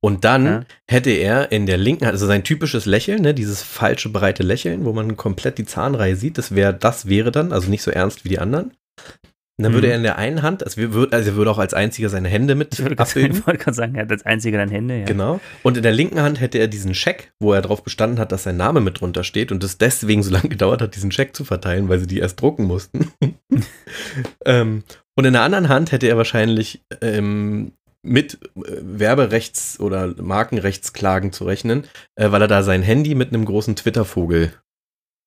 Und 0.00 0.24
dann 0.24 0.44
Ja. 0.46 0.64
hätte 0.90 1.10
er 1.10 1.52
in 1.52 1.66
der 1.66 1.76
linken 1.76 2.06
Hand, 2.06 2.14
also 2.14 2.26
sein 2.26 2.44
typisches 2.44 2.86
Lächeln, 2.86 3.22
ne, 3.22 3.34
dieses 3.34 3.62
falsche 3.62 4.08
breite 4.08 4.42
Lächeln, 4.42 4.84
wo 4.84 4.92
man 4.92 5.16
komplett 5.16 5.58
die 5.58 5.66
Zahnreihe 5.66 6.16
sieht, 6.16 6.38
das 6.38 6.54
wäre, 6.54 6.72
das 6.74 7.06
wäre 7.08 7.30
dann, 7.30 7.52
also 7.52 7.68
nicht 7.70 7.82
so 7.82 7.90
ernst 7.90 8.24
wie 8.24 8.30
die 8.30 8.38
anderen. 8.38 8.72
Und 9.56 9.62
dann 9.62 9.72
würde 9.72 9.86
Mhm. 9.86 9.90
er 9.92 9.96
in 9.98 10.02
der 10.02 10.18
einen 10.18 10.42
Hand, 10.42 10.64
also, 10.64 10.80
würd, 10.92 11.12
also 11.14 11.30
er 11.30 11.36
würde 11.36 11.50
auch 11.52 11.58
als 11.58 11.74
einziger 11.74 12.08
seine 12.08 12.28
Hände 12.28 12.56
mit 12.56 12.74
Ich 12.74 12.82
würde 12.82 12.98
abbilden. 12.98 13.36
ich 13.38 13.46
wollte 13.46 13.62
gerade 13.62 13.76
sagen, 13.76 13.94
er 13.94 14.02
hat 14.02 14.10
als 14.10 14.26
einziger 14.26 14.58
dann 14.58 14.68
Hände. 14.68 14.98
Ja. 14.98 15.04
Genau. 15.04 15.40
Und 15.62 15.76
in 15.76 15.84
der 15.84 15.92
linken 15.92 16.20
Hand 16.20 16.40
hätte 16.40 16.58
er 16.58 16.66
diesen 16.66 16.92
Scheck, 16.92 17.32
wo 17.40 17.52
er 17.52 17.62
darauf 17.62 17.84
bestanden 17.84 18.18
hat, 18.18 18.32
dass 18.32 18.42
sein 18.42 18.56
Name 18.56 18.80
mit 18.80 19.00
drunter 19.00 19.22
steht 19.22 19.52
und 19.52 19.62
es 19.62 19.78
deswegen 19.78 20.24
so 20.24 20.30
lange 20.32 20.48
gedauert 20.48 20.82
hat, 20.82 20.96
diesen 20.96 21.12
Scheck 21.12 21.36
zu 21.36 21.44
verteilen, 21.44 21.88
weil 21.88 22.00
sie 22.00 22.08
die 22.08 22.18
erst 22.18 22.40
drucken 22.40 22.64
mussten. 22.64 23.12
ähm, 24.44 24.82
und 25.16 25.24
in 25.24 25.32
der 25.32 25.42
anderen 25.42 25.68
Hand 25.68 25.92
hätte 25.92 26.08
er 26.08 26.16
wahrscheinlich 26.16 26.82
ähm, 27.00 27.72
mit 28.02 28.38
äh, 28.56 28.80
Werberechts- 28.82 29.78
oder 29.78 30.20
Markenrechtsklagen 30.20 31.32
zu 31.32 31.44
rechnen, 31.44 31.84
äh, 32.16 32.32
weil 32.32 32.42
er 32.42 32.48
da 32.48 32.62
sein 32.64 32.82
Handy 32.82 33.14
mit 33.14 33.28
einem 33.28 33.44
großen 33.44 33.76
Twitter-Vogel 33.76 34.52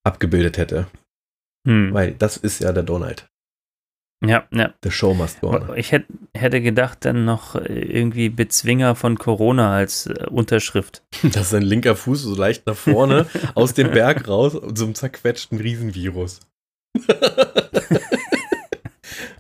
abgebildet 0.03 0.57
hätte. 0.57 0.87
Hm. 1.65 1.93
Weil 1.93 2.11
das 2.11 2.35
ist 2.37 2.59
ja 2.59 2.73
der 2.73 2.83
Donald. 2.83 3.29
Ja, 4.25 4.45
ja. 4.51 4.73
The 4.84 4.91
show 4.91 5.13
must 5.13 5.41
go 5.41 5.49
on. 5.51 5.69
Ich 5.75 5.91
hätte, 5.91 6.08
hätte 6.34 6.62
gedacht, 6.62 7.06
dann 7.06 7.25
noch 7.25 7.56
äh, 7.56 7.62
irgendwie 7.73 8.30
Bezwinger 8.30 8.95
von 8.95 9.17
Corona 9.17 9.73
als 9.75 10.08
äh, 10.08 10.25
Unterschrift. 10.30 11.03
Das 11.23 11.43
ist 11.43 11.49
sein 11.51 11.62
linker 11.63 11.95
Fuß 11.95 12.21
so 12.23 12.36
leicht 12.36 12.65
nach 12.67 12.75
vorne 12.75 13.27
aus 13.56 13.73
dem 13.73 13.91
Berg 13.91 14.27
raus 14.27 14.56
und 14.56 14.77
so 14.77 14.86
einem 14.86 14.95
zerquetschten 14.95 15.60
Riesenvirus. 15.60 16.39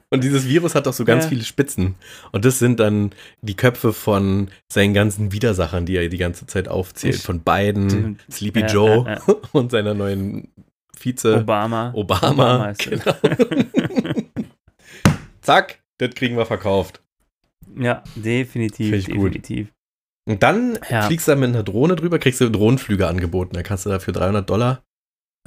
und 0.09 0.23
dieses 0.23 0.47
Virus 0.47 0.75
hat 0.75 0.85
doch 0.85 0.93
so 0.93 1.03
ganz 1.05 1.23
Ja. 1.25 1.29
viele 1.29 1.43
Spitzen. 1.43 1.95
Und 2.31 2.45
das 2.45 2.59
sind 2.59 2.79
dann 2.79 3.11
die 3.41 3.55
Köpfe 3.55 3.93
von 3.93 4.49
seinen 4.71 4.93
ganzen 4.93 5.31
Widersachern, 5.31 5.85
die 5.85 5.95
er 5.97 6.07
die 6.07 6.17
ganze 6.17 6.45
Zeit 6.45 6.67
aufzählt. 6.67 7.17
Von 7.17 7.39
Biden. 7.41 8.19
Sleepy 8.31 8.61
Ja, 8.61 8.67
Joe 8.67 9.05
ja, 9.07 9.21
und 9.51 9.71
seiner 9.71 9.93
neuen 9.93 10.49
Vize 10.95 11.35
Obama. 11.37 11.91
Obama. 11.93 12.69
ist 12.69 12.79
genau. 12.89 13.15
Zack, 15.47 15.81
das 15.97 16.13
kriegen 16.13 16.35
wir 16.35 16.45
verkauft. 16.45 17.01
ja, 17.77 18.03
definitiv. 18.15 18.93
Ich 18.93 19.05
gut. 19.07 19.15
definitiv. 19.33 19.71
Und 20.29 20.43
dann 20.43 20.77
Ja. 20.89 21.03
fliegst 21.03 21.25
du 21.27 21.31
da 21.31 21.37
mit 21.37 21.47
einer 21.49 21.63
Drohne 21.63 21.95
drüber, 21.95 22.19
kriegst 22.19 22.41
du 22.41 22.49
Drohnenflüge 22.49 23.07
angeboten. 23.07 23.55
Da 23.55 23.63
kannst 23.63 23.85
du 23.85 23.89
da 23.89 23.99
für 23.99 24.11
300 24.11 24.49
Dollar 24.49 24.83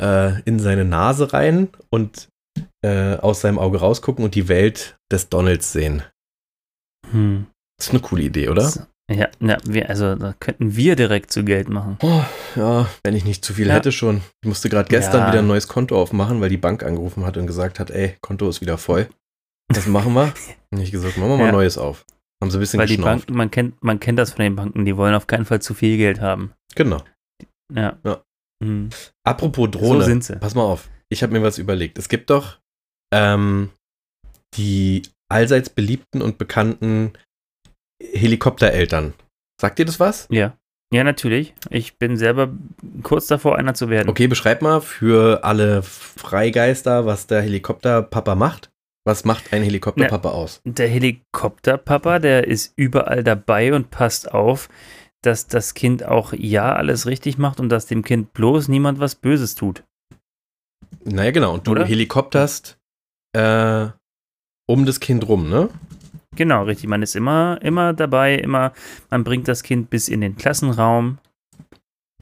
äh, 0.00 0.40
in 0.46 0.58
seine 0.58 0.86
Nase 0.86 1.34
rein 1.34 1.68
und 1.90 2.28
äh, 2.82 3.16
aus 3.16 3.42
seinem 3.42 3.58
Auge 3.58 3.78
rausgucken 3.80 4.24
und 4.24 4.34
die 4.34 4.48
Welt 4.48 4.96
des 5.12 5.28
Donalds 5.28 5.70
sehen. 5.72 6.02
Hm. 7.10 7.46
Das 7.78 7.88
ist 7.88 7.92
eine 7.92 8.00
coole 8.00 8.22
Idee, 8.22 8.48
oder? 8.48 8.72
Ja, 9.12 9.28
ja 9.40 9.58
wir, 9.64 9.90
also 9.90 10.14
da 10.14 10.34
könnten 10.40 10.76
wir 10.76 10.96
direkt 10.96 11.30
zu 11.30 11.44
Geld 11.44 11.68
machen. 11.68 11.98
Oh, 12.00 12.24
ja, 12.56 12.88
wenn 13.04 13.14
ich 13.14 13.26
nicht 13.26 13.44
zu 13.44 13.52
viel 13.52 13.66
Ja. 13.68 13.74
hätte 13.74 13.92
schon. 13.92 14.22
Ich 14.42 14.48
musste 14.48 14.70
gerade 14.70 14.88
gestern 14.88 15.20
Ja. 15.22 15.28
wieder 15.28 15.40
ein 15.40 15.46
neues 15.46 15.68
Konto 15.68 16.00
aufmachen, 16.00 16.40
weil 16.40 16.48
die 16.48 16.56
Bank 16.56 16.82
angerufen 16.84 17.26
hat 17.26 17.36
und 17.36 17.46
gesagt 17.46 17.78
hat, 17.78 17.90
ey, 17.90 18.16
Konto 18.22 18.48
ist 18.48 18.62
wieder 18.62 18.78
voll. 18.78 19.10
Was 19.70 19.86
machen 19.86 20.12
wir? 20.14 20.32
Und 20.72 20.80
ich 20.80 20.90
gesagt, 20.92 21.16
machen 21.16 21.30
wir 21.30 21.36
mal 21.38 21.46
Ja. 21.46 21.52
neues 21.52 21.78
auf. 21.78 22.04
Haben 22.42 22.50
sie 22.50 22.58
ein 22.58 22.60
bisschen 22.60 22.80
Weil 22.80 22.86
die 22.86 22.96
geschnauft. 22.96 23.26
Banken, 23.26 23.36
man 23.36 23.50
kennt, 23.50 23.82
man 23.84 24.00
kennt 24.00 24.18
das 24.18 24.32
von 24.32 24.42
den 24.42 24.56
Banken, 24.56 24.84
die 24.84 24.96
wollen 24.96 25.14
auf 25.14 25.26
keinen 25.26 25.44
Fall 25.44 25.60
zu 25.60 25.74
viel 25.74 25.96
Geld 25.96 26.20
haben. 26.20 26.52
Genau. 26.74 27.02
Ja. 27.74 27.98
Ja. 28.04 28.22
Hm. 28.62 28.90
Apropos 29.24 29.70
Drohne. 29.70 30.00
So 30.00 30.06
sind 30.06 30.24
sie. 30.24 30.36
Pass 30.36 30.54
mal 30.54 30.62
auf, 30.62 30.88
ich 31.10 31.22
habe 31.22 31.32
mir 31.32 31.42
was 31.42 31.58
überlegt. 31.58 31.98
Es 31.98 32.08
gibt 32.08 32.30
doch 32.30 32.58
ähm, 33.12 33.70
die 34.56 35.02
allseits 35.30 35.70
beliebten 35.70 36.22
und 36.22 36.38
bekannten 36.38 37.12
Helikoptereltern. 38.02 39.14
Sagt 39.60 39.78
dir 39.78 39.84
das 39.84 40.00
was? 40.00 40.26
Ja. 40.30 40.56
Ja, 40.92 41.04
natürlich. 41.04 41.54
Ich 41.70 41.98
bin 41.98 42.16
selber 42.16 42.52
kurz 43.04 43.28
davor, 43.28 43.56
einer 43.56 43.74
zu 43.74 43.90
werden. 43.90 44.08
Okay, 44.08 44.26
beschreib 44.26 44.60
mal 44.60 44.80
für 44.80 45.44
alle 45.44 45.82
Freigeister, 45.82 47.06
was 47.06 47.28
der 47.28 47.42
Helikopterpapa 47.42 48.34
macht. 48.34 48.70
Was 49.04 49.24
macht 49.24 49.52
ein 49.52 49.62
Helikopterpapa 49.62 50.30
aus? 50.30 50.60
Der 50.64 50.88
Helikopterpapa, 50.88 52.18
der 52.18 52.46
ist 52.46 52.74
überall 52.76 53.24
dabei 53.24 53.72
und 53.72 53.90
passt 53.90 54.30
auf, 54.32 54.68
dass 55.22 55.46
das 55.46 55.74
Kind 55.74 56.04
auch 56.04 56.32
ja 56.32 56.74
alles 56.74 57.06
richtig 57.06 57.38
macht 57.38 57.60
und 57.60 57.68
dass 57.68 57.86
dem 57.86 58.02
Kind 58.02 58.32
bloß 58.32 58.68
niemand 58.68 59.00
was 59.00 59.14
Böses 59.14 59.54
tut. 59.54 59.84
Naja, 61.04 61.30
genau. 61.30 61.54
Und 61.54 61.66
du 61.66 61.72
Oder? 61.72 61.86
helikopterst 61.86 62.78
äh, 63.32 63.88
um 64.66 64.86
das 64.86 65.00
Kind 65.00 65.26
rum, 65.28 65.48
ne? 65.48 65.68
Genau, 66.36 66.64
richtig. 66.64 66.88
Man 66.88 67.02
ist 67.02 67.16
immer, 67.16 67.58
immer 67.62 67.92
dabei, 67.92 68.36
immer, 68.36 68.72
man 69.10 69.24
bringt 69.24 69.48
das 69.48 69.62
Kind 69.62 69.90
bis 69.90 70.08
in 70.08 70.20
den 70.20 70.36
Klassenraum 70.36 71.18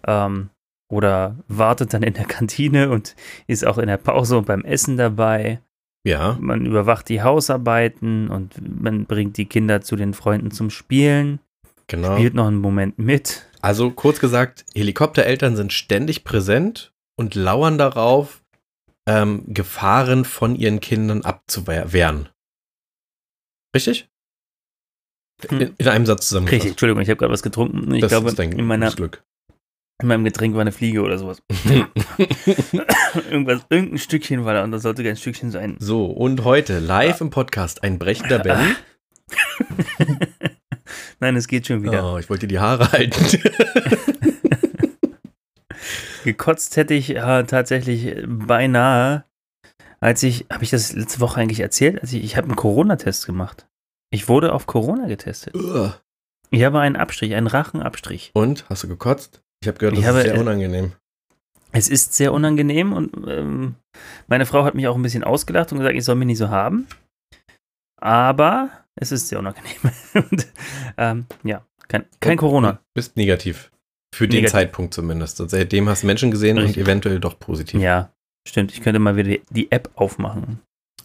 ähm, 0.06 0.50
oder 0.90 1.36
wartet 1.48 1.92
dann 1.92 2.02
in 2.02 2.14
der 2.14 2.24
Kantine 2.24 2.90
und 2.90 3.14
ist 3.46 3.66
auch 3.66 3.78
in 3.78 3.88
der 3.88 3.98
Pause 3.98 4.38
und 4.38 4.46
beim 4.46 4.64
Essen 4.64 4.96
dabei. 4.96 5.60
Ja. 6.08 6.38
Man 6.40 6.64
überwacht 6.64 7.08
die 7.10 7.22
Hausarbeiten 7.22 8.28
und 8.28 8.54
man 8.82 9.04
bringt 9.04 9.36
die 9.36 9.44
Kinder 9.44 9.82
zu 9.82 9.94
den 9.94 10.14
Freunden 10.14 10.50
zum 10.50 10.70
Spielen, 10.70 11.38
Genau. 11.86 12.16
spielt 12.16 12.34
noch 12.34 12.46
einen 12.46 12.60
Moment 12.60 12.98
mit. 12.98 13.46
Also 13.60 13.90
kurz 13.90 14.18
gesagt, 14.18 14.64
Helikoptereltern 14.74 15.54
sind 15.54 15.72
ständig 15.72 16.24
präsent 16.24 16.92
und 17.16 17.34
lauern 17.34 17.76
darauf, 17.76 18.42
ähm, 19.06 19.44
Gefahren 19.48 20.24
von 20.24 20.56
ihren 20.56 20.80
Kindern 20.80 21.22
abzuwehren. 21.22 22.28
Richtig? 23.74 24.08
Hm. 25.48 25.60
In, 25.60 25.74
in 25.76 25.88
einem 25.88 26.06
Satz 26.06 26.28
zusammengefasst. 26.28 26.54
Richtig, 26.54 26.70
Entschuldigung, 26.72 27.02
ich 27.02 27.10
habe 27.10 27.18
gerade 27.18 27.32
was 27.32 27.42
getrunken. 27.42 27.94
Ich 27.94 28.00
das 28.00 28.10
glaube, 28.10 28.30
in, 28.42 28.64
meiner. 28.64 28.92
In 30.00 30.08
meinem 30.08 30.24
Getränk 30.24 30.54
war 30.54 30.60
eine 30.60 30.72
Fliege 30.72 31.02
oder 31.02 31.18
sowas. 31.18 31.42
Irgendwas, 33.30 33.66
irgendein 33.68 33.98
Stückchen 33.98 34.44
war 34.44 34.54
da 34.54 34.64
und 34.64 34.70
das 34.70 34.82
sollte 34.82 35.02
kein 35.02 35.16
Stückchen 35.16 35.50
sein. 35.50 35.76
so, 35.80 36.06
und 36.06 36.44
heute 36.44 36.78
live 36.78 37.20
im 37.20 37.30
Podcast 37.30 37.82
ein 37.82 37.98
brechender 37.98 38.38
Ben. 38.38 38.76
Nein, 41.20 41.36
es 41.36 41.48
geht 41.48 41.66
schon 41.66 41.82
wieder. 41.82 42.14
Oh, 42.14 42.18
ich 42.18 42.30
wollte 42.30 42.46
dir 42.46 42.54
die 42.54 42.58
Haare 42.60 42.92
halten. 42.92 43.40
Gekotzt 46.24 46.76
hätte 46.76 46.94
ich 46.94 47.16
äh, 47.16 47.44
tatsächlich 47.44 48.16
beinahe, 48.26 49.24
als 50.00 50.22
ich, 50.22 50.46
habe 50.50 50.62
ich 50.62 50.70
das 50.70 50.92
letzte 50.92 51.20
Woche 51.20 51.40
eigentlich 51.40 51.60
erzählt? 51.60 52.00
Also 52.00 52.16
ich, 52.16 52.24
ich 52.24 52.36
habe 52.36 52.46
einen 52.46 52.56
Corona-Test 52.56 53.26
gemacht. 53.26 53.66
Ich 54.10 54.28
wurde 54.28 54.52
auf 54.52 54.66
Corona 54.66 55.06
getestet. 55.08 55.54
Ugh. 55.54 55.92
Ich 56.50 56.64
habe 56.64 56.80
einen 56.80 56.96
Abstrich, 56.96 57.34
einen 57.34 57.46
Rachenabstrich. 57.46 58.30
und, 58.34 58.64
hast 58.70 58.84
du 58.84 58.88
gekotzt? 58.88 59.42
Ich 59.62 59.68
habe 59.68 59.78
gehört, 59.78 59.94
das 59.96 60.00
Ich 60.00 60.06
habe- 60.06 60.18
ist 60.20 60.24
sehr 60.26 60.40
unangenehm. 60.40 60.92
Es 61.72 61.88
ist 61.88 62.14
sehr 62.14 62.32
unangenehm 62.32 62.92
und 62.94 63.12
ähm, 63.28 63.74
meine 64.26 64.46
Frau 64.46 64.64
hat 64.64 64.74
mich 64.74 64.86
auch 64.88 64.96
ein 64.96 65.02
bisschen 65.02 65.22
ausgelacht 65.24 65.70
und 65.72 65.78
gesagt, 65.78 65.96
ich 65.96 66.04
soll 66.04 66.14
mich 66.14 66.26
nicht 66.26 66.38
so 66.38 66.48
haben. 66.48 66.86
Aber 68.00 68.70
es 68.94 69.12
ist 69.12 69.28
sehr 69.28 69.38
unangenehm. 69.38 69.76
und, 70.14 70.46
ähm, 70.96 71.26
ja, 71.44 71.64
kein, 71.88 72.04
kein 72.20 72.32
Und- 72.32 72.36
Corona. 72.38 72.70
und 72.70 72.78
Bist 72.94 73.16
negativ. 73.16 73.70
Für 74.14 74.26
den 74.26 74.36
Negativ. 74.36 74.52
Zeitpunkt 74.52 74.94
zumindest. 74.94 75.40
Und 75.42 75.50
seitdem 75.50 75.88
hast 75.88 76.02
du 76.02 76.06
Menschen 76.06 76.30
gesehen 76.30 76.56
Richtig. 76.56 76.78
und 76.78 76.82
eventuell 76.84 77.20
doch 77.20 77.38
positiv. 77.38 77.80
Ja, 77.80 78.10
stimmt. 78.48 78.72
Ich 78.72 78.80
könnte 78.80 78.98
mal 78.98 79.16
wieder 79.16 79.28
die, 79.28 79.42
die 79.50 79.70
App 79.70 79.90
aufmachen. 79.96 80.60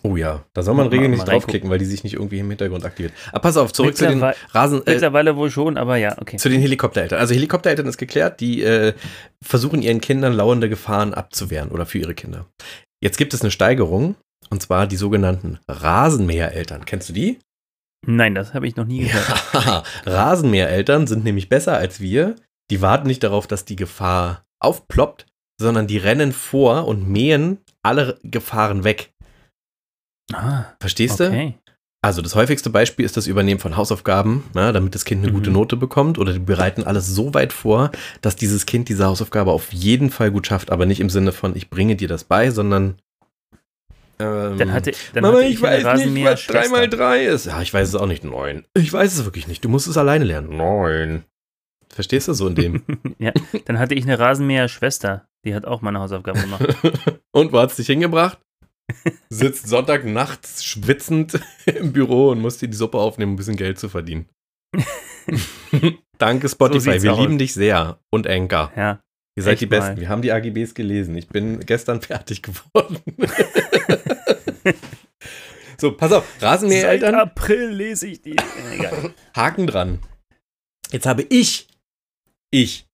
Oh 0.06 0.18
ja, 0.18 0.44
da 0.54 0.64
soll 0.64 0.76
man 0.76 0.88
regelmäßig 0.88 1.24
draufklicken, 1.24 1.70
weil 1.70 1.80
die 1.80 1.86
sich 1.86 2.04
nicht 2.04 2.16
irgendwie 2.16 2.40
im 2.40 2.50
Hintergrund 2.50 2.84
aktiviert. 2.84 3.14
Aber 3.32 3.40
pass 3.40 3.56
auf, 3.56 3.72
zurück 3.72 3.96
zu 3.96 4.06
den 4.06 4.22
Rasen, 4.52 4.86
äh, 4.86 4.92
Mittlerweile 4.92 5.38
wohl 5.38 5.50
schon, 5.50 5.78
aber 5.78 5.96
ja, 5.96 6.18
okay. 6.20 6.36
zu 6.36 6.50
den 6.50 6.60
Helikoptereltern. 6.60 7.20
Also 7.20 7.34
Helikoptereltern 7.34 7.88
ist 7.88 7.98
geklärt, 7.98 8.42
die 8.42 8.64
äh, 8.64 8.94
versuchen 9.42 9.82
ihren 9.82 10.02
Kindern 10.02 10.34
lauernde 10.34 10.68
Gefahren 10.68 11.14
abzuwehren 11.14 11.70
oder 11.70 11.86
für 11.86 12.00
ihre 12.00 12.14
Kinder. 12.16 12.48
Jetzt 13.02 13.18
gibt 13.18 13.34
es 13.34 13.42
eine 13.42 13.52
Steigerung 13.52 14.16
und 14.50 14.62
zwar 14.62 14.88
die 14.88 14.98
sogenannten 14.98 15.60
Rasenmähereltern. 15.70 16.84
Kennst 16.84 17.08
du 17.08 17.14
die? 17.14 17.40
Nein, 18.06 18.36
das 18.36 18.54
habe 18.54 18.68
ich 18.68 18.76
noch 18.76 18.86
nie 18.86 19.00
gehört. 19.06 19.54
Ja, 19.54 19.84
Rasenmähereltern 20.06 21.08
sind 21.08 21.24
nämlich 21.24 21.48
besser 21.48 21.78
als 21.78 22.02
wir. 22.02 22.36
Die 22.70 22.82
warten 22.82 23.08
nicht 23.08 23.24
darauf, 23.24 23.48
dass 23.48 23.64
die 23.64 23.78
Gefahr 23.78 24.44
aufploppt, 24.60 25.28
sondern 25.60 25.88
die 25.88 25.98
rennen 25.98 26.34
vor 26.34 26.88
und 26.88 27.08
mähen 27.08 27.60
alle 27.84 28.20
Gefahren 28.24 28.84
weg. 28.84 29.13
Ah, 30.32 30.66
Verstehst 30.80 31.20
du? 31.20 31.28
okay. 31.28 31.56
Also 32.02 32.22
das 32.22 32.36
häufigste 32.36 32.70
Beispiel 32.70 33.06
ist 33.06 33.16
das 33.16 33.28
Übernehmen 33.28 33.62
von 33.62 33.78
Hausaufgaben, 33.78 34.44
ja, 34.56 34.74
damit 34.74 34.94
das 34.94 35.06
Kind 35.06 35.24
eine 35.24 35.32
Mhm. 35.32 35.36
gute 35.36 35.52
Note 35.52 35.78
bekommt. 35.78 36.18
Oder 36.20 36.34
die 36.34 36.40
bereiten 36.40 36.84
alles 36.84 37.08
so 37.08 37.34
weit 37.34 37.54
vor, 37.54 37.92
dass 38.22 38.36
dieses 38.36 38.66
Kind 38.66 38.90
diese 38.90 39.06
Hausaufgabe 39.06 39.52
auf 39.52 39.72
jeden 39.72 40.10
Fall 40.10 40.30
gut 40.32 40.48
schafft. 40.48 40.70
Aber 40.70 40.86
nicht 40.86 41.00
im 41.00 41.10
Sinne 41.10 41.32
von, 41.32 41.56
ich 41.56 41.70
bringe 41.70 41.96
dir 41.96 42.10
das 42.10 42.26
bei, 42.26 42.52
sondern 42.52 42.96
ähm, 44.20 44.58
Dann 44.58 44.74
hatte, 44.74 44.92
dann 45.14 45.24
Mama, 45.24 45.38
hatte 45.38 45.48
ich 45.48 45.54
ich 45.60 45.66
eine 45.66 45.84
weiß 45.84 46.06
nicht, 46.06 46.26
was 46.26 46.46
3 46.46 46.54
mal 46.54 46.80
Rasenmäher-Schwester. 46.82 46.98
3 46.98 47.26
ist. 47.26 47.46
Ja, 47.46 47.62
ich 47.62 47.74
weiß 47.74 47.88
es 47.88 47.96
auch 47.96 48.06
nicht. 48.06 48.24
Neun. 48.26 48.66
Ich 48.76 48.92
weiß 48.92 49.14
es 49.18 49.24
wirklich 49.26 49.48
nicht. 49.48 49.64
Du 49.64 49.70
musst 49.70 49.88
es 49.88 49.98
alleine 49.98 50.26
lernen. 50.26 50.56
Neun. 50.56 51.24
Verstehst 51.90 52.28
du 52.28 52.34
so 52.34 52.48
in 52.48 52.56
dem? 52.56 52.84
ja, 53.20 53.32
dann 53.66 53.80
hatte 53.80 53.96
ich 53.96 54.04
eine 54.04 54.20
Rasenmäher-Schwester. 54.20 55.26
Die 55.46 55.56
hat 55.56 55.66
auch 55.66 55.82
meine 55.82 56.00
Hausaufgaben 56.00 56.42
gemacht. 56.42 56.66
und 57.32 57.54
wo 57.54 57.60
hat's 57.60 57.76
dich 57.78 57.88
hingebracht? 57.88 58.40
Sitzt 59.30 59.68
Sonntag 59.68 60.06
nachts 60.06 60.64
schwitzend 60.64 61.40
im 61.66 61.94
Büro 61.94 62.30
und 62.32 62.40
musst 62.42 62.62
dir 62.62 62.68
die 62.68 62.78
Suppe 62.78 62.98
aufnehmen, 62.98 63.32
um 63.32 63.34
ein 63.36 63.38
bisschen 63.38 63.56
Geld 63.56 63.80
zu 63.80 63.90
verdienen. 63.90 64.30
Danke 66.18 66.50
Spotify, 66.50 66.92
sieht's 66.92 67.04
wir 67.04 67.14
aus. 67.14 67.20
lieben 67.20 67.38
dich 67.38 67.54
sehr. 67.54 68.00
Und 68.12 68.28
Anchor. 68.28 68.72
Ja, 68.76 69.02
Ihr 69.36 69.44
seid 69.44 69.62
die 69.62 69.66
Besten. 69.66 69.94
mal. 69.96 70.00
Wir 70.02 70.10
haben 70.10 70.22
die 70.22 70.32
AGBs 70.32 70.74
gelesen. 70.76 71.16
Ich 71.18 71.28
bin 71.28 71.60
gestern 71.62 72.02
fertig 72.04 72.44
geworden. 72.44 73.00
so, 75.80 75.92
pass 75.94 76.12
auf. 76.12 76.26
Seit 76.40 76.44
Rasenmähereltern, 76.50 77.16
April 77.16 77.70
lese 77.70 78.08
ich 78.08 78.22
die. 78.22 78.36
Egal. 78.74 79.14
Haken 79.36 79.68
dran. 79.68 80.00
Jetzt 80.92 81.06
habe 81.08 81.24
ich, 81.24 81.68
ich, 82.52 82.86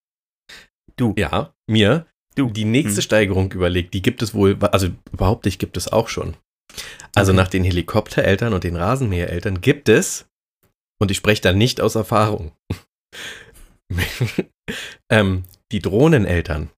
Du. 0.95 1.13
ja, 1.17 1.53
mir, 1.67 2.05
Du. 2.35 2.49
die 2.49 2.65
nächste 2.65 2.97
Hm. 2.97 3.01
Steigerung 3.03 3.51
überlegt. 3.51 3.93
Die 3.93 4.01
gibt 4.01 4.21
es 4.21 4.33
wohl, 4.33 4.57
also 4.61 4.89
behaupte 5.11 5.49
ich, 5.49 5.59
gibt 5.59 5.77
es 5.77 5.91
auch 5.91 6.07
schon. 6.07 6.35
Also 7.15 7.31
Okay. 7.31 7.37
nach 7.41 7.47
den 7.47 7.63
Helikoptereltern 7.63 8.53
und 8.53 8.63
den 8.63 8.75
Rasenmähereltern 8.75 9.61
gibt 9.61 9.89
es, 9.89 10.27
und 11.01 11.11
ich 11.11 11.17
spreche 11.17 11.41
da 11.41 11.53
nicht 11.53 11.81
aus 11.81 11.95
Erfahrung, 11.95 12.51
ähm, 15.11 15.43
die 15.71 15.79
Drohneneltern. 15.79 16.69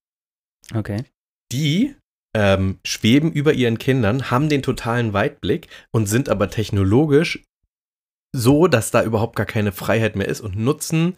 Okay. 0.74 1.04
die 1.52 1.96
ähm, 2.34 2.80
schweben 2.86 3.30
über 3.34 3.52
ihren 3.52 3.78
Kindern, 3.78 4.32
haben 4.32 4.48
den 4.48 4.64
totalen 4.64 5.12
Weitblick 5.12 5.68
und 5.94 6.06
sind 6.06 6.30
aber 6.30 6.50
technologisch 6.50 7.44
so, 8.34 8.68
dass 8.68 8.90
da 8.92 9.04
überhaupt 9.04 9.36
gar 9.36 9.46
keine 9.46 9.74
Freiheit 9.74 10.16
mehr 10.16 10.30
ist 10.30 10.40
und 10.40 10.56
nutzen 10.58 11.18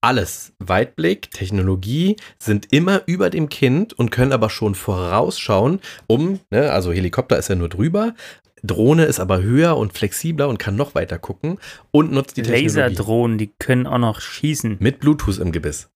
alles. 0.00 0.52
Weitblick, 0.58 1.30
Technologie 1.30 2.16
sind 2.38 2.72
immer 2.72 3.02
über 3.06 3.30
dem 3.30 3.48
Kind 3.48 3.92
und 3.92 4.10
können 4.10 4.32
aber 4.32 4.50
schon 4.50 4.74
vorausschauen, 4.74 5.80
um, 6.06 6.40
ne, 6.50 6.70
also 6.72 6.92
Helikopter 6.92 7.38
ist 7.38 7.48
ja 7.48 7.54
nur 7.54 7.68
drüber, 7.68 8.14
Drohne 8.62 9.04
ist 9.04 9.20
aber 9.20 9.42
höher 9.42 9.76
und 9.76 9.92
flexibler 9.92 10.48
und 10.48 10.58
kann 10.58 10.76
noch 10.76 10.94
weiter 10.94 11.18
gucken 11.18 11.58
und 11.90 12.12
nutzt 12.12 12.36
die 12.36 12.42
Technologie 12.42 12.66
Laserdrohnen, 12.66 13.38
die 13.38 13.52
können 13.58 13.86
auch 13.86 13.98
noch 13.98 14.20
schießen. 14.20 14.76
mit 14.80 15.00
Bluetooth 15.00 15.38
im 15.38 15.52
Gebiss. 15.52 15.90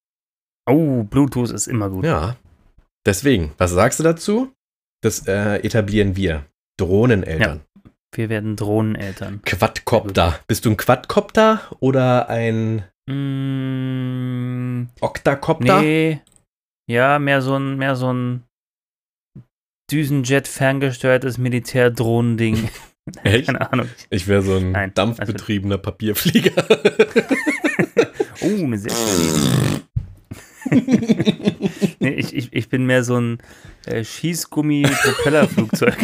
Oh, 0.66 1.04
Bluetooth 1.04 1.50
ist 1.50 1.66
immer 1.66 1.90
gut. 1.90 2.04
Ja. 2.04 2.36
Deswegen, 3.06 3.52
was 3.58 3.72
sagst 3.72 3.98
du 4.00 4.02
dazu? 4.02 4.52
Das 5.02 5.26
äh, 5.26 5.56
etablieren 5.56 6.16
wir. 6.16 6.46
Drohneneltern. 6.78 7.60
Wir 8.14 8.28
werden 8.30 8.56
Drohneneltern. 8.56 9.42
Quadcopter. 9.44 10.40
Bist 10.46 10.64
du 10.64 10.70
ein 10.70 10.76
Quadcopter 10.76 11.60
oder 11.80 12.30
ein 12.30 12.84
Mm, 13.06 14.88
Octacopter? 15.00 15.80
nee. 15.80 16.20
Ja, 16.86 17.18
mehr 17.18 17.40
so 17.40 17.56
ein, 17.56 17.76
mehr 17.78 17.96
so 17.96 18.12
ein 18.12 18.44
Düsenjet 19.90 20.48
ferngesteuertes 20.48 21.38
Militärdrohnending. 21.38 22.68
Echt? 23.22 23.46
Keine 23.46 23.72
Ahnung. 23.72 23.88
Ich 24.10 24.26
wäre 24.28 24.42
so 24.42 24.56
ein 24.56 24.72
Nein, 24.72 24.92
dampfbetriebener 24.94 25.78
Papierflieger. 25.78 26.52
Oh, 28.40 28.64
eine 28.64 28.76
sehr 28.76 28.92
nee, 32.00 32.10
ich, 32.10 32.34
ich, 32.34 32.52
ich 32.52 32.68
bin 32.68 32.84
mehr 32.84 33.04
so 33.04 33.16
ein 33.16 33.38
äh, 33.86 34.04
Schießgummi-Propellerflugzeug. 34.04 35.96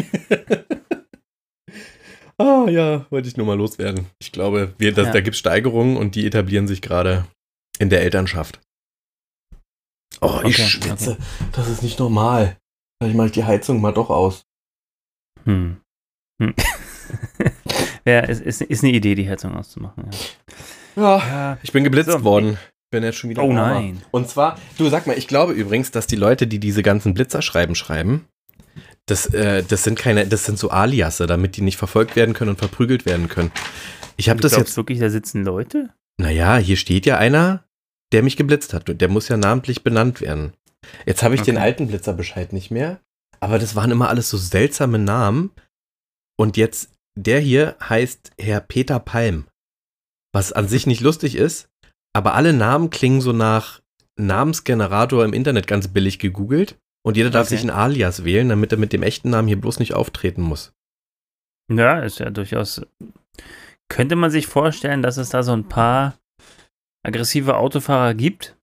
Ah 2.40 2.66
ja, 2.70 3.04
wollte 3.10 3.28
ich 3.28 3.36
nur 3.36 3.46
mal 3.46 3.56
loswerden. 3.56 4.06
Ich 4.18 4.32
glaube, 4.32 4.72
wir, 4.78 4.94
das, 4.94 5.08
Ja. 5.08 5.12
da 5.12 5.20
gibt 5.20 5.34
es 5.34 5.38
Steigerungen 5.40 5.96
und 5.98 6.14
die 6.14 6.26
etablieren 6.26 6.66
sich 6.66 6.80
gerade 6.80 7.26
in 7.78 7.90
der 7.90 8.00
Elternschaft. 8.02 8.60
Oh, 10.22 10.40
ich 10.44 10.58
Okay, 10.58 10.68
schwitze. 10.68 11.18
Das 11.52 11.68
ist 11.68 11.82
nicht 11.82 11.98
normal. 11.98 12.56
Vielleicht 13.00 13.16
mache 13.16 13.26
ich 13.26 13.32
die 13.32 13.44
Heizung 13.44 13.80
mal 13.80 13.92
doch 13.92 14.10
aus. 14.10 14.42
Hm. 15.44 15.80
Hm. 16.42 16.54
ja, 18.06 18.20
ist, 18.20 18.40
ist, 18.42 18.62
ist 18.62 18.84
eine 18.84 18.92
Idee, 18.92 19.14
die 19.14 19.28
Heizung 19.28 19.54
auszumachen. 19.56 20.10
Ja. 20.96 21.18
Ja. 21.18 21.58
Ich 21.62 21.72
bin 21.72 21.84
geblitzt 21.84 22.10
So. 22.10 22.24
worden. 22.24 22.58
Bin 22.90 23.04
jetzt 23.04 23.18
schon 23.18 23.30
wieder. 23.30 23.42
Oh 23.44 23.52
nein. 23.52 24.02
Und 24.10 24.28
zwar, 24.28 24.58
du 24.76 24.88
sag 24.88 25.06
mal, 25.06 25.16
ich 25.16 25.28
glaube 25.28 25.52
übrigens, 25.52 25.90
dass 25.92 26.06
die 26.06 26.16
Leute, 26.16 26.46
die 26.46 26.58
diese 26.58 26.82
ganzen 26.82 27.14
Blitzerschreiben 27.14 27.74
schreiben, 27.76 28.26
das, 29.06 29.26
äh, 29.34 29.62
das 29.62 29.82
sind 29.84 29.98
keine, 29.98 30.26
das 30.26 30.44
sind 30.44 30.58
so 30.58 30.70
Aliasse, 30.70 31.26
damit 31.26 31.56
die 31.56 31.62
nicht 31.62 31.76
verfolgt 31.76 32.16
werden 32.16 32.34
können 32.34 32.50
und 32.50 32.58
verprügelt 32.58 33.06
werden 33.06 33.28
können. 33.28 33.50
Ich 34.16 34.28
habe 34.28 34.40
das 34.40 34.52
glaubst 34.52 34.68
jetzt, 34.70 34.76
wirklich, 34.76 34.98
da 35.00 35.10
sitzen 35.10 35.44
Leute? 35.44 35.90
naja, 36.20 36.58
hier 36.58 36.76
steht 36.76 37.06
ja 37.06 37.16
einer, 37.16 37.64
der 38.12 38.22
mich 38.22 38.36
geblitzt 38.36 38.74
hat. 38.74 39.00
Der 39.00 39.08
muss 39.08 39.28
ja 39.28 39.36
namentlich 39.36 39.82
benannt 39.82 40.20
werden. 40.20 40.52
Jetzt 41.06 41.22
habe 41.22 41.34
ich 41.34 41.42
den 41.42 41.56
Okay. 41.56 41.64
alten 41.64 41.86
Blitzerbescheid 41.88 42.52
nicht 42.52 42.70
mehr, 42.70 43.00
aber 43.40 43.58
das 43.58 43.74
waren 43.74 43.90
immer 43.90 44.08
alles 44.08 44.28
so 44.28 44.36
seltsame 44.36 44.98
Namen. 44.98 45.50
Und 46.38 46.56
jetzt, 46.56 46.90
der 47.16 47.40
hier 47.40 47.76
heißt 47.80 48.32
Herr 48.38 48.60
Peter 48.60 48.98
Palm. 48.98 49.46
Was 50.32 50.52
an 50.52 50.68
sich 50.68 50.86
nicht 50.86 51.00
lustig 51.00 51.34
ist, 51.36 51.68
aber 52.12 52.34
alle 52.34 52.52
Namen 52.52 52.90
klingen 52.90 53.20
so 53.20 53.32
nach 53.32 53.80
Namensgenerator 54.18 55.24
im 55.24 55.32
Internet 55.32 55.66
ganz 55.66 55.88
billig 55.88 56.18
gegoogelt. 56.18 56.76
Und 57.02 57.16
jeder 57.16 57.30
darf 57.30 57.46
Okay. 57.46 57.56
sich 57.56 57.64
ein 57.64 57.70
Alias 57.70 58.24
wählen, 58.24 58.48
damit 58.48 58.72
er 58.72 58.78
mit 58.78 58.92
dem 58.92 59.02
echten 59.02 59.30
Namen 59.30 59.48
hier 59.48 59.60
bloß 59.60 59.78
nicht 59.78 59.94
auftreten 59.94 60.42
muss. 60.42 60.72
Ja, 61.70 62.00
ist 62.00 62.18
ja 62.18 62.30
durchaus. 62.30 62.82
Könnte 63.88 64.16
man 64.16 64.30
sich 64.30 64.46
vorstellen, 64.46 65.02
dass 65.02 65.16
es 65.16 65.30
da 65.30 65.42
so 65.42 65.52
ein 65.52 65.64
paar 65.68 66.14
aggressive 67.02 67.56
Autofahrer 67.56 68.14
gibt, 68.14 68.56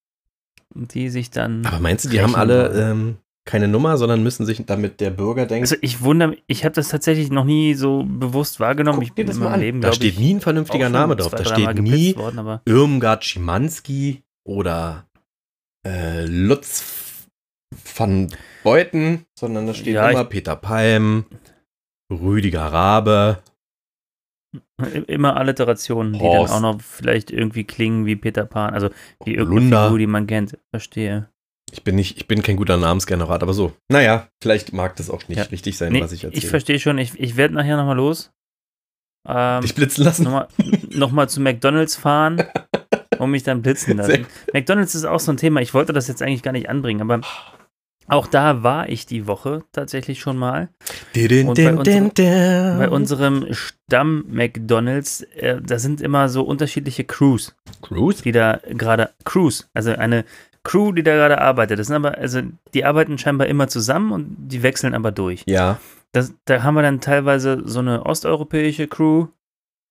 die 0.75 1.09
sich 1.09 1.31
dann. 1.31 1.65
Aber 1.65 1.79
meinst 1.79 2.05
du, 2.05 2.09
die 2.09 2.21
haben 2.21 2.35
alle 2.35 2.69
ähm, 2.91 3.17
keine 3.45 3.67
Nummer, 3.67 3.97
sondern 3.97 4.21
müssen 4.23 4.45
sich, 4.45 4.63
damit 4.65 4.99
der 4.99 5.09
Bürger 5.09 5.45
denkt, 5.45 5.63
Also 5.63 5.77
ich 5.81 6.01
wundere, 6.01 6.35
ich 6.47 6.63
habe 6.65 6.75
das 6.75 6.89
tatsächlich 6.89 7.31
noch 7.31 7.45
nie 7.45 7.73
so 7.73 8.03
bewusst 8.03 8.59
wahrgenommen. 8.59 9.01
ich 9.01 9.09
Guck 9.09 9.15
dir 9.15 9.21
bin 9.23 9.27
das 9.27 9.37
in 9.37 9.43
mal. 9.43 9.59
Leben, 9.59 9.81
da 9.81 9.93
steht 9.93 10.13
ich, 10.13 10.19
nie 10.19 10.35
ein 10.35 10.41
vernünftiger 10.41 10.89
Name 10.89 11.15
drauf. 11.15 11.29
zwei, 11.31 11.37
Da 11.37 11.45
steht 11.45 11.79
nie 11.81 12.15
Worden, 12.17 12.39
aber 12.39 12.61
Irmgard 12.65 13.23
Schimanski 13.25 14.23
oder 14.45 15.07
äh, 15.85 16.25
Lutz 16.25 16.81
van 17.95 18.29
Beuten, 18.63 19.25
sondern 19.37 19.67
da 19.67 19.73
steht 19.73 19.93
Ja, 19.95 20.09
immer 20.09 20.25
Peter 20.25 20.55
Palm, 20.55 21.25
Rüdiger 22.11 22.61
Rabe. 22.65 23.41
immer 25.07 25.35
Alliterationen, 25.37 26.13
die 26.13 26.19
Horst. 26.19 26.53
dann 26.53 26.63
auch 26.65 26.73
noch 26.75 26.81
vielleicht 26.81 27.31
irgendwie 27.31 27.63
klingen 27.63 28.05
wie 28.05 28.15
Peter 28.15 28.45
Pan, 28.45 28.73
also 28.73 28.89
wie 29.25 29.35
irgendeine. 29.35 29.85
Figur, 29.85 29.99
die 29.99 30.07
man 30.07 30.27
kennt. 30.27 30.57
Verstehe. 30.71 31.29
Ich 31.71 31.83
bin 31.83 31.95
nicht, 31.95 32.15
ich 32.17 32.27
bin 32.27 32.41
kein 32.43 32.55
guter 32.55 32.77
Namensgenerator, 32.77 33.41
aber 33.43 33.53
so. 33.53 33.73
Naja, 33.91 34.29
vielleicht 34.41 34.71
mag 34.71 34.95
das 34.95 35.09
auch 35.09 35.27
nicht 35.27 35.37
Ja. 35.37 35.43
richtig 35.45 35.77
sein, 35.77 35.91
Nee, 35.91 36.01
was 36.01 36.13
ich 36.13 36.19
ich 36.23 36.33
erzähle. 36.33 36.49
verstehe 36.49 36.79
schon, 36.79 36.97
ich, 36.97 37.19
ich 37.19 37.35
werde 37.35 37.55
nachher 37.55 37.75
nochmal 37.75 37.97
los. 37.97 38.31
Ähm, 39.27 39.61
Dich 39.61 39.75
blitzen 39.75 40.05
lassen. 40.05 40.23
nochmal 40.23 40.47
noch 40.91 41.11
mal 41.11 41.27
zu 41.27 41.41
McDonalds 41.41 41.97
fahren 41.97 42.41
und 43.19 43.31
mich 43.31 43.43
dann 43.43 43.61
blitzen 43.61 43.97
lassen. 43.97 44.25
McDonalds 44.53 44.95
ist 44.95 45.03
auch 45.03 45.19
so 45.19 45.33
ein 45.33 45.37
Thema. 45.37 45.59
Ich 45.59 45.73
wollte 45.73 45.91
das 45.91 46.07
jetzt 46.07 46.21
eigentlich 46.21 46.43
gar 46.43 46.53
nicht 46.53 46.69
anbringen, 46.69 47.01
aber 47.01 47.19
auch 48.07 48.27
da 48.27 48.63
war 48.63 48.89
ich 48.89 49.05
die 49.05 49.27
Woche 49.27 49.63
tatsächlich 49.71 50.19
schon 50.19 50.37
mal. 50.37 50.69
Und 51.47 51.55
bei 51.55 51.75
unserem-. 51.75 52.77
Bei 52.79 52.89
unserem 52.89 53.45
Stamm 53.51 54.25
McDonalds, 54.29 55.21
äh, 55.35 55.61
da 55.61 55.79
sind 55.79 56.01
immer 56.01 56.29
so 56.29 56.43
unterschiedliche 56.43 57.03
Crews, 57.03 57.55
Cruise? 57.81 58.23
die 58.23 58.31
da 58.31 58.59
gerade 58.69 59.11
Crews, 59.25 59.69
also 59.73 59.91
eine 59.91 60.25
Crew, 60.63 60.91
die 60.91 61.03
da 61.03 61.15
gerade 61.15 61.39
arbeitet. 61.39 61.79
Das 61.79 61.87
sind 61.87 61.95
aber, 61.95 62.17
also 62.17 62.41
die 62.73 62.83
arbeiten 62.85 63.17
scheinbar 63.17 63.47
immer 63.47 63.67
zusammen 63.67 64.11
und 64.11 64.35
die 64.37 64.63
wechseln 64.63 64.93
aber 64.93 65.11
durch. 65.11 65.43
Ja. 65.45 65.79
Das, 66.11 66.33
da 66.45 66.63
haben 66.63 66.75
wir 66.75 66.81
dann 66.81 66.99
teilweise 67.01 67.61
so 67.65 67.79
eine 67.79 68.05
osteuropäische 68.05 68.87
Crew. 68.87 69.27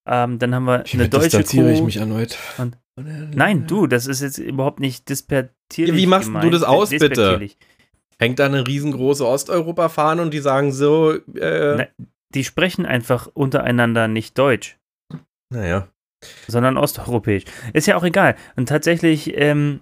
Ähm, 0.06 0.38
dann 0.38 0.54
haben 0.54 0.64
wir 0.64 0.74
eine 0.74 0.84
Hiermit 0.84 1.14
deutsche 1.14 1.42
Crew. 1.44 1.68
ich 1.68 1.82
mich 1.82 1.96
erneut. 1.96 2.36
Und- 2.58 2.76
Nein, 2.98 3.66
du, 3.66 3.86
das 3.86 4.06
ist 4.06 4.22
jetzt 4.22 4.38
überhaupt 4.38 4.80
nicht 4.80 5.08
dispertierlich. 5.10 5.94
Ja, 5.94 6.00
wie 6.00 6.06
machst 6.06 6.28
gemeint, 6.28 6.44
du 6.46 6.50
das 6.50 6.62
aus, 6.62 6.88
bitte? 6.88 7.50
Hängt 8.18 8.38
da 8.38 8.46
eine 8.46 8.66
riesengroße 8.66 9.26
Osteuropa-Fahne 9.26 10.22
und 10.22 10.32
die 10.32 10.38
sagen 10.40 10.72
so, 10.72 11.12
äh, 11.34 11.76
Ne. 11.76 11.88
Die 12.34 12.44
sprechen 12.44 12.86
einfach 12.86 13.28
untereinander 13.34 14.08
nicht 14.08 14.36
Deutsch. 14.38 14.78
naja. 15.50 15.88
sondern 16.48 16.76
osteuropäisch. 16.76 17.44
Ist 17.72 17.86
ja 17.86 17.96
auch 17.96 18.02
egal. 18.04 18.36
Und 18.56 18.68
tatsächlich 18.68 19.36
ähm, 19.36 19.80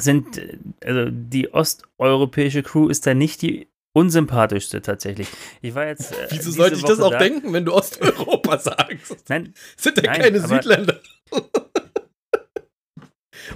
sind, 0.00 0.40
also 0.84 1.06
die 1.10 1.52
osteuropäische 1.52 2.62
Crew 2.62 2.88
ist 2.88 3.06
da 3.06 3.14
nicht 3.14 3.42
die 3.42 3.68
unsympathischste 3.92 4.80
tatsächlich. 4.80 5.28
Ich 5.60 5.74
war 5.74 5.86
jetzt. 5.86 6.12
Äh, 6.12 6.28
Wieso 6.30 6.52
sollte 6.52 6.76
ich 6.76 6.84
das 6.84 6.98
Woche 6.98 7.06
auch 7.06 7.10
da. 7.10 7.18
denken, 7.18 7.52
wenn 7.52 7.64
du 7.64 7.74
Osteuropa 7.74 8.58
sagst? 8.60 9.28
Nein, 9.28 9.52
Sind 9.76 9.96
ja 9.98 10.04
Nein, 10.04 10.20
keine 10.22 10.40
Südländer. 10.40 11.00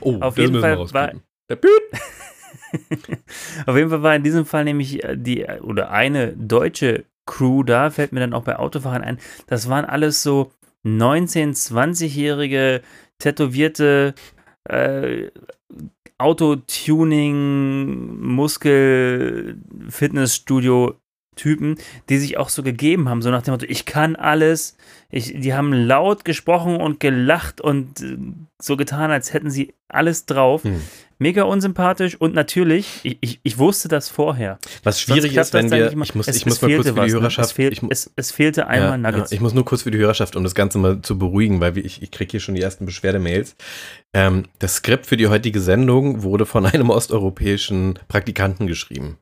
oh, 0.00 0.16
Auf 0.20 0.34
das 0.34 0.42
jeden 0.42 0.60
Fall 0.60 0.74
rauskriegen. 0.74 1.22
Auf 3.66 3.76
jeden 3.76 3.90
Fall 3.90 4.02
war 4.02 4.16
in 4.16 4.22
diesem 4.22 4.46
Fall 4.46 4.64
nämlich 4.64 5.04
äh, 5.04 5.16
die 5.16 5.42
äh, 5.42 5.60
oder 5.60 5.90
eine 5.90 6.34
deutsche 6.36 7.04
Crew 7.26 7.62
da, 7.62 7.90
fällt 7.90 8.12
mir 8.12 8.20
dann 8.20 8.34
auch 8.34 8.44
bei 8.44 8.58
Autofahrern 8.58 9.02
ein. 9.02 9.18
Das 9.46 9.68
waren 9.68 9.84
alles 9.84 10.22
so 10.22 10.50
19-, 10.84 11.70
20-jährige, 11.70 12.82
tätowierte 13.18 14.14
äh, 14.64 15.28
Autotuning, 16.18 18.20
Muskel, 18.20 19.58
Fitnessstudio 19.88 20.96
Typen, 21.34 21.76
die 22.08 22.18
sich 22.18 22.36
auch 22.36 22.50
so 22.50 22.62
gegeben 22.62 23.08
haben, 23.08 23.22
so 23.22 23.30
nach 23.30 23.42
dem 23.42 23.52
Motto, 23.52 23.66
ich 23.66 23.86
kann 23.86 24.16
alles. 24.16 24.76
Ich, 25.14 25.34
die 25.38 25.52
haben 25.52 25.74
laut 25.74 26.24
gesprochen 26.24 26.76
und 26.76 26.98
gelacht 26.98 27.60
und 27.60 28.00
äh, 28.00 28.16
so 28.60 28.78
getan, 28.78 29.10
als 29.10 29.34
hätten 29.34 29.50
sie 29.50 29.74
alles 29.88 30.24
drauf. 30.24 30.64
Hm. 30.64 30.80
Mega 31.18 31.42
unsympathisch 31.42 32.16
und 32.18 32.34
natürlich, 32.34 33.00
ich, 33.04 33.18
ich, 33.20 33.40
ich 33.42 33.58
wusste 33.58 33.88
das 33.88 34.08
vorher. 34.08 34.58
Was 34.82 35.00
schwierig 35.02 35.36
ist, 35.36 35.52
wenn 35.52 35.70
wir, 35.70 35.92
immer- 35.92 36.02
ich 36.02 36.14
muss, 36.14 36.26
es, 36.26 36.36
ich 36.36 36.46
muss 36.46 36.62
mal 36.62 36.74
kurz 36.74 36.88
für 36.88 36.94
die 36.94 37.00
ne? 37.00 37.12
Hörerschaft, 37.12 37.50
Es, 37.50 37.52
fehl, 37.52 37.72
es, 37.90 38.10
es 38.16 38.32
fehlte 38.32 38.66
einmal 38.66 38.92
ja, 38.92 38.96
Nuggets. 39.10 39.30
Ja, 39.30 39.34
ich 39.36 39.40
muss 39.42 39.52
nur 39.52 39.64
kurz 39.66 39.82
für 39.82 39.90
die 39.90 39.98
Hörerschaft, 39.98 40.34
um 40.34 40.42
das 40.44 40.54
Ganze 40.54 40.78
mal 40.78 41.02
zu 41.02 41.18
beruhigen, 41.18 41.60
weil 41.60 41.76
ich, 41.78 42.02
ich 42.02 42.10
kriege 42.10 42.30
hier 42.30 42.40
schon 42.40 42.54
die 42.54 42.62
ersten 42.62 42.86
Beschwerdemails. 42.86 43.54
Ähm, 44.14 44.46
das 44.60 44.76
Skript 44.76 45.04
für 45.06 45.18
die 45.18 45.28
heutige 45.28 45.60
Sendung 45.60 46.22
wurde 46.22 46.46
von 46.46 46.64
einem 46.72 46.88
osteuropäischen 46.90 47.98
Praktikanten 48.08 48.66
geschrieben. 48.66 49.18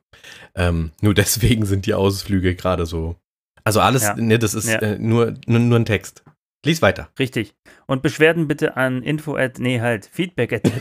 Ähm, 0.55 0.91
nur 1.01 1.13
deswegen 1.13 1.65
sind 1.65 1.85
die 1.85 1.93
Ausflüge 1.93 2.55
gerade 2.55 2.85
so. 2.85 3.17
Also 3.63 3.79
alles, 3.79 4.03
Ja. 4.03 4.15
ne, 4.15 4.39
das 4.39 4.53
ist 4.53 4.67
Ja. 4.69 4.79
äh, 4.79 4.97
nur, 4.99 5.33
nur, 5.47 5.59
nur 5.59 5.79
ein 5.79 5.85
Text. 5.85 6.23
Lies 6.65 6.81
weiter. 6.81 7.09
Richtig. 7.17 7.55
Und 7.87 8.01
Beschwerden 8.03 8.47
bitte 8.47 8.77
an 8.77 9.01
info 9.03 9.35
at, 9.35 9.57
nee 9.59 9.79
halt, 9.81 10.09
feedback 10.11 10.53
at 10.53 10.63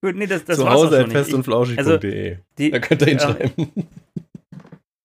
Gut, 0.00 0.16
nee, 0.16 0.26
das, 0.26 0.44
das 0.44 0.58
Zu 0.58 0.68
Hause 0.68 1.00
at 1.00 1.10
fest 1.10 1.32
und 1.32 1.44
flauschig.de. 1.44 2.36
die, 2.58 2.70
da 2.70 2.78
könnt 2.78 3.00
ihr 3.02 3.08
hinschreiben. 3.08 3.72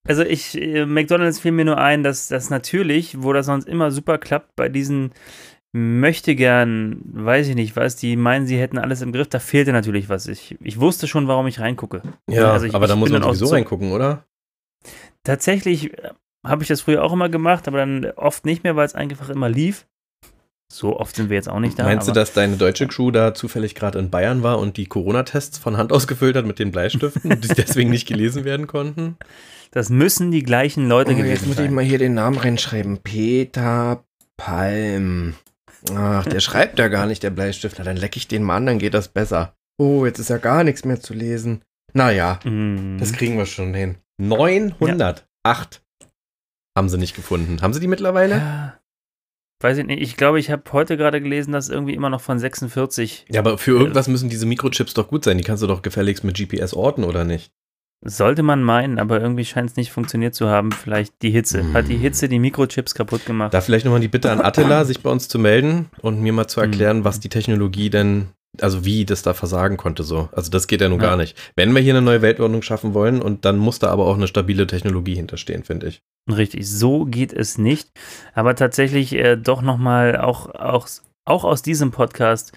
Also 0.08 0.24
ich, 0.24 0.60
äh, 0.60 0.86
McDonalds 0.86 1.40
fiel 1.40 1.52
mir 1.52 1.66
nur 1.66 1.78
ein, 1.78 2.04
dass 2.04 2.28
das 2.30 2.50
natürlich, 2.50 3.22
wo 3.22 3.32
das 3.32 3.46
sonst 3.46 3.68
immer 3.68 3.92
super 3.92 4.18
klappt, 4.18 4.56
bei 4.56 4.68
diesen 4.68 5.12
möchte 5.72 6.36
gern, 6.36 7.00
weiß 7.14 7.48
ich 7.50 7.56
nicht 7.56 7.76
was, 7.76 7.96
die 7.96 8.16
meinen, 8.16 8.48
sie 8.48 8.58
hätten 8.60 8.78
alles 8.78 9.02
im 9.02 9.12
Griff, 9.12 9.28
da 9.28 9.40
fehlte 9.40 9.72
natürlich 9.72 10.10
was. 10.10 10.28
Ich, 10.28 10.58
ich 10.62 10.80
wusste 10.80 11.08
schon, 11.08 11.28
warum 11.28 11.48
ich 11.48 11.60
reingucke. 11.60 12.02
Ja, 12.30 12.52
Also 12.52 12.66
ich- 12.66 12.74
aber 12.76 12.88
da 12.88 12.94
ich 12.96 13.00
muss 13.00 13.10
man 13.12 13.22
sowieso 13.24 13.46
so- 13.48 13.54
reingucken, 13.54 13.92
oder? 13.92 14.24
Tatsächlich 15.24 15.94
äh, 15.98 16.10
habe 16.46 16.64
ich 16.64 16.70
das 16.70 16.82
früher 16.82 17.04
auch 17.04 17.14
immer 17.14 17.30
gemacht, 17.30 17.68
aber 17.68 17.78
dann 17.80 18.06
oft 18.16 18.46
nicht 18.46 18.64
mehr, 18.64 18.76
weil 18.76 18.86
es 18.86 18.96
einfach 18.96 19.30
immer 19.30 19.50
lief. 19.50 19.86
So 20.72 21.00
oft 21.00 21.16
sind 21.16 21.30
wir 21.30 21.36
jetzt 21.36 21.50
auch 21.50 21.60
nicht 21.60 21.78
da. 21.80 21.84
Meinst 21.84 22.08
du, 22.08 22.12
dass 22.12 22.32
deine 22.34 22.56
deutsche 22.56 22.88
Crew 22.88 23.10
da 23.10 23.34
zufällig 23.34 23.74
gerade 23.74 23.98
in 23.98 24.12
Bayern 24.12 24.44
war 24.44 24.60
und 24.60 24.78
die 24.78 24.86
Corona-Tests 24.86 25.58
von 25.58 25.78
Hand 25.78 25.92
ausgefüllt 25.92 26.36
hat 26.36 26.46
mit 26.46 26.60
den 26.60 26.72
Bleistiften, 26.72 27.42
die 27.42 27.48
deswegen 27.48 27.90
nicht 27.90 28.08
gelesen 28.08 28.44
werden 28.46 28.68
konnten? 28.68 29.18
das 29.72 29.90
müssen 29.92 30.32
die 30.32 30.42
gleichen 30.44 30.88
Leute 30.88 31.14
gewesen 31.16 31.54
sein. 31.54 31.74
mal 31.74 31.84
hier 31.84 31.98
den 32.00 32.14
Namen 32.16 32.38
reinschreiben. 32.38 33.00
Peter 33.04 34.04
Palm. 34.38 35.36
Ach, 35.96 36.26
der 36.26 36.40
schreibt 36.40 36.80
ja 36.80 36.88
gar 36.88 37.06
nicht, 37.06 37.24
der 37.24 37.30
Bleistift. 37.30 37.76
Na, 37.80 37.84
dann 37.86 37.98
lecke 37.98 38.18
ich 38.18 38.28
den 38.28 38.44
mal 38.44 38.58
an, 38.58 38.66
dann 38.66 38.80
geht 38.80 38.94
das 38.94 39.08
besser. 39.08 39.56
Oh, 39.78 40.06
jetzt 40.06 40.20
ist 40.20 40.30
ja 40.30 40.38
gar 40.38 40.64
nichts 40.64 40.84
mehr 40.86 41.00
zu 41.00 41.14
lesen. 41.14 41.62
Naja, 41.94 42.40
Mhm. 42.44 42.98
das 43.00 43.14
kriegen 43.14 43.38
wir 43.38 43.46
schon 43.46 43.74
hin. 43.74 43.98
908 44.22 45.82
haben 46.78 46.90
sie 46.90 46.98
nicht 46.98 47.16
gefunden. 47.16 47.62
Haben 47.62 47.74
sie 47.74 47.80
die 47.80 47.88
mittlerweile? 47.88 48.36
ja. 48.36 48.76
Weiß 49.62 49.78
ich 49.78 49.86
nicht. 49.86 50.02
Ich 50.02 50.16
glaube, 50.16 50.40
ich 50.40 50.52
habe 50.52 50.64
heute 50.72 50.96
gerade 50.96 51.20
gelesen, 51.22 51.52
dass 51.52 51.68
irgendwie 51.68 51.94
immer 51.94 52.10
noch 52.10 52.22
von 52.22 52.40
46 52.40 53.26
Ja, 53.30 53.42
aber 53.42 53.58
für 53.58 53.72
irgendwas 53.72 54.08
müssen 54.08 54.30
diese 54.30 54.46
Mikrochips 54.46 54.94
doch 54.94 55.10
gut 55.10 55.26
sein. 55.26 55.38
Die 55.38 55.44
kannst 55.44 55.62
du 55.62 55.68
doch 55.68 55.82
gefälligst 55.82 56.24
mit 56.24 56.38
GPS 56.38 56.74
orten, 56.74 57.04
oder 57.04 57.26
nicht? 57.26 57.52
Sollte 58.02 58.44
man 58.44 58.64
meinen, 58.64 58.98
aber 58.98 59.20
irgendwie 59.20 59.44
scheint 59.44 59.72
es 59.72 59.76
nicht 59.76 59.92
funktioniert 59.92 60.34
zu 60.34 60.48
haben. 60.48 60.72
Vielleicht 60.72 61.22
die 61.22 61.32
Hitze. 61.32 61.60
Hm. 61.60 61.74
Hat 61.74 61.90
die 61.90 61.98
Hitze 61.98 62.30
die 62.30 62.40
Mikrochips 62.40 62.96
kaputt 62.96 63.26
gemacht? 63.26 63.54
Da 63.54 63.60
vielleicht 63.60 63.84
nochmal 63.84 64.00
die 64.00 64.08
Bitte 64.08 64.32
an 64.32 64.40
Attila, 64.40 64.86
sich 64.86 65.02
bei 65.04 65.10
uns 65.10 65.28
zu 65.28 65.38
melden 65.38 65.90
und 66.02 66.22
mir 66.22 66.32
mal 66.32 66.48
zu 66.48 66.62
erklären, 66.62 67.04
was 67.04 67.20
die 67.20 67.28
Technologie 67.28 67.90
denn, 67.90 68.30
also 68.62 68.86
wie 68.86 69.04
das 69.04 69.22
da 69.22 69.34
versagen 69.34 69.76
konnte 69.76 70.04
so. 70.04 70.30
Also 70.32 70.50
das 70.50 70.68
geht 70.68 70.80
ja 70.80 70.88
nun 70.88 71.02
Ja. 71.02 71.08
gar 71.08 71.18
nicht. 71.18 71.38
Wenn 71.58 71.76
wir 71.76 71.82
hier 71.82 71.94
eine 71.94 72.02
neue 72.02 72.22
Weltordnung 72.22 72.62
schaffen 72.62 72.94
wollen 72.94 73.22
und 73.22 73.44
dann 73.44 73.58
muss 73.58 73.80
da 73.80 73.90
aber 73.90 74.06
auch 74.06 74.16
eine 74.16 74.28
stabile 74.28 74.66
Technologie 74.66 75.16
hinterstehen, 75.16 75.66
finde 75.66 75.88
ich. 75.88 76.02
Richtig, 76.32 76.70
so 76.70 77.04
geht 77.04 77.34
es 77.34 77.58
nicht. 77.58 77.90
Aber 78.34 78.56
tatsächlich 78.56 79.14
äh, 79.14 79.36
doch 79.36 79.62
nochmal 79.62 80.16
auch, 80.16 80.48
auch, 80.56 80.88
auch 81.26 81.44
aus 81.44 81.64
diesem 81.64 81.92
Podcast 81.92 82.54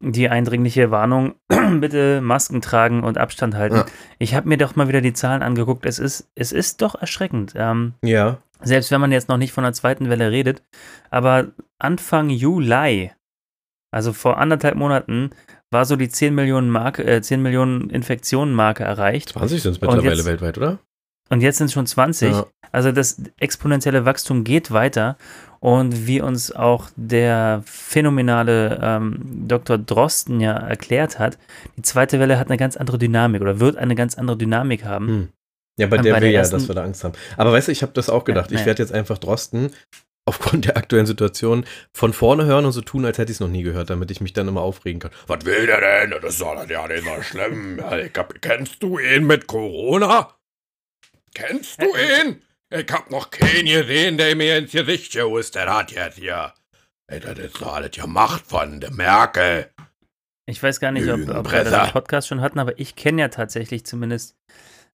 die 0.00 0.28
eindringliche 0.28 0.90
Warnung, 0.90 1.34
bitte 1.80 2.20
Masken 2.20 2.60
tragen 2.60 3.02
und 3.02 3.18
Abstand 3.18 3.54
halten. 3.56 3.76
Ja. 3.76 3.86
Ich 4.18 4.34
habe 4.34 4.48
mir 4.48 4.56
doch 4.56 4.76
mal 4.76 4.88
wieder 4.88 5.00
die 5.00 5.12
Zahlen 5.12 5.42
angeguckt. 5.42 5.84
Es 5.86 5.98
ist, 5.98 6.28
es 6.34 6.52
ist 6.52 6.82
doch 6.82 6.94
erschreckend. 6.94 7.54
Ähm, 7.56 7.94
Ja. 8.04 8.38
selbst 8.62 8.90
wenn 8.90 9.00
man 9.00 9.12
jetzt 9.12 9.28
noch 9.28 9.38
nicht 9.38 9.52
von 9.52 9.64
der 9.64 9.72
zweiten 9.72 10.08
Welle 10.08 10.30
redet. 10.30 10.62
Aber 11.10 11.48
Anfang 11.78 12.30
Juli, 12.30 13.10
also 13.90 14.12
vor 14.12 14.38
anderthalb 14.38 14.76
Monaten, 14.76 15.30
war 15.70 15.84
so 15.84 15.96
die 15.96 16.08
10 16.08 16.34
Millionen 16.34 16.70
Marke, 16.70 17.04
äh, 17.04 17.20
10 17.20 17.42
Millionen 17.42 17.90
Infektionen 17.90 18.54
Marke 18.54 18.84
erreicht. 18.84 19.30
20 19.30 19.62
sind 19.62 19.72
es 19.72 19.80
mittlerweile 19.80 20.14
jetzt- 20.14 20.24
weltweit, 20.26 20.56
oder? 20.58 20.78
Und 21.30 21.42
jetzt 21.42 21.58
sind 21.58 21.66
es 21.66 21.72
schon 21.74 21.86
20. 21.86 22.32
Ja. 22.32 22.46
Also 22.72 22.90
das 22.92 23.20
exponentielle 23.38 24.04
Wachstum 24.06 24.44
geht 24.44 24.70
weiter 24.70 25.16
und 25.60 26.06
wie 26.06 26.20
uns 26.20 26.52
auch 26.52 26.88
der 26.96 27.62
phänomenale 27.64 28.78
ähm, 28.82 29.46
Dr. 29.48 29.78
Drosten 29.78 30.40
ja 30.40 30.52
erklärt 30.52 31.18
hat, 31.18 31.38
die 31.76 31.82
zweite 31.82 32.20
Welle 32.20 32.38
hat 32.38 32.48
eine 32.48 32.56
ganz 32.56 32.76
andere 32.76 32.98
Dynamik 32.98 33.42
oder 33.42 33.60
wird 33.60 33.76
eine 33.76 33.94
ganz 33.94 34.16
andere 34.16 34.36
Dynamik 34.36 34.84
haben. 34.84 35.08
Hm. 35.08 35.28
Ja, 35.78 35.86
bei 35.86 35.98
der 35.98 36.12
bei 36.12 36.20
will 36.20 36.28
der 36.28 36.30
ja, 36.32 36.40
ersten- 36.40 36.56
dass 36.56 36.68
wir 36.68 36.74
da 36.74 36.82
Angst 36.82 37.04
haben. 37.04 37.14
Aber 37.36 37.52
weißt 37.52 37.68
du, 37.68 37.72
ich 37.72 37.82
habe 37.82 37.92
das 37.92 38.10
auch 38.10 38.24
gedacht. 38.24 38.50
Ja, 38.50 38.56
ich 38.56 38.60
ja. 38.62 38.66
werde 38.66 38.82
jetzt 38.82 38.92
einfach 38.92 39.18
Drosten 39.18 39.70
aufgrund 40.26 40.66
der 40.66 40.76
aktuellen 40.76 41.06
Situation 41.06 41.64
von 41.94 42.12
vorne 42.12 42.44
hören 42.44 42.66
und 42.66 42.72
so 42.72 42.82
tun, 42.82 43.04
als 43.06 43.16
hätte 43.16 43.32
ich 43.32 43.36
es 43.36 43.40
noch 43.40 43.48
nie 43.48 43.62
gehört, 43.62 43.88
damit 43.88 44.10
ich 44.10 44.20
mich 44.20 44.34
dann 44.34 44.46
immer 44.46 44.60
aufregen 44.60 45.00
kann. 45.00 45.10
Was 45.26 45.44
will 45.46 45.66
der 45.66 45.80
denn? 45.80 46.10
Das 46.20 46.34
ist 46.34 46.42
doch 46.42 46.68
ja 46.68 46.86
nicht 46.86 47.04
so 47.04 47.22
schlimm. 47.22 47.78
Ja, 47.78 47.92
hab, 48.16 48.42
kennst 48.42 48.82
du 48.82 48.98
ihn 48.98 49.26
mit 49.26 49.46
Corona? 49.46 50.34
Kennst 51.34 51.80
du 51.80 51.86
ihn? 51.86 52.42
Ich 52.70 52.92
hab 52.92 53.10
noch 53.10 53.30
keinen 53.30 53.66
gesehen, 53.66 54.18
der 54.18 54.36
mir 54.36 54.58
ins 54.58 54.72
Gesicht 54.72 55.12
gehustet 55.12 55.68
hat 55.68 55.90
jetzt 55.90 56.18
hier. 56.18 56.52
Ey, 57.06 57.20
das 57.20 57.38
ist 57.38 57.60
doch 57.60 57.74
alles 57.74 57.92
gemacht 57.92 58.44
von 58.46 58.80
der 58.80 58.90
Merkel. 58.90 59.70
Ich 60.46 60.62
weiß 60.62 60.78
gar 60.80 60.92
nicht, 60.92 61.08
ob, 61.08 61.28
ob 61.28 61.50
wir 61.50 61.64
das 61.64 61.86
im 61.86 61.92
Podcast 61.92 62.28
schon 62.28 62.40
hatten, 62.40 62.58
aber 62.58 62.78
ich 62.78 62.96
kenne 62.96 63.22
ja 63.22 63.28
tatsächlich 63.28 63.84
zumindest 63.84 64.36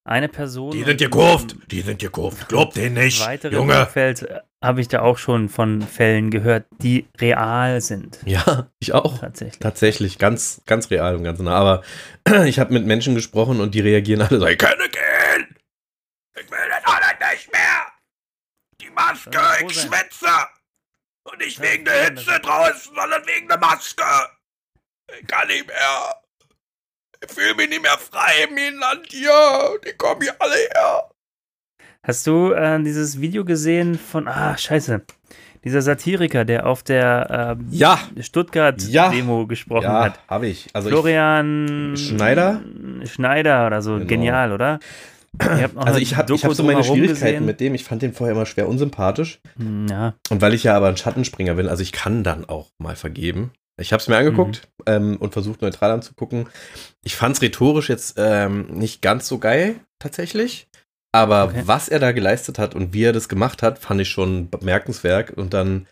eine 0.04 0.28
Person. 0.28 0.72
Die 0.72 0.84
sind 0.84 0.98
gekauft. 0.98 1.56
Die 1.70 1.80
sind 1.80 1.98
gekauft. 1.98 2.48
Glaub 2.48 2.74
denen 2.74 2.94
nicht. 2.94 3.24
weiteren 3.24 3.54
Junge. 3.54 3.80
Umfeld 3.80 4.22
äh, 4.22 4.40
habe 4.62 4.80
ich 4.80 4.88
da 4.88 5.02
auch 5.02 5.18
schon 5.18 5.48
von 5.48 5.82
Fällen 5.82 6.30
gehört, 6.30 6.66
die 6.78 7.06
real 7.20 7.80
sind. 7.80 8.18
Ja, 8.24 8.70
ich 8.78 8.92
auch. 8.92 9.18
Tatsächlich. 9.18 9.58
Tatsächlich, 9.58 10.18
ganz, 10.18 10.62
ganz 10.66 10.90
real 10.90 11.16
und 11.16 11.24
ganz 11.24 11.38
nah. 11.40 11.54
Aber 11.54 11.82
ich 12.46 12.58
habe 12.58 12.72
mit 12.72 12.86
Menschen 12.86 13.14
gesprochen 13.14 13.60
und 13.60 13.74
die 13.74 13.80
reagieren 13.80 14.22
alle 14.22 14.38
so, 14.38 14.46
ich 14.46 14.58
kann 14.58 14.76
gehen! 14.78 15.56
Ich 16.36 16.50
will 16.50 16.58
das 16.68 16.84
alles 16.84 17.32
nicht 17.32 17.52
mehr! 17.52 17.86
Die 18.80 18.83
Maske, 18.94 19.30
froh 19.38 19.68
ich 19.68 19.80
schwitze! 19.80 20.26
Und 21.24 21.38
nicht 21.38 21.58
Ja, 21.58 21.64
wegen 21.64 21.84
der 21.84 22.04
Hitze 22.04 22.38
draußen, 22.40 22.94
sondern 22.94 23.26
wegen 23.26 23.48
der 23.48 23.58
Maske! 23.58 24.04
Ich 25.20 25.26
kann 25.26 25.46
nicht 25.48 25.66
mehr! 25.66 26.22
Ich 27.26 27.32
fühle 27.32 27.54
mich 27.54 27.68
nicht 27.70 27.82
mehr 27.82 27.98
frei 27.98 28.44
im 28.48 28.56
Inland 28.56 29.06
hier! 29.08 29.78
Die 29.86 29.92
kommen 29.96 30.20
hier 30.22 30.34
alle 30.38 30.54
her! 30.56 31.10
Hast 32.02 32.26
du 32.26 32.52
äh, 32.52 32.82
dieses 32.82 33.20
Video 33.20 33.44
gesehen 33.46 33.98
von, 33.98 34.28
ah, 34.28 34.58
scheiße, 34.58 35.02
dieser 35.64 35.80
Satiriker, 35.80 36.44
der 36.44 36.66
auf 36.66 36.82
der 36.82 37.56
ähm, 37.58 37.66
Ja, 37.70 37.98
Stuttgart-Demo 38.20 39.40
Ja. 39.40 39.46
gesprochen 39.46 39.84
ja, 39.84 40.04
hat. 40.04 40.20
habe 40.28 40.46
ich. 40.48 40.68
Also 40.74 40.88
ich, 40.90 40.92
Florian 40.92 41.94
Schneider? 41.96 42.60
Schneider 43.10 43.66
oder 43.66 43.80
so. 43.80 43.94
Genau. 43.94 44.06
Genial, 44.06 44.52
oder? 44.52 44.78
Also 45.38 45.98
ich 45.98 46.16
habe 46.16 46.32
hab 46.34 46.54
so 46.54 46.62
meine 46.62 46.84
Schwierigkeiten 46.84 47.18
gesehen. 47.32 47.46
mit 47.46 47.60
dem. 47.60 47.74
Ich 47.74 47.84
fand 47.84 48.02
den 48.02 48.12
vorher 48.12 48.34
immer 48.34 48.46
schwer 48.46 48.68
unsympathisch. 48.68 49.40
Hm, 49.56 49.86
Ja, 49.88 50.14
Und 50.30 50.40
weil 50.40 50.54
ich 50.54 50.64
ja 50.64 50.76
aber 50.76 50.88
ein 50.88 50.96
Schattenspringer 50.96 51.54
bin, 51.54 51.68
also 51.68 51.82
ich 51.82 51.92
kann 51.92 52.22
dann 52.24 52.44
auch 52.48 52.70
mal 52.78 52.96
vergeben. 52.96 53.50
Ich 53.80 53.92
habe 53.92 54.00
es 54.00 54.06
mir 54.08 54.16
angeguckt 54.16 54.68
ähm, 54.86 55.16
und 55.16 55.32
versucht 55.32 55.60
neutral 55.60 55.90
anzugucken. 55.90 56.46
Ich 57.02 57.16
fand 57.16 57.34
es 57.36 57.42
rhetorisch 57.42 57.88
jetzt 57.88 58.14
ähm, 58.18 58.66
nicht 58.68 59.02
ganz 59.02 59.26
so 59.26 59.38
geil, 59.38 59.76
tatsächlich. 59.98 60.68
Aber 61.12 61.44
Okay. 61.46 61.62
was 61.66 61.88
er 61.88 61.98
da 61.98 62.12
geleistet 62.12 62.58
hat 62.58 62.74
und 62.76 62.92
wie 62.92 63.02
er 63.04 63.12
das 63.12 63.28
gemacht 63.28 63.62
hat, 63.62 63.78
fand 63.80 64.00
ich 64.00 64.08
schon 64.08 64.48
bemerkenswert. 64.50 65.32
Und 65.32 65.54
dann, 65.54 65.86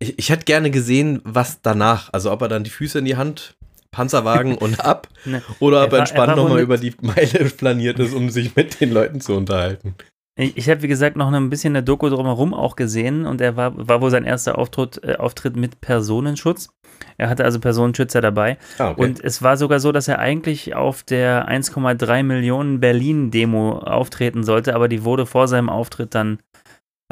ich, 0.00 0.18
ich 0.18 0.30
hätte 0.30 0.44
gerne 0.44 0.70
gesehen, 0.72 1.20
was 1.24 1.62
danach, 1.62 2.12
also 2.12 2.32
ob 2.32 2.42
er 2.42 2.48
dann 2.48 2.64
die 2.64 2.70
Füße 2.70 2.98
in 2.98 3.04
die 3.04 3.16
Hand, 3.16 3.54
Panzerwagen 3.92 4.56
und 4.56 4.84
ab, 4.84 5.08
Ne. 5.24 5.40
oder 5.60 5.80
Er 5.80 5.84
ob 5.86 5.92
er 5.92 5.98
entspannt 6.00 6.36
nochmal 6.36 6.60
über 6.60 6.78
die 6.78 6.94
Meile 7.00 7.44
planiert 7.50 8.00
ist, 8.00 8.14
um 8.14 8.28
sich 8.30 8.56
mit 8.56 8.80
den 8.80 8.90
Leuten 8.90 9.20
zu 9.20 9.34
unterhalten. 9.34 9.94
Ich, 10.34 10.56
ich 10.56 10.70
habe, 10.70 10.82
wie 10.82 10.88
gesagt, 10.88 11.16
noch 11.16 11.30
ein 11.30 11.50
bisschen 11.50 11.76
eine 11.76 11.82
Doku 11.84 12.08
drumherum 12.08 12.54
auch 12.54 12.74
gesehen 12.74 13.26
und 13.26 13.40
er 13.40 13.56
war, 13.56 13.86
war 13.88 14.00
wohl 14.00 14.10
sein 14.10 14.24
erster 14.24 14.58
Auftritt, 14.58 15.00
äh, 15.04 15.16
Auftritt 15.16 15.56
mit 15.56 15.80
Personenschutz. 15.80 16.70
Er 17.18 17.28
hatte 17.28 17.44
also 17.44 17.60
Personenschützer 17.60 18.20
dabei. 18.20 18.56
Ah, 18.78 18.90
okay. 18.90 19.02
Und 19.02 19.22
es 19.22 19.42
war 19.42 19.56
sogar 19.56 19.78
so, 19.78 19.92
dass 19.92 20.08
er 20.08 20.18
eigentlich 20.18 20.74
auf 20.74 21.02
der 21.02 21.48
1,3 21.48 22.22
Millionen 22.22 22.80
Berlin-Demo 22.80 23.78
auftreten 23.78 24.42
sollte, 24.42 24.74
aber 24.74 24.88
die 24.88 25.04
wurde 25.04 25.26
vor 25.26 25.48
seinem 25.48 25.68
Auftritt 25.68 26.14
dann 26.14 26.38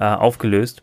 äh, 0.01 0.07
aufgelöst. 0.07 0.83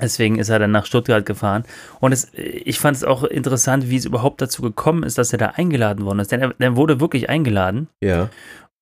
Deswegen 0.00 0.38
ist 0.38 0.48
er 0.48 0.58
dann 0.58 0.72
nach 0.72 0.86
Stuttgart 0.86 1.24
gefahren. 1.24 1.64
Und 2.00 2.12
es, 2.12 2.32
ich 2.34 2.80
fand 2.80 2.96
es 2.96 3.04
auch 3.04 3.22
interessant, 3.22 3.90
wie 3.90 3.96
es 3.96 4.04
überhaupt 4.04 4.42
dazu 4.42 4.60
gekommen 4.60 5.04
ist, 5.04 5.18
dass 5.18 5.32
er 5.32 5.38
da 5.38 5.46
eingeladen 5.50 6.04
worden 6.04 6.18
ist. 6.18 6.32
Denn 6.32 6.40
er, 6.40 6.54
er 6.58 6.76
wurde 6.76 7.00
wirklich 7.00 7.28
eingeladen. 7.28 7.88
ja. 8.00 8.30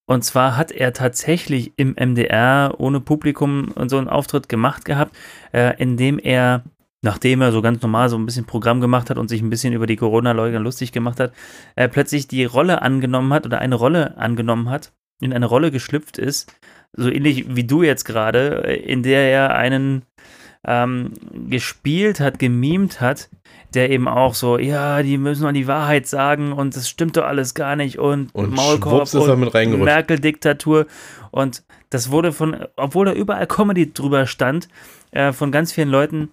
Und 0.06 0.24
zwar 0.24 0.56
hat 0.56 0.72
er 0.72 0.92
tatsächlich 0.92 1.72
im 1.76 1.94
MDR 1.94 2.74
ohne 2.78 3.00
Publikum 3.00 3.68
und 3.74 3.88
so 3.88 3.98
einen 3.98 4.08
Auftritt 4.08 4.48
gemacht 4.48 4.84
gehabt, 4.84 5.16
äh, 5.52 5.80
in 5.80 5.96
dem 5.96 6.18
er, 6.18 6.64
nachdem 7.02 7.40
er 7.40 7.52
so 7.52 7.62
ganz 7.62 7.80
normal 7.82 8.08
so 8.08 8.18
ein 8.18 8.26
bisschen 8.26 8.44
Programm 8.44 8.80
gemacht 8.80 9.10
hat 9.10 9.16
und 9.16 9.28
sich 9.28 9.40
ein 9.40 9.48
bisschen 9.48 9.72
über 9.72 9.86
die 9.86 9.96
Corona-Leugner 9.96 10.58
lustig 10.58 10.92
gemacht 10.92 11.20
hat, 11.20 11.32
äh, 11.76 11.88
plötzlich 11.88 12.26
die 12.26 12.44
Rolle 12.44 12.82
angenommen 12.82 13.32
hat 13.32 13.46
oder 13.46 13.60
eine 13.60 13.76
Rolle 13.76 14.18
angenommen 14.18 14.68
hat, 14.68 14.92
in 15.20 15.32
eine 15.32 15.46
Rolle 15.46 15.70
geschlüpft 15.70 16.18
ist, 16.18 16.52
so 16.94 17.08
ähnlich 17.08 17.56
wie 17.56 17.64
du 17.64 17.82
jetzt 17.82 18.04
gerade, 18.04 18.64
äh, 18.64 18.74
in 18.74 19.02
der 19.02 19.30
er 19.30 19.54
einen 19.54 20.02
ähm, 20.66 21.12
gespielt 21.48 22.20
hat, 22.20 22.38
gemimt 22.38 23.00
hat, 23.00 23.28
der 23.74 23.90
eben 23.90 24.06
auch 24.06 24.34
so, 24.34 24.58
ja, 24.58 25.02
die 25.02 25.18
müssen 25.18 25.42
mal 25.42 25.52
die 25.52 25.66
Wahrheit 25.66 26.06
sagen 26.06 26.52
und 26.52 26.76
das 26.76 26.88
stimmt 26.88 27.16
doch 27.16 27.24
alles 27.24 27.54
gar 27.54 27.76
nicht 27.76 27.98
und, 27.98 28.34
Und 28.34 28.54
Maulkorb 28.54 29.08
reingerutscht. 29.12 29.84
Merkel-Diktatur 29.84 30.86
und 31.30 31.64
das 31.90 32.10
wurde 32.10 32.32
von, 32.32 32.64
obwohl 32.76 33.06
da 33.06 33.12
überall 33.12 33.46
Comedy 33.46 33.92
drüber 33.92 34.26
stand, 34.26 34.68
äh, 35.10 35.32
von 35.32 35.52
ganz 35.52 35.72
vielen 35.72 35.88
Leuten 35.88 36.30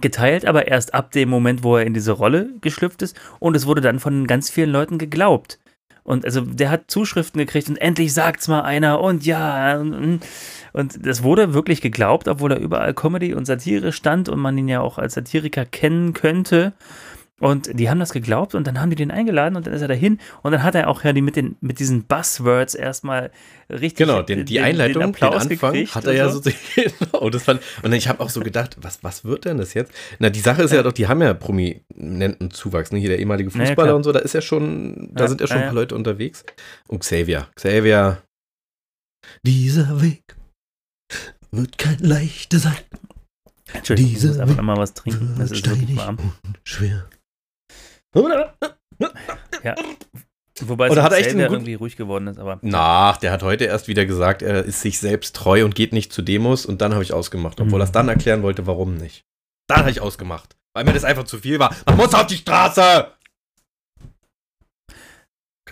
geteilt, 0.00 0.46
aber 0.46 0.68
erst 0.68 0.94
ab 0.94 1.12
dem 1.12 1.28
Moment, 1.28 1.62
wo 1.62 1.76
er 1.76 1.86
in 1.86 1.94
diese 1.94 2.12
Rolle 2.12 2.50
geschlüpft 2.60 3.02
ist 3.02 3.20
und 3.38 3.54
es 3.56 3.66
wurde 3.66 3.82
dann 3.82 3.98
von 3.98 4.26
ganz 4.26 4.50
vielen 4.50 4.70
Leuten 4.70 4.98
geglaubt. 4.98 5.58
Und 6.02 6.24
also 6.24 6.40
der 6.40 6.70
hat 6.70 6.90
Zuschriften 6.90 7.38
gekriegt 7.38 7.68
und 7.68 7.76
endlich 7.76 8.12
sagt's 8.12 8.48
mal 8.48 8.62
einer 8.62 9.00
und 9.00 9.24
ja. 9.24 9.78
Und, 9.78 10.22
und 10.72 11.06
das 11.06 11.22
wurde 11.22 11.54
wirklich 11.54 11.80
geglaubt, 11.80 12.28
obwohl 12.28 12.50
da 12.50 12.56
überall 12.56 12.94
Comedy 12.94 13.34
und 13.34 13.46
Satire 13.46 13.92
stand 13.92 14.28
und 14.28 14.38
man 14.38 14.56
ihn 14.58 14.68
ja 14.68 14.80
auch 14.80 14.98
als 14.98 15.14
Satiriker 15.14 15.64
kennen 15.64 16.12
könnte. 16.12 16.72
Und 17.40 17.80
die 17.80 17.88
haben 17.88 17.98
das 17.98 18.12
geglaubt 18.12 18.54
und 18.54 18.66
dann 18.66 18.78
haben 18.78 18.90
die 18.90 18.96
den 18.96 19.10
eingeladen 19.10 19.56
und 19.56 19.66
dann 19.66 19.72
ist 19.72 19.80
er 19.80 19.88
dahin 19.88 20.20
und 20.42 20.52
dann 20.52 20.62
hat 20.62 20.74
er 20.74 20.88
auch 20.88 21.04
ja 21.04 21.14
die 21.14 21.22
mit, 21.22 21.36
den, 21.36 21.56
mit 21.62 21.78
diesen 21.78 22.04
Buzzwords 22.04 22.74
erstmal 22.74 23.30
richtig 23.70 23.96
Genau, 23.96 24.20
den, 24.20 24.44
die 24.44 24.60
Einleitung, 24.60 25.00
den, 25.04 25.08
Applaus 25.10 25.46
Anfang 25.46 25.74
hat 25.86 26.04
er 26.04 26.12
ja 26.12 26.28
so. 26.28 26.42
genau, 26.74 27.30
das 27.30 27.42
fand, 27.44 27.62
und 27.82 27.94
ich 27.94 28.08
habe 28.08 28.20
auch 28.20 28.28
so 28.28 28.40
gedacht, 28.40 28.76
was, 28.82 29.02
was 29.02 29.24
wird 29.24 29.46
denn 29.46 29.56
das 29.56 29.72
jetzt? 29.72 29.90
Na, 30.18 30.28
die 30.28 30.40
Sache 30.40 30.62
ist 30.62 30.72
ja, 30.72 30.82
doch, 30.82 30.92
die 30.92 31.08
haben 31.08 31.22
ja 31.22 31.32
prominenten 31.32 32.50
Zuwachs, 32.50 32.92
ne? 32.92 32.98
Hier 32.98 33.08
der 33.08 33.18
ehemalige 33.18 33.48
Ja, 33.50 33.58
ja, 33.58 33.66
Fußballer 33.68 33.88
klar. 33.88 33.96
und 33.96 34.02
so, 34.02 34.12
da 34.12 34.18
ist 34.18 34.34
ja 34.34 34.42
schon, 34.42 35.08
da 35.14 35.24
Ja, 35.24 35.28
sind 35.28 35.40
ja 35.40 35.46
schon 35.46 35.56
ja, 35.56 35.62
ein 35.62 35.68
paar 35.68 35.74
ja. 35.76 35.80
Leute 35.80 35.94
unterwegs. 35.94 36.44
Und 36.88 36.98
Xavier, 36.98 37.48
Xavier. 37.54 38.18
Dieser 39.42 40.02
Weg 40.02 40.36
wird 41.52 41.78
kein 41.78 41.98
leichter 41.98 42.58
sein. 42.58 42.76
Entschuldigung, 43.72 44.10
ich 44.12 44.16
Diese 44.18 44.28
muss 44.28 44.38
einfach 44.38 44.62
mal 44.62 44.76
was 44.76 44.94
trinken. 44.94 45.34
Das 45.38 45.50
ist 45.50 45.64
wirklich 45.66 45.96
warm. 45.96 46.18
schwer. 46.64 47.08
Ja. 49.62 49.74
Wobei 50.62 50.86
es 50.86 50.92
Oder 50.92 51.02
hat 51.02 51.12
er 51.12 51.18
echt 51.18 51.34
irgendwie 51.34 51.74
ruhig 51.74 51.96
geworden 51.96 52.26
ist, 52.26 52.38
aber 52.38 52.58
Na, 52.62 53.12
der 53.22 53.32
hat 53.32 53.42
heute 53.42 53.64
erst 53.64 53.88
wieder 53.88 54.04
gesagt, 54.04 54.42
er 54.42 54.64
ist 54.64 54.82
sich 54.82 54.98
selbst 54.98 55.34
treu 55.34 55.64
und 55.64 55.74
geht 55.74 55.92
nicht 55.94 56.12
zu 56.12 56.20
Demos 56.20 56.66
und 56.66 56.82
dann 56.82 56.92
habe 56.92 57.02
ich 57.02 57.12
ausgemacht, 57.14 57.60
obwohl 57.60 57.78
Mhm. 57.78 57.82
er 57.82 57.84
es 57.84 57.92
dann 57.92 58.08
erklären 58.08 58.42
wollte, 58.42 58.66
warum 58.66 58.96
nicht. 58.96 59.24
Dann 59.68 59.80
habe 59.80 59.90
ich 59.90 60.00
ausgemacht, 60.02 60.56
weil 60.74 60.84
mir 60.84 60.92
das 60.92 61.04
einfach 61.04 61.24
zu 61.24 61.38
viel 61.38 61.58
war. 61.58 61.74
Man 61.86 61.96
muss 61.96 62.12
auf 62.12 62.26
die 62.26 62.36
Straße! 62.36 63.06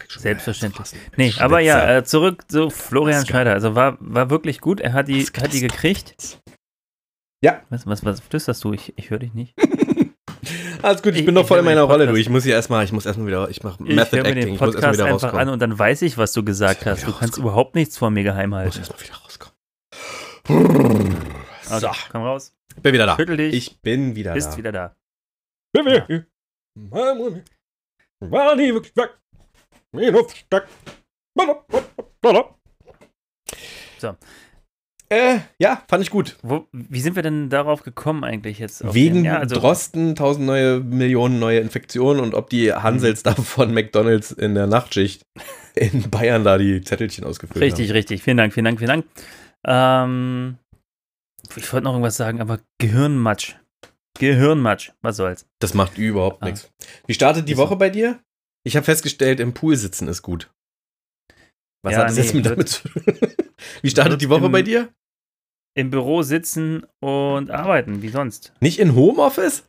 Selbstverständlich. 0.09 0.89
Nee, 1.17 1.35
aber 1.39 1.61
ja, 1.61 1.99
äh, 1.99 2.05
zurück 2.05 2.45
zu 2.51 2.71
Florian 2.71 3.27
Schneider. 3.27 3.53
Also 3.53 3.75
war, 3.75 3.99
war 4.01 4.31
wirklich 4.31 4.61
gut. 4.61 4.81
Er 4.81 4.93
hat 4.95 5.09
die, 5.09 5.23
Was 5.35 5.43
hat 5.43 5.53
die 5.53 5.61
gekriegt. 5.61 6.41
Ja. 7.45 7.63
Was, 7.69 7.87
was, 7.87 8.05
was 8.05 8.21
flüsterst 8.21 8.65
du? 8.65 8.73
Ich, 8.73 8.95
ich 8.97 9.11
höre 9.11 9.19
dich 9.19 9.35
nicht. 9.35 9.55
Alles 10.83 11.03
gut, 11.03 11.13
ich 11.15 11.21
ich- 11.21 11.27
bin 11.27 11.35
noch 11.35 11.43
ich 11.43 11.49
voll 11.49 11.59
in 11.59 11.65
meiner 11.65 11.83
Rolle, 11.83 12.05
Podcast- 12.07 12.17
du. 12.17 12.21
Ich 12.21 12.29
muss 12.31 12.45
hier 12.45 12.55
erstmal, 12.55 12.85
ich 12.85 12.93
muss 12.93 13.05
erstmal 13.05 13.27
wieder, 13.27 13.51
ich 13.51 13.63
mache 13.63 13.83
Ich 13.85 13.95
Method 13.95 14.17
mir 14.23 14.29
Acting, 14.29 14.35
den 14.47 14.55
ich 14.55 14.61
muss 14.61 14.61
erstmal 14.61 14.73
Podcast 14.73 14.95
wieder 14.95 15.05
einfach 15.07 15.23
rauskommen. 15.29 15.49
an 15.49 15.53
und 15.53 15.61
dann 15.61 15.79
weiß 15.79 16.03
ich, 16.03 16.17
was 16.17 16.33
du 16.33 16.43
gesagt 16.45 16.81
Ich 16.83 16.87
hast. 16.87 17.07
Du 17.07 17.13
kannst 17.13 17.37
überhaupt 17.37 17.75
nichts 17.75 17.99
vor 17.99 18.11
mir 18.11 18.23
geheim 18.23 18.53
Ich 18.53 18.65
muss 18.65 18.77
halten. 18.77 18.79
erstmal 18.79 19.01
wieder 19.03 19.15
rauskommen. 19.17 19.55
Also, 21.69 21.87
So, 21.89 21.93
komm 22.11 22.23
raus. 22.23 22.55
bin 22.83 22.93
wieder 22.95 23.07
da. 23.07 23.17
Schüttel 23.17 23.37
dich. 23.37 23.55
Ich 23.55 23.81
bin 23.83 24.15
wieder 24.17 24.33
bist 24.35 24.53
da. 24.53 24.57
wieder 24.57 24.73
da. 24.73 24.97
Bin 25.73 25.85
wieder 25.85 26.07
hier. 26.07 26.27
War 28.21 28.57
nie 28.57 28.73
wirklich 28.73 28.97
weg. 28.97 29.11
Versteckt. 29.95 30.69
So. 33.99 34.17
Äh, 35.11 35.39
ja, 35.59 35.83
fand 35.89 36.03
ich 36.03 36.11
gut. 36.11 36.37
Wo, 36.43 36.67
wie 36.73 37.01
sind 37.01 37.17
wir 37.17 37.23
denn 37.23 37.49
darauf 37.49 37.83
gekommen 37.83 38.25
eigentlich 38.25 38.59
jetzt? 38.59 38.83
Wegen 38.95 39.17
den, 39.17 39.25
ja, 39.25 39.39
also, 39.39 39.57
Drosten, 39.57 40.15
tausend 40.15 40.45
neue 40.45 40.81
Millionen 40.81 41.39
neue 41.39 41.61
Infektionen 41.61 42.21
und 42.21 42.35
ob 42.35 42.51
die 42.51 42.73
Hansels 42.75 43.23
da 43.23 43.35
von 43.35 43.73
McDonalds 43.73 44.33
in 44.33 44.55
der 44.55 44.67
Nachtschicht 44.67 45.23
in 45.75 46.11
Bayern 46.11 46.45
da 46.45 46.59
die 46.59 46.83
Zettelchen 46.83 47.25
ausgefüllt 47.25 47.63
Richtig, 47.65 47.89
haben. 47.89 47.97
richtig. 47.97 48.23
Vielen 48.23 48.37
Dank, 48.37 48.53
vielen 48.53 48.65
Dank, 48.67 48.79
vielen 48.81 48.89
Dank. 48.89 49.07
Ähm, 49.67 50.59
ich 51.57 51.73
wollte 51.73 51.85
noch 51.85 51.93
irgendwas 51.93 52.17
sagen, 52.19 52.43
aber 52.43 52.61
Gehirnmatsch. 52.79 53.55
Gehirnmatsch. 54.19 54.91
Was 55.01 55.17
soll's? 55.17 55.47
Das 55.59 55.73
macht 55.73 55.97
überhaupt 55.97 56.43
Ah. 56.43 56.47
nichts. 56.47 56.71
Wie 57.07 57.15
startet 57.15 57.49
die. 57.49 57.57
Woche 57.57 57.77
bei 57.77 57.89
dir? 57.89 58.19
Ich 58.69 58.77
habe 58.77 58.85
festgestellt, 58.85 59.41
im 59.41 59.55
Pool 59.55 59.77
sitzen 59.77 60.09
ist 60.09 60.21
gut. 60.21 60.51
Was 61.83 61.95
Ja, 61.95 62.01
hat 62.01 62.09
das 62.11 62.17
nee, 62.17 62.23
jetzt 62.23 62.35
mit 62.35 62.45
damit 62.47 62.69
zu 62.69 62.87
tun? 62.89 63.03
Wie 63.83 63.89
startet 63.89 64.21
die 64.21 64.29
Woche 64.29 64.45
im- 64.45 64.53
bei 64.53 64.61
dir? 64.63 64.93
Im 65.75 65.89
Büro 65.91 66.21
sitzen 66.23 66.85
und 67.01 67.51
arbeiten, 67.51 68.03
wie 68.03 68.09
sonst. 68.09 68.53
Nicht 68.61 68.79
in 68.81 68.95
Homeoffice? 68.95 69.65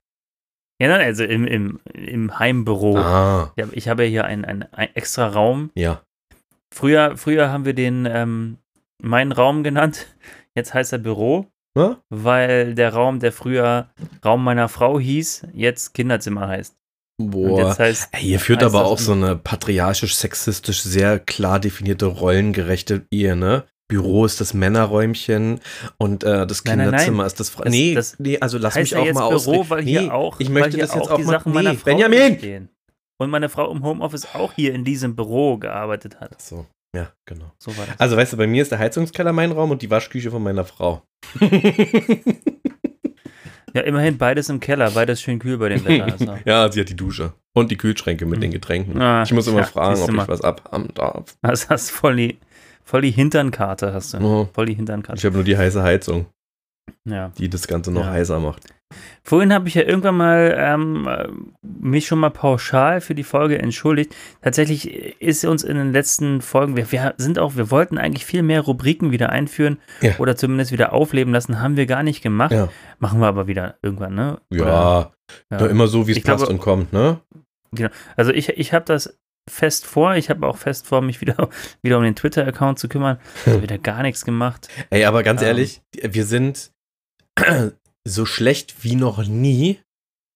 Ja, 0.81 0.87
nein, 0.89 1.01
also 1.01 1.23
im, 1.23 1.45
im, 1.45 1.79
im 1.93 2.37
Heimbüro. 2.39 2.97
Ah, 2.97 3.53
ich 3.71 3.87
habe 3.87 4.03
ja 4.03 4.09
hier 4.09 4.25
einen, 4.25 4.43
einen, 4.43 4.63
einen 4.73 4.95
extra 4.95 5.27
Raum. 5.27 5.71
ja. 5.75 6.03
Früher, 6.73 7.15
früher 7.17 7.49
haben 7.51 7.65
wir 7.65 7.73
den 7.73 8.05
ähm, 8.05 8.57
meinen 9.01 9.31
Raum 9.31 9.63
genannt. 9.63 10.07
Jetzt 10.55 10.73
heißt 10.73 10.91
er 10.93 10.99
Büro, 10.99 11.47
Hä? 11.77 11.95
weil 12.09 12.75
der 12.75 12.93
Raum, 12.93 13.19
der 13.19 13.31
früher 13.31 13.89
Raum 14.25 14.43
meiner 14.43 14.67
Frau 14.69 14.99
hieß, 14.99 15.47
jetzt 15.53 15.93
Kinderzimmer 15.93 16.47
heißt. 16.47 16.75
Boah. 17.19 17.77
heißt, 17.77 18.09
Ey, 18.13 18.23
Ihr 18.31 18.39
führt 18.39 18.63
aber 18.63 18.85
auch 18.85 18.97
so 18.97 19.11
eine 19.11 19.35
patriarchisch, 19.35 20.15
sexistisch, 20.15 20.81
sehr 20.81 21.19
klar 21.19 21.59
definierte, 21.59 22.05
rollengerechte 22.05 23.05
Ehe, 23.11 23.35
ne? 23.35 23.65
Büro 23.89 24.23
ist 24.23 24.39
das 24.39 24.53
Männerräumchen 24.53 25.59
und 25.97 26.23
äh, 26.23 26.45
das 26.47 26.63
Nein, 26.63 26.77
nein, 26.77 26.77
nein. 26.77 26.85
Kinderzimmer 26.91 27.25
ist 27.25 27.39
das, 27.39 27.49
Fra 27.49 27.63
Das- 27.63 27.71
Nee, 27.73 27.93
das 27.95 28.15
nee, 28.19 28.37
also 28.39 28.57
lass 28.59 28.75
mich 28.75 28.95
auch 28.95 29.11
mal 29.13 29.69
weil 29.69 29.83
nee, 29.83 30.09
auch, 30.09 30.39
ich 30.39 30.49
möchte 30.49 30.77
das 30.77 30.93
jetzt 30.93 31.09
auch 31.09 31.15
die 31.17 31.23
mal. 31.23 31.31
Sachen 31.31 31.53
meiner 31.53 31.71
Nee, 31.71 31.77
Frau 31.77 31.85
Benjamin! 31.85 32.37
stehen. 32.37 32.69
Und 33.21 33.31
meine 33.31 33.49
Frau 33.49 33.69
im 33.71 33.83
Homeoffice 33.83 34.27
auch 34.33 34.53
hier 34.53 34.73
in 34.73 34.85
diesem 34.85 35.15
Büro 35.15 35.57
gearbeitet 35.57 36.21
hat. 36.21 36.39
So, 36.41 36.67
ja, 36.95 37.11
genau. 37.25 37.51
So. 37.57 37.71
Also, 37.97 38.15
weißt 38.15 38.31
du, 38.33 38.37
bei 38.37 38.47
mir 38.47 38.61
ist 38.61 38.71
der 38.71 38.79
Heizungskeller 38.79 39.33
mein 39.33 39.51
Raum 39.51 39.71
und 39.71 39.81
die 39.81 39.89
Waschküche 39.89 40.31
von 40.31 40.41
meiner 40.43 40.63
Frau. 40.65 41.01
Ja, 43.73 43.81
immerhin 43.81 44.17
beides 44.17 44.49
im 44.49 44.59
Keller, 44.59 44.91
beides 44.91 45.21
schön 45.21 45.39
kühl 45.39 45.57
bei 45.57 45.69
dem 45.69 45.83
Wetter. 45.85 46.05
Also. 46.13 46.37
ja, 46.45 46.71
sie 46.71 46.79
hat 46.81 46.89
die 46.89 46.95
Dusche 46.95 47.33
und 47.53 47.71
die 47.71 47.77
Kühlschränke 47.77 48.25
mit 48.25 48.41
den 48.41 48.51
Getränken. 48.51 49.01
Ah, 49.01 49.23
ich 49.23 49.31
muss 49.33 49.47
immer 49.47 49.59
ja, 49.59 49.65
fragen, 49.65 50.01
ob 50.01 50.09
ich 50.09 50.15
mal. 50.15 50.27
was 50.27 50.41
abhaben 50.41 50.89
darf. 50.95 51.35
Also 51.41 51.69
hast 51.69 51.91
voll 51.91 52.15
die, 52.15 52.39
voll 52.83 53.01
die 53.01 53.11
Hinternkarte 53.11 53.93
hast 53.93 54.13
du. 54.13 54.17
Oh, 54.19 54.49
Voll 54.53 54.65
die 54.67 54.73
Hinternkarte. 54.75 55.19
ich 55.19 55.25
habe 55.25 55.35
nur 55.35 55.43
die 55.43 55.57
heiße 55.57 55.81
Heizung, 55.83 56.25
Ja. 57.05 57.29
die 57.37 57.49
das 57.49 57.67
Ganze 57.67 57.91
noch 57.91 58.05
Ja. 58.05 58.11
heißer 58.11 58.39
macht. 58.39 58.63
Vorhin 59.23 59.53
habe 59.53 59.67
ich 59.67 59.75
ja 59.75 59.83
irgendwann 59.83 60.17
mal 60.17 60.55
ähm, 60.57 61.07
äh, 61.07 61.27
mich 61.61 62.07
schon 62.07 62.19
mal 62.19 62.31
pauschal 62.31 63.01
für 63.01 63.13
die 63.15 63.23
Folge 63.23 63.59
entschuldigt. 63.59 64.15
Tatsächlich 64.41 65.21
ist 65.21 65.45
uns 65.45 65.63
in 65.63 65.77
den 65.77 65.91
letzten 65.93 66.41
Folgen, 66.41 66.75
wir, 66.75 66.91
wir 66.91 67.13
sind 67.17 67.37
auch, 67.37 67.55
wir 67.55 67.69
wollten 67.69 67.97
eigentlich 67.99 68.25
viel 68.25 68.41
mehr 68.41 68.61
Rubriken 68.61 69.11
wieder 69.11 69.29
einführen 69.29 69.77
Ja. 70.01 70.17
oder 70.17 70.35
zumindest 70.35 70.71
wieder 70.71 70.93
aufleben 70.93 71.33
lassen, 71.33 71.61
haben 71.61 71.77
wir 71.77 71.85
gar 71.85 72.01
nicht 72.03 72.21
gemacht. 72.23 72.51
Ja. 72.51 72.69
Machen 72.97 73.19
wir 73.19 73.27
aber 73.27 73.45
wieder 73.47 73.75
irgendwann, 73.83 74.15
ne? 74.15 74.39
Ja, 74.49 74.63
Oder- 74.63 75.11
Doch 75.59 75.69
immer 75.69 75.87
so, 75.87 76.07
wie 76.07 76.11
es 76.11 76.17
Ich 76.17 76.23
passt 76.23 76.39
glaube- 76.45 76.53
und 76.53 76.59
kommt, 76.59 76.91
ne? 76.91 77.19
Also 78.15 78.31
ich, 78.31 78.49
ich 78.49 78.73
habe 78.73 78.85
das 78.85 79.19
fest 79.47 79.85
vor. 79.85 80.15
Ich 80.15 80.29
habe 80.31 80.45
auch 80.47 80.57
fest 80.57 80.87
vor, 80.87 81.01
mich 81.01 81.21
wieder, 81.21 81.49
wieder 81.83 81.97
um 81.97 82.03
den 82.03 82.15
Twitter-Account 82.15 82.79
zu 82.79 82.87
kümmern. 82.89 83.19
Also 83.45 83.61
wieder 83.61 83.77
gar 83.77 84.01
nichts 84.01 84.25
gemacht. 84.25 84.67
Ey, 84.89 85.05
aber 85.05 85.21
ganz 85.21 85.41
Ähm. 85.41 85.47
ehrlich, 85.49 85.81
wir 86.01 86.25
sind 86.25 86.71
so 88.07 88.25
schlecht 88.25 88.83
wie 88.83 88.95
noch 88.95 89.25
nie 89.25 89.79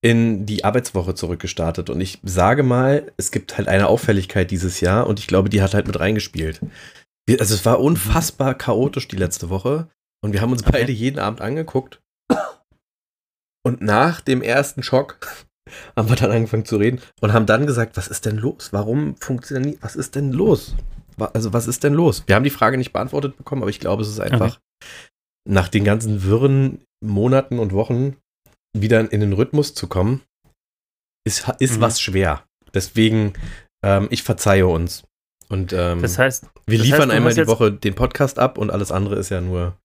in 0.03 0.45
die 0.45 0.65
Arbeitswoche 0.65 1.15
zurückgestartet. 1.15 1.89
Und 1.89 2.01
ich 2.01 2.19
sage 2.23 2.61
mal, 2.63 3.11
es 3.17 3.31
gibt 3.31 3.57
halt 3.57 3.67
eine 3.67 3.87
Auffälligkeit 3.87 4.51
dieses 4.51 4.81
Jahr 4.81 5.07
und 5.07 5.19
ich 5.19 5.27
glaube, 5.27 5.49
die 5.49 5.61
hat 5.61 5.73
halt 5.73 5.87
mit 5.87 5.99
reingespielt. 5.99 6.59
Also 7.39 7.55
es 7.55 7.65
war 7.65 7.79
unfassbar 7.79 8.53
chaotisch 8.53 9.07
die 9.07 9.15
letzte 9.15 9.49
Woche 9.49 9.87
und 10.21 10.33
wir 10.33 10.41
haben 10.41 10.51
uns 10.51 10.63
Okay. 10.63 10.71
beide 10.73 10.91
jeden 10.91 11.19
Abend 11.19 11.39
angeguckt. 11.39 12.01
Und 13.65 13.81
nach 13.81 14.19
dem 14.19 14.41
ersten 14.41 14.83
Schock 14.83 15.25
haben 15.95 16.09
wir 16.09 16.17
dann 16.17 16.31
angefangen 16.31 16.65
zu 16.65 16.75
reden 16.75 16.99
und 17.21 17.31
haben 17.31 17.45
dann 17.45 17.65
gesagt, 17.65 17.95
was 17.95 18.09
ist 18.09 18.25
denn 18.25 18.37
los? 18.37 18.73
Warum 18.73 19.15
funktioniert, 19.17 19.77
was 19.81 19.95
ist 19.95 20.15
denn 20.15 20.33
los? 20.33 20.75
Also 21.17 21.53
was 21.53 21.67
ist 21.67 21.83
denn 21.85 21.93
los? 21.93 22.23
Wir 22.27 22.35
haben 22.35 22.43
die 22.43 22.49
Frage 22.49 22.77
nicht 22.77 22.91
beantwortet 22.91 23.37
bekommen, 23.37 23.61
aber 23.61 23.69
ich 23.69 23.79
glaube, 23.79 24.01
es 24.01 24.09
ist 24.09 24.19
einfach 24.19 24.59
nach 25.47 25.69
den 25.69 25.85
ganzen 25.85 26.23
wirren 26.23 26.81
Monaten 27.03 27.59
und 27.59 27.73
Wochen 27.73 28.15
wieder 28.75 28.99
in 29.11 29.19
den 29.19 29.33
Rhythmus 29.33 29.73
zu 29.75 29.87
kommen, 29.87 30.21
ist, 31.25 31.47
ist 31.59 31.77
Mhm. 31.77 31.81
was 31.81 32.01
schwer. 32.01 32.43
Deswegen, 32.73 33.33
ähm, 33.85 34.07
ich 34.09 34.23
verzeihe 34.23 34.65
uns. 34.67 35.03
Und 35.49 35.73
ähm, 35.73 36.01
Das 36.01 36.17
heißt, 36.17 36.47
wir 36.65 36.77
das 36.79 36.87
liefern 36.87 37.01
heißt, 37.03 37.11
einmal 37.11 37.33
die 37.33 37.45
Woche 37.47 37.71
den 37.71 37.93
Podcast 37.93 38.39
ab 38.39 38.57
und 38.57 38.71
alles 38.71 38.91
andere 38.91 39.15
ist 39.17 39.29
ja 39.29 39.41
nur, 39.41 39.77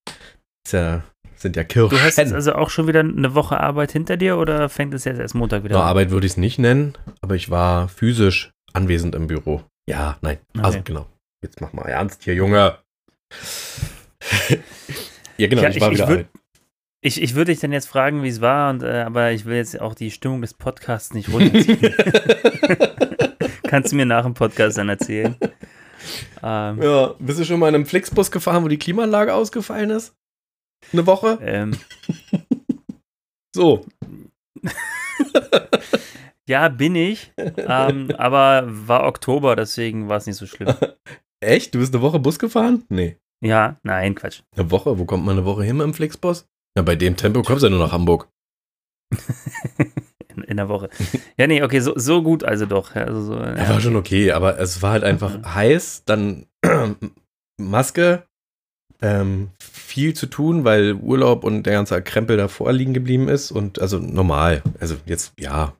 ist 0.65 0.71
ja, 0.73 1.03
sind 1.35 1.55
ja 1.55 1.63
Kirschen. 1.63 1.97
du 1.97 2.03
hast 2.03 2.17
jetzt 2.17 2.33
also 2.33 2.53
auch 2.53 2.69
schon 2.71 2.87
wieder 2.87 3.01
eine 3.01 3.35
Woche 3.35 3.59
Arbeit 3.59 3.91
hinter 3.91 4.17
dir 4.17 4.37
oder 4.37 4.67
fängt 4.69 4.93
es 4.95 5.03
jetzt 5.05 5.19
erst 5.19 5.35
Montag 5.35 5.63
wieder 5.63 5.75
an? 5.75 5.83
Arbeit 5.87 6.09
würde 6.09 6.25
ich 6.25 6.33
es 6.33 6.37
nicht 6.37 6.57
nennen, 6.57 6.97
aber 7.21 7.35
ich 7.35 7.49
war 7.51 7.87
physisch 7.89 8.49
anwesend 8.73 9.13
im 9.15 9.27
Büro. 9.27 9.61
Ja, 9.87 10.17
nein. 10.21 10.39
Also 10.57 10.79
Okay. 10.79 10.81
genau. 10.85 11.05
Jetzt 11.43 11.61
mach 11.61 11.71
mal 11.73 11.83
ernst 11.87 12.23
hier, 12.23 12.33
Junge. 12.33 12.79
ja, 15.37 15.47
genau, 15.47 15.61
Ja, 15.61 15.69
ich 15.69 15.79
war 15.81 15.91
ich- 15.91 15.99
ich 15.99 16.05
wieder 16.05 16.07
würd- 16.07 16.17
alt. 16.17 16.27
Ich, 17.01 17.21
ich 17.21 17.33
würde 17.35 17.51
dich 17.53 17.61
dann 17.61 17.71
jetzt 17.71 17.87
fragen, 17.87 18.23
wie 18.23 18.27
es 18.27 18.41
war, 18.41 18.69
und, 18.71 18.83
äh, 18.83 19.01
aber 19.05 19.31
ich 19.31 19.45
will 19.45 19.55
jetzt 19.55 19.79
auch 19.79 19.93
die 19.95 20.11
Stimmung 20.11 20.41
des 20.41 20.53
Podcasts 20.53 21.13
nicht 21.13 21.29
runterziehen. 21.31 21.79
Kannst 23.63 23.91
du 23.91 23.95
mir 23.95 24.05
nach 24.05 24.25
dem 24.25 24.33
Podcast 24.33 24.77
dann 24.77 24.89
erzählen? 24.89 25.35
Ähm, 26.43 26.81
Ja, 26.81 27.13
bist 27.19 27.39
du 27.39 27.45
schon 27.45 27.59
mal 27.59 27.69
in 27.69 27.75
einem 27.75 27.85
Flixbus 27.85 28.31
gefahren, 28.31 28.63
wo 28.63 28.67
die 28.67 28.79
Klimaanlage 28.79 29.33
ausgefallen 29.33 29.91
ist? 29.91 30.13
Eine 30.91 31.05
Woche? 31.05 31.39
ähm, 31.41 31.77
So. 33.55 33.85
ja, 36.47 36.67
bin 36.69 36.95
ich, 36.95 37.31
ähm, 37.37 38.11
aber 38.17 38.63
war 38.67 39.05
Oktober, 39.05 39.55
deswegen 39.55 40.07
war 40.09 40.17
es 40.17 40.25
nicht 40.27 40.35
so 40.35 40.45
schlimm. 40.45 40.73
Echt? 41.39 41.73
Du 41.73 41.79
bist 41.79 41.93
eine 41.93 42.01
Woche 42.03 42.19
Bus 42.19 42.37
gefahren? 42.39 42.83
Nee. 42.89 43.17
Ja, 43.41 43.77
nein, 43.83 44.15
Quatsch. 44.15 44.41
Eine 44.55 44.69
Woche? 44.69 44.99
Wo 44.99 45.05
kommt 45.05 45.25
man 45.25 45.37
eine 45.37 45.45
Woche 45.45 45.63
hin 45.63 45.77
mit 45.77 45.85
dem 45.85 45.93
Flixbus? 45.93 46.45
Ja, 46.77 46.83
bei 46.83 46.95
dem 46.95 47.15
Tempo 47.15 47.41
kommst 47.43 47.63
du 47.63 47.67
ja 47.67 47.71
nur 47.71 47.83
nach 47.85 47.91
Hamburg. 47.91 48.27
In, 50.35 50.43
in 50.43 50.57
der 50.57 50.69
Woche. 50.69 50.89
Ja, 51.37 51.47
nee, 51.47 51.63
okay, 51.63 51.79
so, 51.79 51.93
so 51.97 52.21
gut 52.21 52.43
also 52.43 52.65
doch. 52.67 52.95
Also 52.95 53.21
so, 53.21 53.33
Ja, 53.35 53.55
ja. 53.57 53.69
war 53.69 53.81
schon 53.81 53.95
okay, 53.95 54.31
aber 54.31 54.59
es 54.59 54.81
war 54.83 54.91
halt 54.91 55.03
einfach 55.03 55.37
Mhm. 55.39 55.55
heiß, 55.55 56.03
dann 56.05 56.45
Maske, 57.59 58.23
ähm, 59.01 59.49
viel 59.59 60.13
zu 60.13 60.27
tun, 60.27 60.65
weil 60.65 60.93
Urlaub 60.93 61.43
und 61.43 61.63
der 61.63 61.73
ganze 61.73 61.99
Krempel 62.03 62.37
davor 62.37 62.71
liegen 62.71 62.93
geblieben 62.93 63.27
ist 63.27 63.51
und 63.51 63.79
also 63.81 63.97
normal. 63.97 64.61
Also 64.79 64.97
jetzt, 65.05 65.33
ja. 65.39 65.73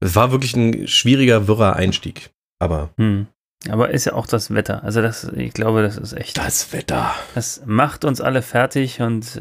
Es 0.00 0.14
war 0.14 0.30
wirklich 0.30 0.54
ein 0.54 0.86
schwieriger, 0.86 1.48
wirrer 1.48 1.74
Einstieg. 1.76 2.30
Aber 2.58 2.90
Hm. 2.98 3.26
Aber 3.70 3.90
ist 3.90 4.04
ja 4.04 4.12
auch 4.12 4.26
das 4.26 4.52
Wetter. 4.52 4.84
Also 4.84 5.00
das, 5.00 5.24
ich 5.24 5.52
glaube, 5.54 5.82
das 5.82 5.96
ist 5.96 6.12
echt. 6.12 6.36
das 6.36 6.72
Wetter. 6.74 7.14
Das 7.34 7.62
macht 7.64 8.04
uns 8.04 8.20
alle 8.20 8.42
fertig 8.42 9.00
und 9.00 9.40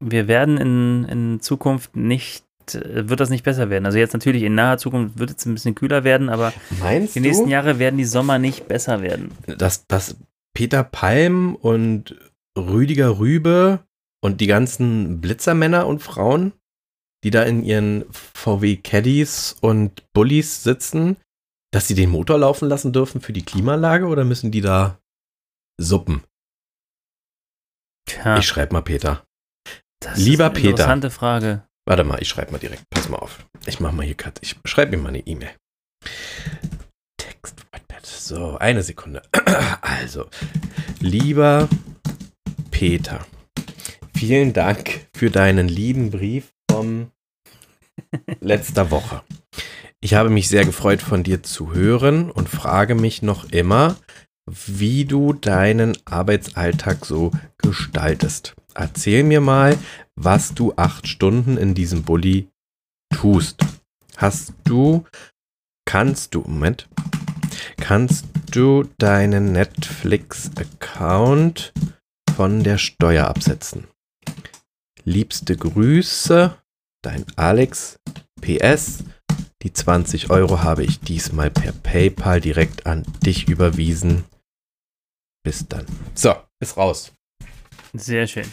wir 0.00 0.28
werden 0.28 0.58
in, 0.58 1.04
in 1.04 1.40
Zukunft 1.40 1.96
nicht, 1.96 2.44
äh, 2.74 3.08
wird 3.08 3.20
das 3.20 3.30
nicht 3.30 3.44
besser 3.44 3.70
werden. 3.70 3.86
Also 3.86 3.98
jetzt 3.98 4.12
natürlich 4.12 4.42
in 4.42 4.54
naher 4.54 4.78
Zukunft 4.78 5.18
wird 5.18 5.30
es 5.30 5.46
ein 5.46 5.54
bisschen 5.54 5.74
kühler 5.74 6.04
werden, 6.04 6.28
aber 6.28 6.52
Meinst 6.80 7.14
die 7.14 7.20
du, 7.20 7.26
nächsten 7.28 7.48
Jahre 7.48 7.78
werden 7.78 7.96
die 7.96 8.04
Sommer 8.04 8.38
nicht 8.38 8.68
besser 8.68 9.02
werden. 9.02 9.32
dass, 9.46 9.86
dass 9.86 10.16
Peter 10.54 10.84
Palm 10.84 11.54
und 11.54 12.14
Rüdiger 12.58 13.18
Rübe 13.18 13.80
und 14.22 14.40
die 14.40 14.46
ganzen 14.46 15.20
Blitzermänner 15.20 15.86
und 15.86 16.00
Frauen, 16.02 16.52
die 17.24 17.30
da 17.30 17.42
in 17.42 17.62
ihren 17.62 18.04
VW 18.10 18.76
Caddies 18.76 19.56
und 19.60 20.02
Bullies 20.14 20.62
sitzen, 20.62 21.16
dass 21.72 21.88
sie 21.88 21.94
den 21.94 22.08
Motor 22.10 22.38
laufen 22.38 22.68
lassen 22.68 22.92
dürfen 22.92 23.20
für 23.20 23.32
die 23.34 23.44
Klimaanlage 23.44 24.06
oder 24.06 24.24
müssen 24.24 24.50
die 24.50 24.62
da 24.62 24.98
suppen? 25.78 26.22
Tja, 28.06 28.38
Ich 28.38 28.46
schreibe 28.46 28.72
mal 28.72 28.82
Peter. 28.82 29.25
Das 30.00 30.18
lieber 30.18 30.50
Peter. 30.50 30.70
Interessante 30.70 31.10
Frage. 31.10 31.62
Warte 31.88 32.04
mal, 32.04 32.20
ich 32.20 32.28
schreibe 32.28 32.52
mal 32.52 32.58
direkt. 32.58 32.82
Pass 32.90 33.08
mal 33.08 33.18
auf. 33.18 33.46
Ich 33.66 33.80
mache 33.80 33.94
mal 33.94 34.04
hier 34.04 34.16
Cut. 34.16 34.38
Ich 34.42 34.56
schreibe 34.64 34.96
mir 34.96 35.02
mal 35.02 35.10
eine 35.10 35.20
E-Mail. 35.20 35.50
Text, 37.16 37.54
Wattpad. 37.72 38.04
So, 38.04 38.56
eine 38.58 38.82
Sekunde. 38.82 39.22
Also, 39.80 40.26
lieber 41.00 41.68
Peter, 42.70 43.24
vielen 44.14 44.52
Dank 44.52 45.06
für 45.16 45.30
deinen 45.30 45.68
lieben 45.68 46.10
Brief 46.10 46.52
vom 46.70 47.10
letzter 48.40 48.90
Woche. 48.90 49.22
Ich 50.00 50.14
habe 50.14 50.28
mich 50.28 50.48
sehr 50.48 50.64
gefreut, 50.64 51.00
von 51.00 51.22
dir 51.22 51.42
zu 51.42 51.72
hören 51.72 52.30
und 52.30 52.48
frage 52.48 52.94
mich 52.94 53.22
noch 53.22 53.50
immer, 53.50 53.96
wie 54.46 55.04
du 55.04 55.32
deinen 55.32 55.96
Arbeitsalltag 56.04 57.04
so 57.04 57.32
gestaltest. 57.58 58.54
Erzähl 58.78 59.22
mir 59.22 59.40
mal, 59.40 59.78
was 60.16 60.52
du 60.52 60.74
acht 60.76 61.08
Stunden 61.08 61.56
in 61.56 61.74
diesem 61.74 62.02
Bulli 62.02 62.50
tust. 63.14 63.64
Hast 64.18 64.52
du, 64.64 65.06
kannst 65.86 66.34
du, 66.34 66.42
Moment, 66.42 66.86
kannst 67.78 68.26
du 68.50 68.82
deinen 68.98 69.52
Netflix-Account 69.52 71.72
von 72.34 72.64
der 72.64 72.76
Steuer 72.76 73.28
absetzen? 73.28 73.86
Liebste 75.04 75.56
Grüße, 75.56 76.54
dein 77.02 77.24
Alex. 77.36 77.98
PS, 78.42 79.04
die 79.62 79.72
20 79.72 80.28
Euro 80.28 80.62
habe 80.62 80.84
ich 80.84 81.00
diesmal 81.00 81.50
per 81.50 81.72
PayPal 81.72 82.42
direkt 82.42 82.86
an 82.86 83.04
dich 83.24 83.48
überwiesen. 83.48 84.24
Bis 85.42 85.66
dann. 85.66 85.86
So, 86.14 86.34
ist 86.60 86.76
raus. 86.76 87.14
Sehr 87.94 88.26
schön. 88.26 88.44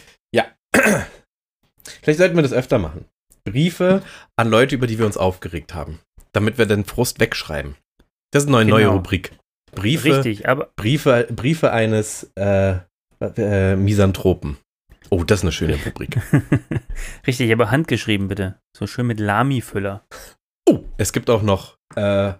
Vielleicht 2.02 2.18
sollten 2.18 2.36
wir 2.36 2.42
das 2.42 2.52
öfter 2.52 2.78
machen. 2.78 3.06
Briefe 3.44 4.02
an 4.36 4.48
Leute, 4.48 4.74
über 4.74 4.86
die 4.86 4.98
wir 4.98 5.06
uns 5.06 5.16
aufgeregt 5.16 5.74
haben. 5.74 6.00
Damit 6.32 6.58
wir 6.58 6.66
den 6.66 6.84
Frust 6.84 7.20
wegschreiben. 7.20 7.76
Das 8.32 8.44
ist 8.44 8.48
eine 8.48 8.64
neue, 8.64 8.82
Genau. 8.84 8.94
Rubrik. 8.96 9.32
Briefe, 9.74 10.16
Richtig, 10.16 10.48
aber 10.48 10.70
Briefe, 10.76 11.26
Briefe 11.30 11.72
eines 11.72 12.30
äh, 12.36 12.76
äh, 13.20 13.76
Misanthropen. 13.76 14.56
Oh, 15.10 15.24
das 15.24 15.40
ist 15.40 15.44
eine 15.44 15.52
schöne 15.52 15.78
Rubrik. 15.84 16.20
richtig, 17.26 17.52
aber 17.52 17.70
handgeschrieben 17.70 18.28
bitte. 18.28 18.58
So 18.76 18.86
schön 18.86 19.06
mit 19.06 19.20
Lami-Füller. 19.20 20.04
Oh, 20.68 20.80
es 20.96 21.12
gibt 21.12 21.28
auch 21.28 21.42
noch. 21.42 21.76
Äh, 21.96 22.34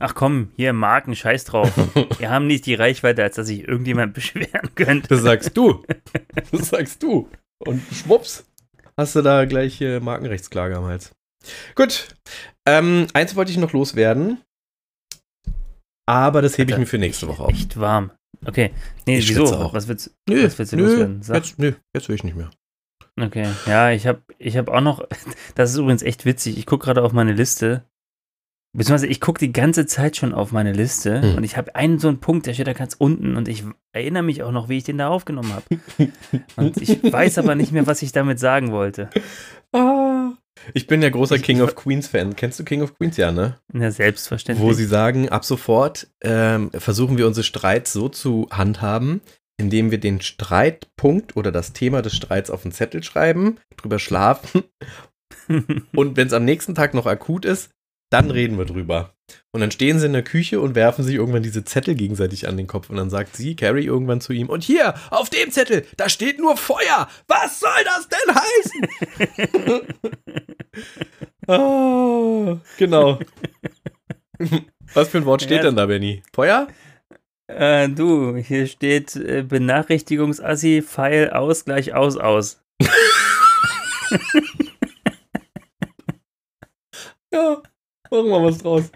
Ach 0.00 0.14
komm, 0.14 0.50
hier 0.56 0.72
Marken, 0.72 1.14
scheiß 1.14 1.44
drauf. 1.44 1.72
Wir 2.18 2.30
haben 2.30 2.46
nicht 2.46 2.66
die 2.66 2.74
Reichweite, 2.74 3.22
als 3.22 3.36
dass 3.36 3.46
sich 3.46 3.66
irgendjemand 3.68 4.14
beschweren 4.14 4.74
könnte. 4.74 5.08
das 5.08 5.22
sagst 5.22 5.56
du. 5.56 5.84
Das 6.50 6.68
sagst 6.70 7.02
du. 7.02 7.28
Und 7.58 7.80
schwupps, 7.92 8.44
hast 8.96 9.14
du 9.14 9.22
da 9.22 9.44
gleich 9.44 9.80
äh, 9.80 10.00
Markenrechtsklage 10.00 10.76
am 10.76 10.84
Hals. 10.86 11.12
Gut. 11.76 12.08
Ähm, 12.66 13.06
eins 13.14 13.36
wollte 13.36 13.50
ich 13.52 13.58
noch 13.58 13.72
loswerden. 13.72 14.38
Aber 16.06 16.42
das 16.42 16.58
hebe 16.58 16.72
ich 16.72 16.78
mir 16.78 16.86
für 16.86 16.98
nächste 16.98 17.28
Woche 17.28 17.44
auf. 17.44 17.50
Echt 17.50 17.78
warm. 17.78 18.10
Okay. 18.44 18.72
Nee, 19.06 19.18
Ich 19.18 19.28
wieso? 19.28 19.44
auch. 19.54 19.72
Was 19.74 19.86
willst 19.86 20.12
Nö, 20.28 20.44
Was 20.44 20.58
willst 20.58 20.72
du 20.72 20.76
nö, 20.76 20.82
loswerden? 20.86 21.22
Sag. 21.22 21.36
jetzt, 21.36 21.58
nö, 21.58 21.72
jetzt 21.94 22.08
will 22.08 22.16
ich 22.16 22.24
nicht 22.24 22.36
mehr. 22.36 22.50
Okay. 23.20 23.46
Ja, 23.66 23.90
ich 23.90 24.06
habe 24.06 24.22
ich 24.38 24.56
hab 24.56 24.68
auch 24.68 24.80
noch. 24.80 25.06
Das 25.54 25.70
ist 25.70 25.76
übrigens 25.76 26.02
echt 26.02 26.24
witzig. 26.24 26.58
Ich 26.58 26.66
gucke 26.66 26.86
gerade 26.86 27.02
auf 27.02 27.12
meine 27.12 27.32
Liste. 27.32 27.84
Beziehungsweise 28.74 29.06
ich 29.06 29.20
gucke 29.20 29.38
die 29.38 29.52
ganze 29.52 29.84
Zeit 29.86 30.16
schon 30.16 30.32
auf 30.32 30.50
meine 30.52 30.72
Liste 30.72 31.20
Hm. 31.20 31.36
und 31.36 31.44
ich 31.44 31.56
habe 31.58 31.74
einen 31.76 31.98
so 31.98 32.08
einen 32.08 32.20
Punkt, 32.20 32.46
der 32.46 32.54
steht 32.54 32.66
da 32.66 32.72
ganz 32.72 32.94
unten 32.96 33.36
und 33.36 33.48
ich 33.48 33.64
erinnere 33.92 34.22
mich 34.22 34.42
auch 34.42 34.52
noch, 34.52 34.68
wie 34.70 34.78
ich 34.78 34.84
den 34.84 34.96
da 34.98 35.08
aufgenommen 35.08 35.52
habe. 35.52 36.10
und 36.56 36.76
ich 36.80 37.02
weiß 37.12 37.38
aber 37.38 37.54
nicht 37.54 37.72
mehr, 37.72 37.86
was 37.86 38.00
ich 38.02 38.12
damit 38.12 38.38
sagen 38.38 38.72
wollte. 38.72 39.10
Ah, 39.72 40.30
Ich 40.74 40.86
bin 40.86 41.02
ja 41.02 41.10
großer 41.10 41.38
King 41.38 41.60
of 41.60 41.74
Queens 41.74 42.08
Fan. 42.08 42.34
Kennst 42.34 42.58
du 42.60 42.64
King 42.64 42.80
of 42.82 42.96
Queens? 42.96 43.16
Ja, 43.18 43.30
ne? 43.30 43.58
Ja, 43.74 43.90
selbstverständlich. 43.90 44.66
Wo 44.66 44.72
sie 44.72 44.86
sagen, 44.86 45.28
ab 45.28 45.44
sofort 45.44 46.08
ähm, 46.22 46.70
versuchen 46.72 47.18
wir 47.18 47.26
unsere 47.26 47.44
Streits 47.44 47.92
so 47.92 48.08
zu 48.08 48.48
handhaben, 48.50 49.20
indem 49.58 49.90
wir 49.90 49.98
den 49.98 50.22
Streitpunkt 50.22 51.36
oder 51.36 51.52
das 51.52 51.74
Thema 51.74 52.00
des 52.00 52.14
Streits 52.14 52.50
auf 52.50 52.62
den 52.62 52.72
Zettel 52.72 53.02
schreiben, 53.02 53.58
drüber 53.76 53.98
schlafen 53.98 54.62
und 55.94 56.16
wenn 56.16 56.26
es 56.26 56.32
am 56.32 56.44
nächsten 56.46 56.74
Tag 56.74 56.94
noch 56.94 57.06
akut 57.06 57.44
ist, 57.44 57.70
dann 58.12 58.30
reden 58.30 58.58
wir 58.58 58.64
drüber. 58.64 59.14
Und 59.52 59.60
dann 59.60 59.70
stehen 59.70 59.98
sie 59.98 60.06
in 60.06 60.12
der 60.12 60.22
Küche 60.22 60.60
und 60.60 60.74
werfen 60.74 61.04
sich 61.04 61.14
irgendwann 61.14 61.42
diese 61.42 61.64
Zettel 61.64 61.94
gegenseitig 61.94 62.46
an 62.48 62.56
den 62.56 62.66
Kopf. 62.66 62.90
Und 62.90 62.96
dann 62.96 63.08
sagt 63.10 63.34
sie, 63.36 63.56
Carrie, 63.56 63.84
irgendwann 63.86 64.20
zu 64.20 64.32
ihm, 64.32 64.48
und 64.48 64.62
hier, 64.64 64.94
auf 65.10 65.30
dem 65.30 65.50
Zettel, 65.50 65.86
da 65.96 66.08
steht 66.08 66.38
nur 66.38 66.56
Feuer. 66.56 67.08
Was 67.28 67.60
soll 67.60 67.70
das 67.84 68.08
denn 68.08 68.34
heißen? 68.34 69.92
oh, 71.48 72.58
genau. 72.78 73.18
Was 74.94 75.08
für 75.08 75.18
ein 75.18 75.24
Wort 75.24 75.42
steht 75.42 75.58
Ja. 75.58 75.62
denn 75.64 75.76
da, 75.76 75.86
Benny? 75.86 76.22
Feuer? 76.34 76.68
Äh, 77.46 77.88
du, 77.88 78.36
hier 78.36 78.66
steht 78.66 79.16
äh, 79.16 79.42
Benachrichtigungsassi, 79.42 80.82
Pfeil, 80.86 81.30
aus, 81.30 81.64
gleich 81.64 81.94
aus, 81.94 82.16
aus. 82.18 82.62
Ja, 87.32 87.62
machen 88.12 88.26
wir 88.30 88.42
was 88.44 88.58
draus. 88.58 88.90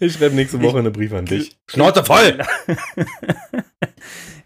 Ich 0.00 0.12
schreibe 0.14 0.34
nächste 0.34 0.60
Woche 0.62 0.78
einen 0.78 0.92
Brief 0.92 1.12
an 1.12 1.24
dich. 1.26 1.56
Schnauze 1.70 2.04
voll! 2.04 2.38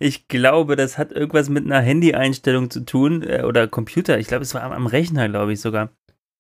Ich 0.03 0.29
glaube, 0.29 0.77
das 0.77 0.97
hat 0.97 1.13
irgendwas 1.13 1.51
mit 1.51 1.67
einer 1.67 1.81
Handy-Einstellung 1.81 2.71
zu 2.71 2.81
tun 2.87 3.23
äh, 3.23 3.43
oder 3.43 3.69
Computer. 3.69 4.19
Ich 4.19 4.29
glaube, 4.29 4.43
es 4.45 4.55
war 4.55 4.63
am, 4.63 4.73
am 4.73 4.87
Rechner, 4.87 5.29
glaube 5.29 5.53
ich 5.53 5.61
sogar. 5.61 5.91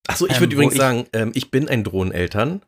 Achso, 0.09 0.26
ich 0.26 0.33
Ähm, 0.37 0.41
würde 0.41 0.53
wo 0.53 0.55
übrigens 0.57 0.74
ich- 0.74 0.81
sagen, 0.81 1.05
ähm, 1.12 1.33
ich 1.35 1.51
bin 1.51 1.68
ein 1.68 1.85
Drohneneltern, 1.85 2.62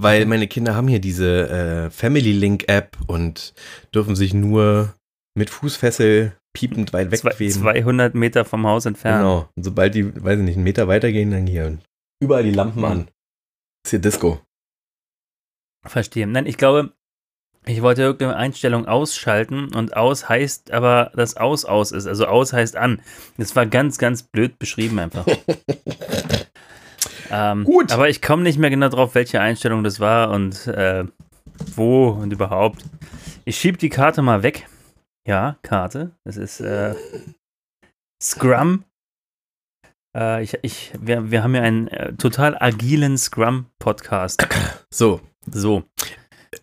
weil 0.00 0.26
meine 0.26 0.46
Kinder 0.46 0.76
haben 0.76 0.86
hier 0.86 1.00
diese 1.00 1.48
äh, 1.48 1.90
Family 1.90 2.30
Link 2.32 2.68
App 2.68 2.96
und 3.08 3.54
dürfen 3.92 4.14
sich 4.14 4.32
nur 4.32 4.94
mit 5.36 5.50
Fußfessel 5.50 6.32
piepend 6.56 6.92
weit 6.92 7.10
wegweben. 7.10 7.52
200 7.52 8.14
Meter 8.14 8.44
vom 8.44 8.64
Haus 8.68 8.86
entfernt. 8.86 9.18
Genau. 9.22 9.48
Und 9.56 9.64
sobald 9.64 9.96
die, 9.96 10.14
weiß 10.22 10.38
ich 10.38 10.44
nicht, 10.44 10.54
einen 10.56 10.64
Meter 10.64 10.86
weitergehen, 10.86 11.32
dann 11.32 11.48
hier 11.48 11.76
überall 12.22 12.44
die 12.44 12.52
Lampen 12.52 12.84
an. 12.84 13.08
Ist 13.84 13.90
hier 13.90 13.98
Disco. 13.98 14.40
Verstehe. 15.86 16.26
Nein, 16.26 16.46
ich 16.46 16.58
glaube, 16.58 16.92
ich 17.66 17.82
wollte 17.82 18.02
irgendeine 18.02 18.36
Einstellung 18.36 18.86
ausschalten 18.86 19.74
und 19.74 19.96
aus 19.96 20.28
heißt 20.28 20.70
aber, 20.70 21.12
dass 21.14 21.36
aus 21.36 21.64
aus 21.64 21.92
ist. 21.92 22.06
Also 22.06 22.26
aus 22.26 22.52
heißt 22.52 22.76
an. 22.76 23.02
Das 23.36 23.54
war 23.54 23.66
ganz, 23.66 23.98
ganz 23.98 24.22
blöd 24.22 24.58
beschrieben 24.58 24.98
einfach. 24.98 25.26
ähm, 27.30 27.64
Gut. 27.64 27.92
Aber 27.92 28.08
ich 28.08 28.22
komme 28.22 28.42
nicht 28.42 28.58
mehr 28.58 28.70
genau 28.70 28.88
drauf, 28.88 29.14
welche 29.14 29.40
Einstellung 29.40 29.84
das 29.84 30.00
war 30.00 30.30
und 30.30 30.66
äh, 30.68 31.04
wo 31.74 32.08
und 32.08 32.32
überhaupt. 32.32 32.82
Ich 33.44 33.58
schiebe 33.58 33.78
die 33.78 33.90
Karte 33.90 34.22
mal 34.22 34.42
weg. 34.42 34.66
Ja, 35.26 35.58
Karte. 35.62 36.12
Das 36.24 36.36
ist 36.36 36.60
äh, 36.60 36.94
Scrum. 38.22 38.84
Äh, 40.16 40.42
ich, 40.42 40.58
ich, 40.62 40.92
wir, 41.00 41.30
wir 41.30 41.42
haben 41.42 41.54
ja 41.54 41.62
einen 41.62 41.88
äh, 41.88 42.12
total 42.14 42.56
agilen 42.60 43.16
Scrum-Podcast. 43.18 44.46
So, 44.92 45.20
So. 45.50 45.84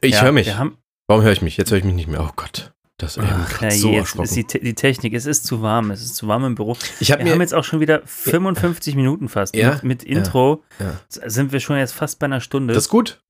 ich 0.02 0.16
ja, 0.16 0.24
höre 0.24 0.32
mich. 0.34 0.56
Haben, 0.58 0.78
Warum 1.08 1.24
höre 1.24 1.32
ich 1.32 1.42
mich? 1.42 1.56
Jetzt 1.58 1.72
höre 1.72 1.78
ich 1.78 1.84
mich 1.86 1.96
nicht 1.96 2.10
mehr. 2.10 2.22
Oh 2.22 2.32
Gott. 2.36 2.74
Das 3.00 3.16
ist 3.16 3.24
Ach, 3.26 3.62
ähm, 3.62 3.72
so 3.72 3.90
jetzt 3.92 4.00
erschrocken. 4.00 4.24
ist 4.24 4.54
die, 4.54 4.60
die 4.60 4.74
Technik, 4.74 5.14
es 5.14 5.26
ist 5.28 5.46
zu 5.46 5.62
warm, 5.62 5.92
es 5.92 6.02
ist 6.02 6.16
zu 6.16 6.28
warm 6.28 6.44
im 6.46 6.56
Büro. 6.56 6.76
Ich 7.00 7.12
habe 7.12 7.24
Wir 7.24 7.32
haben 7.32 7.38
mir. 7.38 7.44
jetzt 7.44 7.54
auch 7.54 7.64
schon 7.64 7.80
wieder 7.80 8.02
55 8.06 8.96
Minuten 8.96 9.30
fast. 9.30 9.56
Ja, 9.56 9.76
Mit, 9.76 9.84
mit 9.84 10.04
Intro 10.04 10.64
ja. 10.80 11.00
sind 11.30 11.52
wir 11.52 11.60
schon 11.60 11.78
jetzt 11.78 11.94
fast 11.94 12.18
bei 12.20 12.26
einer 12.26 12.42
Stunde. 12.42 12.74
Das 12.74 12.86
ist 12.86 12.90
gut. 12.90 13.22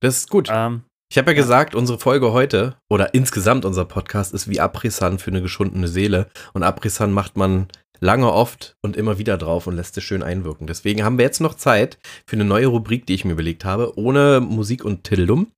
Das 0.00 0.18
ist 0.18 0.28
gut. 0.30 0.48
ähm, 0.52 0.82
Ich 1.10 1.16
habe 1.16 1.30
ja 1.30 1.34
gesagt, 1.34 1.74
unsere 1.74 1.98
Folge 1.98 2.32
heute 2.32 2.76
oder 2.90 3.14
insgesamt 3.14 3.64
unser 3.64 3.86
Podcast 3.86 4.34
ist 4.34 4.46
wie 4.48 4.60
Aprisan 4.60 5.18
für 5.18 5.30
eine 5.30 5.40
geschundene 5.40 5.88
Seele. 5.88 6.28
Und 6.52 6.62
Aprisan 6.62 7.10
macht 7.10 7.36
man 7.38 7.68
lange 8.04 8.30
oft 8.30 8.76
und 8.82 8.96
immer 8.96 9.18
wieder 9.18 9.38
drauf 9.38 9.66
und 9.66 9.76
lässt 9.76 9.96
es 9.96 10.04
schön 10.04 10.22
einwirken. 10.22 10.66
Deswegen 10.66 11.02
haben 11.02 11.16
wir 11.18 11.24
jetzt 11.24 11.40
noch 11.40 11.54
Zeit 11.54 11.98
für 12.26 12.36
eine 12.36 12.44
neue 12.44 12.66
Rubrik, 12.66 13.06
die 13.06 13.14
ich 13.14 13.24
mir 13.24 13.32
überlegt 13.32 13.64
habe, 13.64 13.98
ohne 13.98 14.40
Musik 14.40 14.84
und 14.84 15.04
Tildum. 15.04 15.48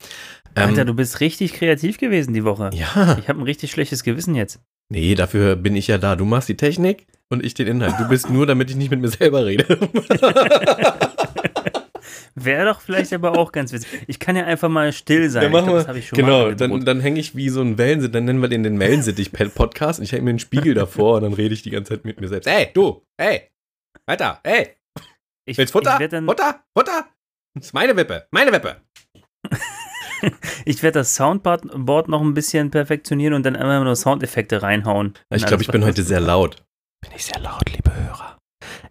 Ähm, 0.55 0.71
Alter, 0.71 0.85
du 0.85 0.95
bist 0.95 1.21
richtig 1.21 1.53
kreativ 1.55 1.99
gewesen 1.99 2.33
die 2.33 2.45
Woche. 2.45 2.71
ja, 2.73 3.19
Ich 3.19 3.29
habe 3.29 3.41
ein 3.41 3.43
richtig 3.43 3.73
schlechtes 3.73 4.05
Gewissen 4.05 4.35
jetzt. 4.37 4.61
nee, 4.89 5.15
dafür 5.17 5.57
bin 5.57 5.75
ich 5.75 5.89
ja 5.89 5.99
da. 5.99 6.15
Du 6.15 6.25
machst 6.25 6.49
die 6.49 6.57
Technik 6.57 7.07
und 7.29 7.45
ich 7.45 7.55
den 7.55 7.67
Inhalt. 7.67 7.95
Du 7.99 8.09
bist 8.09 8.31
nur, 8.31 8.47
damit 8.47 8.71
ich 8.71 8.77
nicht 8.77 8.91
mit 8.93 9.01
mir 9.01 9.09
selber 9.09 9.45
rede. 9.45 9.67
Wäre 12.39 12.67
doch 12.67 12.83
vielleicht 12.83 13.15
aber 13.15 13.39
auch 13.39 13.51
ganz 13.51 13.73
witzig. 13.73 13.89
Ich 14.07 14.19
kann 14.19 14.37
ja 14.37 14.45
einfach 14.45 14.69
mal 14.69 14.93
still 14.93 15.31
sein. 15.31 15.45
Dann 15.45 15.53
machen 15.53 15.65
glaub, 15.65 15.77
wir, 15.77 15.79
das 15.79 15.89
habe 15.89 15.99
ich 15.99 16.09
schon 16.09 16.21
mal 16.21 16.27
genau, 16.27 16.55
dann, 16.55 16.85
dann 16.85 17.01
hänge 17.01 17.19
ich 17.19 17.35
wie 17.35 17.49
so 17.49 17.63
ein 17.63 17.79
Wellensittich, 17.79 18.13
dann 18.13 18.27
nennen 18.27 18.43
wir 18.43 18.49
den 18.49 18.63
den 18.63 18.79
Wellensittich-Podcast 18.79 20.01
und 20.01 20.05
ich 20.05 20.13
hänge 20.13 20.25
mir 20.25 20.31
einen 20.31 20.39
Spiegel 20.39 20.75
davor 20.75 21.17
und 21.17 21.23
dann 21.23 21.33
rede 21.33 21.55
ich 21.55 21.63
die 21.63 21.71
ganze 21.71 21.95
Zeit 21.95 22.05
mit 22.05 22.21
mir 22.21 22.29
selbst. 22.29 22.47
Ey, 22.47 22.69
du, 22.75 23.03
ey, 23.17 23.51
weiter, 24.05 24.41
ey, 24.43 24.77
ich, 25.47 25.57
willst 25.57 25.73
Futter? 25.73 25.95
Ich 25.95 26.01
werde 26.01 26.17
dann, 26.17 26.27
Futter? 26.27 26.63
Futter? 26.77 27.07
Das 27.55 27.67
ist 27.67 27.73
meine 27.73 27.97
Wippe, 27.97 28.27
meine 28.31 28.53
Wippe. 28.53 28.83
ich 30.67 30.83
werd 30.83 30.97
das 30.97 31.15
Soundboard 31.15 31.71
Board 31.87 32.09
noch 32.09 32.21
ein 32.21 32.35
bisschen 32.35 32.71
perfektionieren 32.71 33.33
und 33.33 33.47
dann 33.47 33.57
einfach 33.57 33.83
nur 33.83 33.97
Soundeffekte 33.97 34.61
reinhauen. 34.61 35.15
Ich 35.31 35.47
glaube, 35.47 35.63
ich 35.63 35.69
bin 35.69 35.85
heute 35.85 36.03
sehr 36.03 36.21
laut. 36.21 36.57
Bin 37.01 37.13
ich 37.17 37.25
sehr 37.25 37.41
laut, 37.41 37.63
liebe 37.71 37.95
Hörer? 37.95 38.26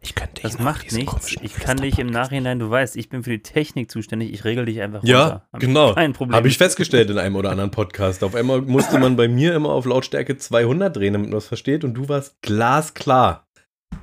Ich 0.01 0.15
könnte 0.15 0.41
Das 0.41 0.59
macht 0.59 0.91
nichts. 0.91 1.35
Ich 1.41 1.53
kann 1.55 1.77
dich 1.77 1.99
im 1.99 2.07
Nachhinein, 2.07 2.59
du 2.59 2.69
weißt, 2.69 2.95
ich 2.95 3.09
bin 3.09 3.23
für 3.23 3.31
die 3.31 3.41
Technik 3.43 3.89
zuständig. 3.91 4.33
Ich 4.33 4.43
regel 4.45 4.65
dich 4.65 4.81
einfach 4.81 5.03
Ja, 5.03 5.21
runter. 5.23 5.47
Hab 5.53 5.61
ich 5.61 5.67
genau. 5.67 5.93
Kein 5.93 6.13
Problem. 6.13 6.35
Habe 6.35 6.47
ich 6.47 6.57
festgestellt 6.57 7.09
in 7.09 7.17
einem 7.17 7.35
oder 7.35 7.51
anderen 7.51 7.71
Podcast. 7.71 8.23
Auf 8.23 8.35
einmal 8.35 8.61
musste 8.61 8.97
man 8.99 9.15
bei 9.15 9.27
mir 9.27 9.55
immer 9.55 9.69
auf 9.69 9.85
Lautstärke 9.85 10.37
200 10.37 10.95
drehen, 10.95 11.13
damit 11.13 11.29
man 11.29 11.37
was 11.37 11.47
versteht 11.47 11.83
und 11.83 11.93
du 11.95 12.07
warst 12.09 12.41
glasklar. 12.41 13.47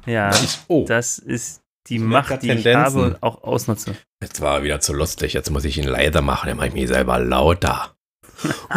Ja, 0.07 0.31
Ich, 0.31 0.59
oh, 0.69 0.85
das 0.87 1.19
ist 1.19 1.63
die 1.89 1.97
Ich 1.97 2.01
merk 2.01 2.31
Macht, 2.31 2.43
die 2.43 2.47
ich 2.51 2.63
Tendenzen. 2.63 2.81
habe 2.85 3.03
und 3.03 3.23
auch 3.23 3.43
ausnutze. 3.43 3.95
Jetzt 4.23 4.41
war 4.41 4.59
er 4.59 4.63
wieder 4.63 4.81
zu 4.81 4.93
lustig. 4.93 5.33
Jetzt 5.33 5.51
muss 5.51 5.65
ich 5.65 5.79
ihn 5.79 5.85
leiser 5.89 6.23
machen. 6.23 6.47
Dann 6.49 6.57
mache 6.57 6.69
ich 6.69 6.75
mich 6.75 6.89
selber 6.89 7.19
lauter. 7.19 7.95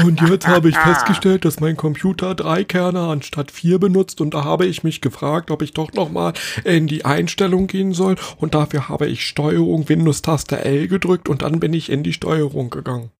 Und 0.04 0.22
jetzt 0.22 0.48
habe 0.48 0.70
ich 0.70 0.78
festgestellt, 0.78 1.46
dass 1.46 1.60
mein 1.60 1.78
Computer 1.78 2.36
drei 2.36 2.64
Kerne 2.64 3.02
anstatt 3.02 3.52
vier 3.52 3.80
benutzt. 3.80 4.22
Und 4.22 4.34
da 4.34 4.44
habe 4.44 4.66
ich 4.66 4.84
mich 4.84 5.02
gefragt, 5.02 5.52
ob 5.52 5.62
ich 5.62 5.74
doch 5.74 5.94
nochmal 5.94 6.34
in 6.64 6.88
die 6.88 7.06
Einstellung 7.06 7.68
gehen 7.68 7.94
soll. 7.94 8.16
Und 8.38 8.56
dafür 8.56 8.90
habe 8.90 9.08
ich 9.08 9.26
Steuerung 9.26 9.88
Windows-Taste 9.88 10.64
L 10.64 10.88
gedrückt 10.88 11.30
und 11.30 11.42
dann 11.42 11.60
bin 11.60 11.74
ich 11.74 11.90
in 11.90 12.04
die 12.04 12.14
Steuerung 12.14 12.70
gegangen. 12.70 13.12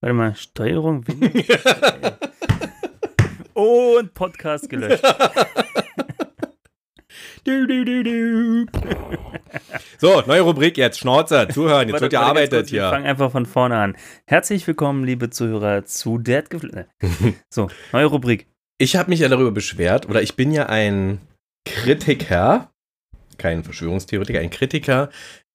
Warte 0.00 0.14
mal, 0.14 0.34
Steuerung, 0.36 1.06
Windows. 1.08 1.46
und 3.54 4.14
Podcast 4.14 4.68
gelöscht. 4.70 5.02
Du, 7.44 7.66
du, 7.66 7.84
du, 7.84 8.02
du. 8.02 8.66
So, 9.98 10.22
neue 10.26 10.42
Rubrik 10.42 10.76
jetzt. 10.76 10.98
Schnauze, 10.98 11.48
zuhören. 11.52 11.88
Jetzt 11.88 12.00
wird 12.00 12.10
gearbeitet 12.12 12.50
kurz, 12.60 12.72
Wir 12.72 12.82
hier. 12.82 12.90
fangen 12.90 13.06
einfach 13.06 13.32
von 13.32 13.46
vorne 13.46 13.76
an. 13.76 13.96
Herzlich 14.26 14.66
willkommen, 14.66 15.04
liebe 15.04 15.30
Zuhörer, 15.30 15.84
zu 15.84 16.18
der 16.18 16.44
So, 17.50 17.68
neue 17.92 18.06
Rubrik. 18.06 18.46
Ich 18.78 18.96
habe 18.96 19.10
mich 19.10 19.20
ja 19.20 19.28
darüber 19.28 19.50
beschwert, 19.50 20.08
oder 20.08 20.22
ich 20.22 20.36
bin 20.36 20.52
ja 20.52 20.66
ein 20.66 21.20
Kritiker, 21.64 22.70
kein 23.38 23.64
Verschwörungstheoretiker, 23.64 24.38
ein 24.38 24.50
Kritiker 24.50 25.10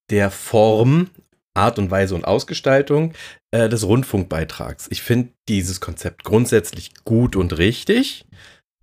der 0.10 0.30
Form, 0.30 1.10
Art 1.54 1.80
und 1.80 1.90
Weise 1.92 2.16
und 2.16 2.26
Ausgestaltung 2.26 3.14
äh, 3.52 3.70
des 3.70 3.86
Rundfunkbeitrags. 3.86 4.88
Ich 4.90 5.02
finde 5.02 5.30
dieses 5.48 5.80
Konzept 5.80 6.24
grundsätzlich 6.24 6.92
gut 7.06 7.36
und 7.36 7.58
richtig, 7.58 8.26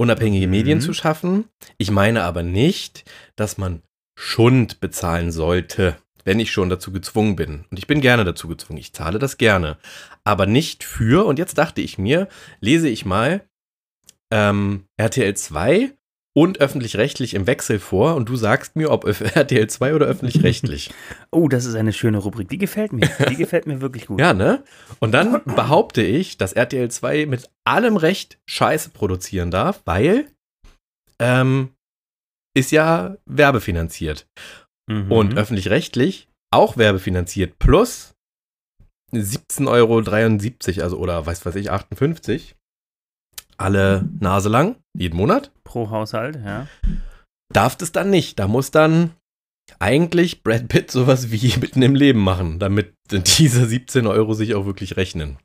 unabhängige 0.01 0.47
Mhm. 0.47 0.51
Medien 0.51 0.81
zu 0.81 0.95
schaffen. 0.95 1.45
Ich 1.77 1.91
meine 1.91 2.23
aber 2.23 2.43
nicht, 2.43 3.05
dass 3.37 3.59
man 3.59 3.83
Schund 4.19 4.81
bezahlen 4.81 5.31
sollte, 5.31 5.99
wenn 6.25 6.41
ich 6.41 6.51
schon 6.51 6.71
dazu 6.71 6.91
gezwungen 6.91 7.37
bin. 7.37 7.67
Und 7.71 7.79
ich 7.79 7.87
bin 7.87 8.01
gerne 8.01 8.25
dazu 8.25 8.49
gezwungen. 8.49 8.79
Ich 8.79 8.95
zahle 8.95 9.19
das 9.19 9.37
gerne. 9.37 9.77
Aber 10.25 10.47
nicht 10.47 10.85
für, 10.85 11.27
und 11.27 11.39
jetzt 11.39 11.59
dachte 11.59 11.83
ich 11.83 11.99
mir, 11.99 12.29
lese 12.61 12.89
ich 12.89 13.05
mal 13.05 13.43
ähm, 14.31 14.87
RTL 14.97 15.35
2 15.37 15.93
und 16.37 16.61
öffentlich-rechtlich 16.61 17.35
im 17.35 17.47
Wechsel 17.47 17.79
vor 17.79 18.15
und 18.15 18.29
du 18.29 18.37
sagst 18.37 18.77
mir, 18.77 18.91
ob 18.91 19.05
RTL 19.35 19.69
2 19.69 19.95
oder 19.95 20.07
öffentlich-rechtlich. 20.07 20.91
Oh, 21.33 21.47
das 21.47 21.65
ist 21.65 21.77
eine 21.77 21.93
schöne 21.93 22.19
Rubrik. 22.19 22.49
Die 22.49 22.59
gefällt 22.59 22.93
mir. 22.93 23.09
Die 23.29 23.37
gefällt 23.37 23.69
mir 23.69 23.81
wirklich 23.81 24.07
gut. 24.07 24.19
ja, 24.21 24.35
ne? 24.35 24.65
Und 24.99 25.13
dann 25.13 25.41
behaupte 25.45 26.03
ich, 26.03 26.39
dass 26.39 26.55
RTL 26.55 26.91
2 26.91 27.27
mit 27.27 27.49
allem 27.65 27.97
Recht 27.97 28.41
Scheiße 28.49 28.91
produzieren 28.91 29.53
darf, 29.53 29.81
weil 29.85 30.27
ähm, 31.21 31.71
ist 32.57 32.73
ja 32.73 33.17
werbefinanziert. 33.27 34.27
Mhm. 34.91 35.13
Und 35.13 35.37
öffentlich-rechtlich 35.37 36.29
auch 36.53 36.77
werbefinanziert 36.77 37.61
plus 37.61 38.15
17,73 39.13 39.69
Euro, 39.69 40.83
also 40.83 40.99
oder 40.99 41.25
weiß 41.25 41.47
weiß 41.47 41.55
ich, 41.55 41.71
58. 41.71 42.57
Alle 43.57 44.09
Nase 44.19 44.49
lang, 44.49 44.77
jeden 44.97 45.17
Monat. 45.17 45.53
Pro 45.71 45.91
Haushalt, 45.91 46.37
ja. 46.45 46.67
darf 47.53 47.77
das 47.77 47.93
dann 47.93 48.11
nicht. 48.11 48.41
Da 48.41 48.49
muss 48.49 48.73
dann 48.73 49.13
eigentlich 49.79 50.43
Brad 50.43 50.67
Pitt 50.67 50.91
sowas 50.91 51.31
wie 51.31 51.57
mitten 51.61 51.81
im 51.83 51.95
Leben 51.95 52.19
machen, 52.21 52.59
damit 52.59 52.93
diese 53.11 53.67
17 53.67 54.09
Euro 54.09 54.35
sich 54.35 54.57
auch 54.57 54.67
wirklich 54.67 54.97
rechnen. 54.97 55.39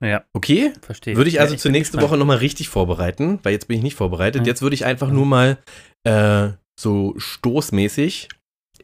Ja, 0.00 0.24
Okay? 0.34 0.72
verstehe. 0.82 1.16
Würde 1.16 1.30
ich 1.30 1.40
also 1.40 1.54
ja, 1.54 1.58
zur 1.60 1.70
nächsten. 1.70 2.00
Woche 2.00 2.16
nochmal 2.16 2.38
richtig 2.38 2.68
vorbereiten, 2.68 3.38
weil 3.44 3.52
jetzt 3.52 3.68
bin 3.68 3.76
ich 3.76 3.82
nicht 3.84 3.96
vorbereitet. 3.96 4.42
Ja. 4.42 4.46
Jetzt 4.50 4.62
würde 4.62 4.74
ich 4.74 4.84
einfach 4.84 5.10
nur 5.10 5.26
mal 5.26 5.58
äh, 6.04 6.50
so 6.78 7.14
stoßmäßig 7.18 8.28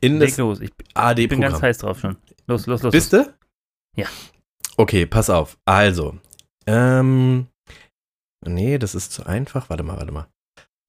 in 0.00 0.18
Leg 0.18 0.28
das 0.28 0.38
los, 0.38 0.60
ich 0.60 0.72
bin 0.74 0.86
ganz 0.94 1.18
AD-Programm. 1.18 1.62
heiß 1.62 1.78
drauf 1.78 1.98
schon. 1.98 2.16
Los, 2.46 2.66
los, 2.66 2.82
los. 2.82 2.92
Bist 2.92 3.12
du? 3.12 3.34
Ja. 3.96 4.06
Okay, 4.76 5.06
pass 5.06 5.30
auf. 5.30 5.56
Also, 5.64 6.18
ähm, 6.66 7.46
nee, 8.46 8.78
das 8.78 8.94
ist 8.94 9.12
zu 9.12 9.24
einfach. 9.26 9.70
Warte 9.70 9.82
mal, 9.82 9.96
warte 9.96 10.12
mal. 10.12 10.28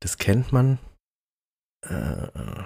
Das 0.01 0.17
kennt 0.17 0.51
man. 0.51 0.79
Äh, 1.85 2.63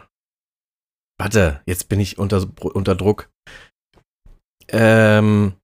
warte, 1.20 1.62
jetzt 1.66 1.90
bin 1.90 2.00
ich 2.00 2.18
unter, 2.18 2.46
unter 2.62 2.96
Druck. 2.96 3.30
Ähm, 4.70 5.56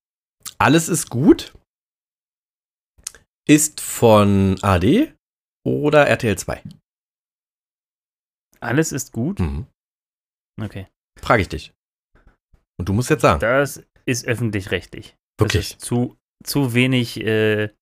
alles 0.57 0.89
ist 0.89 1.09
gut. 1.09 1.53
Ist 3.47 3.80
von 3.80 4.57
AD 4.61 5.13
oder 5.65 6.07
RTL 6.07 6.38
2? 6.38 6.63
Alles 8.59 8.91
ist 8.91 9.13
gut? 9.13 9.39
Mhm. 9.39 9.68
Okay. 10.61 10.88
Frage 11.20 11.43
ich 11.43 11.49
dich. 11.49 11.74
Und 12.80 12.89
du 12.89 12.93
musst 12.93 13.09
jetzt 13.09 13.22
sagen. 13.22 13.39
Das 13.39 13.84
ist 14.05 14.26
öffentlich-rechtlich. 14.26 15.15
Wirklich. 15.39 15.78
zu, 15.80 16.18
zu 16.43 16.74
wenig 16.74 17.18
äh, 17.22 17.74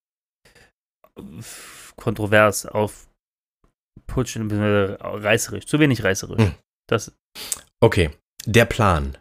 kontrovers 1.95 2.65
auf 2.65 3.09
Putsch, 4.07 4.35
äh, 4.35 4.97
reißerisch. 5.01 5.65
Zu 5.65 5.79
wenig 5.79 6.03
reißerisch. 6.03 6.41
Hm. 6.41 6.53
Das, 6.87 7.15
Okay. 7.81 8.11
Der 8.45 8.65
Plan. 8.65 9.17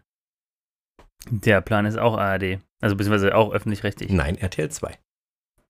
der 1.31 1.61
Plan 1.61 1.87
ist 1.87 1.99
auch 1.99 2.17
ARD. 2.17 2.59
Also 2.81 2.97
beziehungsweise 2.97 3.35
auch 3.35 3.53
öffentlich-rechtlich. 3.53 4.11
Nein, 4.11 4.37
RTL 4.37 4.71
2. 4.71 4.99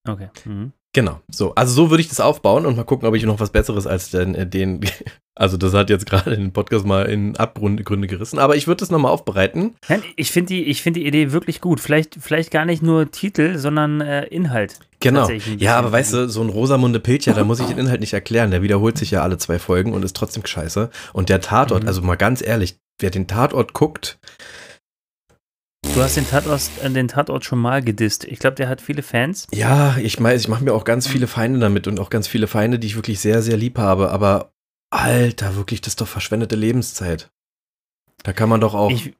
Okay. 0.08 0.28
Mhm. 0.44 0.72
Genau. 0.92 1.20
So, 1.30 1.54
also 1.54 1.72
so 1.72 1.90
würde 1.90 2.00
ich 2.00 2.08
das 2.08 2.20
aufbauen 2.20 2.66
und 2.66 2.76
mal 2.76 2.84
gucken, 2.84 3.06
ob 3.08 3.14
ich 3.14 3.24
noch 3.24 3.40
was 3.40 3.50
Besseres 3.50 3.86
als 3.86 4.10
den, 4.10 4.34
äh, 4.34 4.46
den 4.46 4.80
also 5.44 5.56
das 5.56 5.72
hat 5.74 5.90
jetzt 5.90 6.06
gerade 6.06 6.36
den 6.36 6.52
Podcast 6.52 6.84
mal 6.84 7.02
in 7.06 7.36
Abgründe 7.36 7.84
gerissen, 7.84 8.38
aber 8.38 8.56
ich 8.56 8.66
würde 8.66 8.80
das 8.80 8.90
nochmal 8.90 9.12
aufbereiten. 9.12 9.74
Ich 10.16 10.32
finde 10.32 10.48
die, 10.48 10.64
ich 10.64 10.82
find 10.82 10.96
die 10.96 11.06
Idee 11.06 11.30
wirklich 11.32 11.60
gut. 11.60 11.78
Vielleicht, 11.80 12.16
vielleicht 12.20 12.50
gar 12.50 12.64
nicht 12.64 12.82
nur 12.82 13.10
Titel, 13.10 13.58
sondern 13.58 14.00
äh, 14.00 14.24
Inhalt. 14.26 14.80
Genau. 15.00 15.28
Ja, 15.58 15.76
aber 15.78 15.92
weißt 15.92 16.14
du, 16.14 16.28
so 16.28 16.40
ein 16.42 16.48
Rosamunde 16.48 16.98
Pilcher, 16.98 17.34
da 17.34 17.44
muss 17.44 17.60
ich 17.60 17.66
den 17.66 17.78
Inhalt 17.78 18.00
nicht 18.00 18.14
erklären. 18.14 18.50
Der 18.50 18.62
wiederholt 18.62 18.96
sich 18.98 19.10
ja 19.10 19.22
alle 19.22 19.36
zwei 19.38 19.58
Folgen 19.58 19.92
und 19.92 20.02
ist 20.02 20.16
trotzdem 20.16 20.44
scheiße. 20.46 20.88
Und 21.12 21.28
der 21.28 21.40
Tatort, 21.42 21.82
Mhm. 21.82 21.88
also 21.88 22.00
mal 22.02 22.16
ganz 22.16 22.40
ehrlich, 22.44 22.76
wer 23.00 23.10
den 23.10 23.26
Tatort 23.26 23.74
guckt, 23.74 24.18
Du 25.94 26.02
hast 26.02 26.16
den 26.16 26.26
Tatort, 26.28 26.62
äh, 26.82 26.88
den 26.90 27.08
Tatort 27.08 27.44
schon 27.44 27.58
mal 27.58 27.82
gedisst. 27.82 28.24
Ich 28.24 28.38
glaube, 28.38 28.56
der 28.56 28.68
hat 28.70 28.80
viele 28.80 29.02
Fans. 29.02 29.46
ja, 29.52 29.96
ich 29.98 30.20
weiß, 30.20 30.40
ich 30.40 30.48
mache 30.48 30.64
mir 30.64 30.72
auch 30.72 30.84
ganz 30.84 31.06
viele 31.06 31.26
Feinde 31.26 31.60
damit 31.60 31.86
und 31.86 32.00
auch 32.00 32.08
ganz 32.10 32.26
viele 32.26 32.46
Feinde, 32.46 32.78
die 32.78 32.86
ich 32.86 32.96
wirklich 32.96 33.20
sehr, 33.20 33.42
sehr 33.42 33.58
lieb 33.58 33.76
habe. 33.78 34.10
Aber 34.10 34.53
Alter, 34.94 35.56
wirklich, 35.56 35.80
das 35.80 35.92
ist 35.92 36.00
doch 36.00 36.08
verschwendete 36.08 36.56
Lebenszeit. 36.56 37.30
Da 38.22 38.32
kann 38.32 38.48
man 38.48 38.60
doch 38.60 38.74
auch. 38.74 38.90
Ich, 38.90 39.16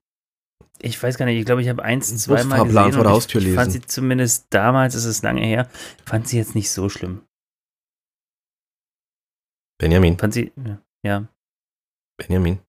ich 0.81 1.03
weiß 1.03 1.19
gar 1.19 1.27
nicht, 1.27 1.39
ich 1.39 1.45
glaube, 1.45 1.63
ich 1.63 1.69
habe 1.69 1.83
eins, 1.83 2.17
zweimal 2.17 2.65
gesehen. 2.65 2.93
vor 2.93 3.03
der 3.03 3.13
Haustür 3.13 3.41
ich, 3.41 3.49
ich 3.49 3.55
fand 3.55 3.73
sie 3.73 3.81
zumindest 3.81 4.47
damals, 4.51 4.95
ist 4.95 5.05
es 5.05 5.23
lange 5.23 5.45
her, 5.45 5.69
fand 6.07 6.29
sie 6.29 6.37
jetzt 6.37 6.55
nicht 6.55 6.71
so 6.71 6.89
schlimm. 6.89 7.23
Benjamin, 9.79 10.17
Fand 10.17 10.35
sie, 10.35 10.53
ja. 10.65 10.81
ja. 11.05 11.29
Benjamin. 12.17 12.61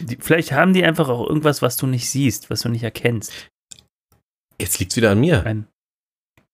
Die, 0.00 0.16
vielleicht 0.16 0.50
haben 0.50 0.74
die 0.74 0.84
einfach 0.84 1.08
auch 1.08 1.26
irgendwas, 1.28 1.62
was 1.62 1.76
du 1.76 1.86
nicht 1.86 2.10
siehst, 2.10 2.50
was 2.50 2.62
du 2.62 2.68
nicht 2.68 2.82
erkennst. 2.82 3.32
Jetzt 4.60 4.80
liegt's 4.80 4.96
wieder 4.96 5.12
an 5.12 5.20
mir. 5.20 5.46
Ein, 5.46 5.68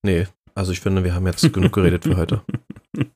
Nee, 0.05 0.26
also 0.55 0.72
ich 0.72 0.80
finde, 0.80 1.05
wir 1.05 1.14
haben 1.14 1.26
jetzt 1.26 1.53
genug 1.53 1.72
geredet 1.72 2.05
für 2.05 2.16
heute. 2.16 2.44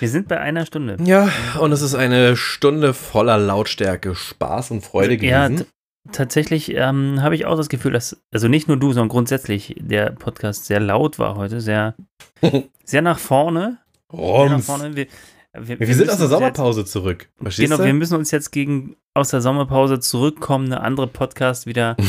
Wir 0.00 0.08
sind 0.08 0.28
bei 0.28 0.40
einer 0.40 0.66
Stunde. 0.66 0.96
Ja, 1.04 1.28
und 1.60 1.72
es 1.72 1.82
ist 1.82 1.94
eine 1.94 2.36
Stunde 2.36 2.94
voller 2.94 3.38
Lautstärke, 3.38 4.14
Spaß 4.14 4.70
und 4.72 4.82
Freude 4.84 5.14
Ja, 5.24 5.46
gewesen. 5.48 5.66
t- 5.66 6.10
tatsächlich 6.12 6.74
ähm, 6.74 7.22
habe 7.22 7.34
ich 7.34 7.46
auch 7.46 7.56
das 7.56 7.68
Gefühl, 7.68 7.92
dass, 7.92 8.20
also 8.32 8.48
nicht 8.48 8.66
nur 8.66 8.78
du, 8.78 8.92
sondern 8.92 9.08
grundsätzlich 9.10 9.76
der 9.78 10.10
Podcast 10.12 10.64
sehr 10.66 10.80
laut 10.80 11.18
war 11.18 11.36
heute, 11.36 11.60
sehr, 11.60 11.94
sehr 12.84 13.02
nach 13.02 13.18
vorne. 13.18 13.78
Sehr 14.10 14.18
nach 14.18 14.50
Roms. 14.52 14.66
vorne. 14.66 14.96
Wir, 14.96 15.06
wir, 15.52 15.78
Wir, 15.80 15.94
sind 15.94 16.10
aus 16.10 16.18
der 16.18 16.28
Sommerpause 16.28 16.84
zurück. 16.84 17.28
Jetzt, 17.28 17.42
Verstehst 17.42 17.70
genau, 17.70 17.84
wir 17.84 17.92
du? 17.92 17.98
müssen 17.98 18.16
uns 18.16 18.30
jetzt 18.30 18.50
gegen 18.50 18.96
aus 19.14 19.30
der 19.30 19.40
Sommerpause 19.40 20.00
zurückkommen, 20.00 20.66
eine 20.66 20.80
andere 20.82 21.06
Podcast 21.08 21.66
wieder. 21.66 21.96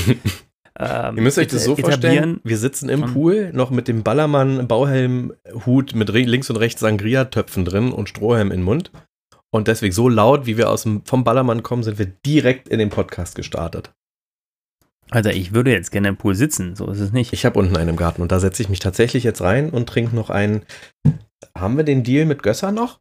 ähm, 0.82 1.16
Ihr 1.18 1.22
müsst 1.22 1.38
euch 1.38 1.48
das 1.48 1.64
so 1.64 1.76
vorstellen, 1.76 2.40
wir 2.44 2.58
sitzen 2.58 2.90
im 2.90 3.14
Pool, 3.14 3.52
noch 3.54 3.70
mit 3.70 3.88
dem 3.88 4.04
Ballermann-Bauhelm-Hut 4.04 5.94
mit 5.96 6.12
re- 6.14 6.20
links 6.24 6.50
und 6.50 6.56
rechts 6.58 6.82
Sangria-Töpfen 6.82 7.66
drin 7.66 7.92
und 7.92 8.10
Strohhelm 8.10 8.52
im 8.52 8.64
Mund. 8.64 8.92
Und 9.54 9.68
deswegen 9.68 9.94
so 9.94 10.08
laut, 10.10 10.46
wie 10.46 10.58
wir 10.58 10.70
aus 10.70 10.84
dem, 10.84 11.04
vom 11.06 11.24
Ballermann 11.24 11.62
kommen, 11.62 11.84
sind 11.84 12.00
wir 12.00 12.06
direkt 12.06 12.70
in 12.70 12.80
den 12.80 12.90
Podcast 12.90 13.36
gestartet. 13.36 13.92
Alter, 15.10 15.34
ich 15.34 15.54
würde 15.54 15.72
jetzt 15.72 15.92
gerne 15.92 16.08
im 16.08 16.16
Pool 16.18 16.36
sitzen, 16.36 16.76
so 16.78 16.90
ist 16.90 17.02
es 17.02 17.12
nicht. 17.12 17.34
Ich 17.34 17.46
habe 17.46 17.60
unten 17.60 17.76
einen 17.76 17.90
im 17.90 17.96
Garten 17.98 18.22
und 18.22 18.32
da 18.32 18.40
setze 18.40 18.64
ich 18.64 18.70
mich 18.70 18.80
tatsächlich 18.80 19.26
jetzt 19.26 19.42
rein 19.42 19.70
und 19.70 19.90
trinke 19.90 20.16
noch 20.16 20.30
einen. 20.30 20.64
Haben 21.58 21.76
wir 21.76 21.84
den 21.84 22.04
Deal 22.04 22.26
mit 22.26 22.44
Gösser 22.44 22.72
noch? 22.72 23.00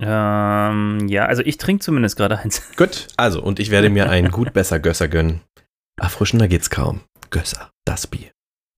Ähm, 0.00 1.08
ja, 1.08 1.24
also 1.26 1.42
ich 1.44 1.56
trinke 1.58 1.82
zumindest 1.84 2.16
gerade 2.16 2.38
eins. 2.38 2.62
Gut, 2.76 3.08
also, 3.16 3.42
und 3.42 3.58
ich 3.58 3.70
werde 3.72 3.90
mir 3.90 4.08
einen 4.08 4.30
gut 4.30 4.52
besser 4.52 4.78
Gösser 4.78 5.08
gönnen. 5.08 5.40
Erfrischender 5.98 6.48
geht's 6.48 6.70
kaum. 6.70 7.00
Gösser, 7.30 7.72
das 7.84 8.06
Bier. 8.06 8.30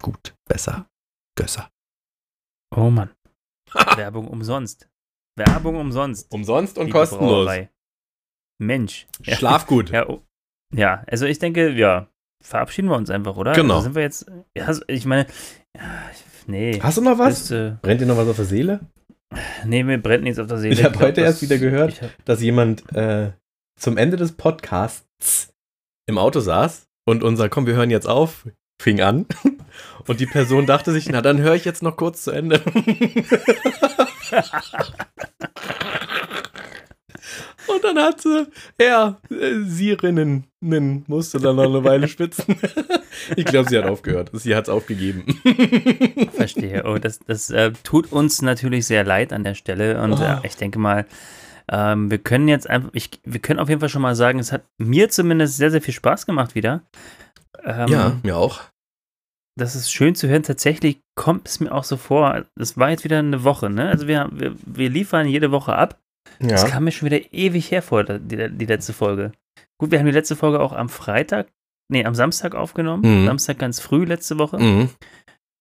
Gut, 0.02 0.34
besser, 0.48 0.86
Gösser. 1.36 1.70
Oh 2.74 2.90
Mann. 2.90 3.10
Werbung 3.96 4.28
umsonst. 4.28 4.88
Werbung 5.36 5.76
umsonst. 5.76 6.30
Umsonst 6.32 6.78
und 6.78 6.86
liebe 6.86 6.98
kostenlos. 6.98 7.46
Brauerei. 7.46 7.70
Mensch. 8.58 9.06
Schlaf 9.22 9.66
gut. 9.66 9.90
Ja, 9.90 10.08
oh. 10.08 10.22
ja, 10.74 11.04
also 11.06 11.26
ich 11.26 11.38
denke, 11.38 11.70
ja, 11.70 12.08
verabschieden 12.42 12.88
wir 12.88 12.96
uns 12.96 13.10
einfach, 13.10 13.36
oder? 13.36 13.52
Genau. 13.52 13.74
Also 13.74 13.84
sind 13.84 13.94
wir 13.94 14.02
jetzt, 14.02 14.26
ja, 14.56 14.64
also 14.66 14.82
ich 14.86 15.04
meine, 15.04 15.26
ja, 15.76 16.10
nee. 16.46 16.80
Hast 16.80 16.98
du 16.98 17.02
noch 17.02 17.18
was? 17.18 17.42
Ist, 17.42 17.50
äh, 17.50 17.76
Brennt 17.82 18.00
dir 18.00 18.06
noch 18.06 18.16
was 18.16 18.28
auf 18.28 18.36
der 18.36 18.44
Seele? 18.46 18.80
nee, 19.64 19.84
mir 19.84 19.98
brennt 19.98 20.24
nichts 20.24 20.38
auf 20.38 20.48
der 20.48 20.58
Seele. 20.58 20.74
Ich 20.74 20.84
habe 20.84 20.98
heute 20.98 21.20
erst 21.20 21.42
das- 21.42 21.48
wieder 21.48 21.58
gehört, 21.58 22.02
hab, 22.02 22.24
dass 22.24 22.40
jemand 22.40 22.90
äh, 22.94 23.32
zum 23.78 23.96
Ende 23.96 24.16
des 24.16 24.32
Podcasts 24.32 25.52
im 26.06 26.18
Auto 26.18 26.40
saß 26.40 26.89
und 27.10 27.22
unser 27.24 27.48
Komm, 27.48 27.66
wir 27.66 27.74
hören 27.74 27.90
jetzt 27.90 28.08
auf, 28.08 28.46
fing 28.80 29.00
an. 29.00 29.26
Und 30.06 30.18
die 30.18 30.26
Person 30.26 30.66
dachte 30.66 30.92
sich, 30.92 31.08
na 31.08 31.20
dann 31.20 31.38
höre 31.40 31.54
ich 31.54 31.64
jetzt 31.64 31.82
noch 31.82 31.96
kurz 31.96 32.22
zu 32.24 32.30
Ende. 32.32 32.60
Und 37.66 37.84
dann 37.84 37.98
hat 37.98 38.20
sie, 38.20 38.46
ja, 38.80 39.20
äh, 39.30 39.62
Sierinnen, 39.64 40.44
nen, 40.60 41.04
musste 41.06 41.38
dann 41.38 41.56
noch 41.56 41.66
eine 41.66 41.84
Weile 41.84 42.08
spitzen. 42.08 42.56
Ich 43.36 43.44
glaube, 43.44 43.68
sie 43.68 43.76
hat 43.76 43.84
aufgehört. 43.84 44.30
Sie 44.32 44.56
hat 44.56 44.64
es 44.64 44.70
aufgegeben. 44.70 45.24
Verstehe. 46.32 46.84
Oh, 46.86 46.96
das 46.96 47.18
das 47.18 47.50
äh, 47.50 47.70
tut 47.84 48.10
uns 48.12 48.40
natürlich 48.40 48.86
sehr 48.86 49.04
leid 49.04 49.34
an 49.34 49.44
der 49.44 49.54
Stelle. 49.54 50.00
Und 50.00 50.12
äh, 50.20 50.36
Oh. 50.38 50.40
ich 50.42 50.56
denke 50.56 50.78
mal, 50.78 51.04
ähm, 51.70 52.10
wir 52.10 52.18
können 52.18 52.48
jetzt 52.48 52.68
einfach, 52.68 52.90
ich, 52.92 53.10
wir 53.24 53.40
können 53.40 53.60
auf 53.60 53.68
jeden 53.68 53.80
Fall 53.80 53.88
schon 53.88 54.02
mal 54.02 54.14
sagen, 54.16 54.38
es 54.38 54.52
hat 54.52 54.62
mir 54.78 55.08
zumindest 55.08 55.56
sehr, 55.56 55.70
sehr 55.70 55.80
viel 55.82 55.94
Spaß 55.94 56.26
gemacht 56.26 56.54
wieder. 56.54 56.82
Ähm, 57.64 57.88
Ja, 57.88 58.16
mir 58.22 58.36
auch. 58.36 58.60
Das 59.58 59.74
ist 59.76 59.92
schön 59.92 60.14
zu 60.14 60.28
hören. 60.28 60.42
Tatsächlich 60.42 61.00
kommt 61.14 61.46
es 61.48 61.60
mir 61.60 61.72
auch 61.72 61.84
so 61.84 61.96
vor, 61.96 62.44
es 62.58 62.76
war 62.78 62.90
jetzt 62.90 63.04
wieder 63.04 63.18
eine 63.18 63.44
Woche, 63.44 63.68
ne? 63.68 63.88
Also 63.88 64.06
wir, 64.08 64.28
wir, 64.32 64.54
wir 64.64 64.88
liefern 64.88 65.26
jede 65.28 65.50
Woche 65.50 65.74
ab. 65.74 65.98
Das 66.38 66.62
Ja. 66.62 66.68
kam 66.68 66.84
mir 66.84 66.92
schon 66.92 67.06
wieder 67.10 67.32
ewig 67.32 67.70
hervor, 67.70 68.04
die, 68.04 68.48
die 68.50 68.66
letzte 68.66 68.92
Folge. 68.92 69.32
Gut, 69.78 69.90
wir 69.90 69.98
haben 69.98 70.06
die 70.06 70.12
letzte 70.12 70.36
Folge 70.36 70.60
auch 70.60 70.72
am 70.72 70.88
Freitag, 70.88 71.48
nee, 71.88 72.04
am 72.04 72.14
Samstag 72.14 72.54
aufgenommen. 72.54 73.22
Mhm. 73.22 73.26
Samstag 73.26 73.58
ganz 73.58 73.80
früh 73.80 74.04
letzte 74.04 74.38
Woche. 74.38 74.58
Mhm. 74.58 74.88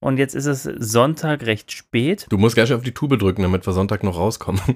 Und 0.01 0.17
jetzt 0.17 0.33
ist 0.35 0.45
es 0.45 0.63
Sonntag 0.63 1.45
recht 1.45 1.71
spät. 1.71 2.25
Du 2.29 2.37
musst 2.37 2.55
gleich 2.55 2.71
auf 2.73 2.81
die 2.83 2.93
Tube 2.93 3.17
drücken, 3.19 3.41
damit 3.41 3.65
wir 3.65 3.73
Sonntag 3.73 4.03
noch 4.03 4.17
rauskommen. 4.17 4.61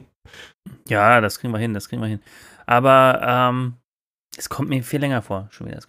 Ja, 0.90 1.22
das 1.22 1.40
kriegen 1.40 1.54
wir 1.54 1.60
hin, 1.60 1.74
das 1.74 1.90
kriegen 1.90 2.02
wir 2.02 2.08
hin. 2.10 2.20
Aber 2.66 3.22
ähm, 3.52 3.74
es 4.38 4.50
kommt 4.50 4.70
mir 4.70 4.82
viel 4.84 5.00
länger 5.00 5.22
vor. 5.22 5.48
Schon 5.52 5.68
wieder. 5.68 5.80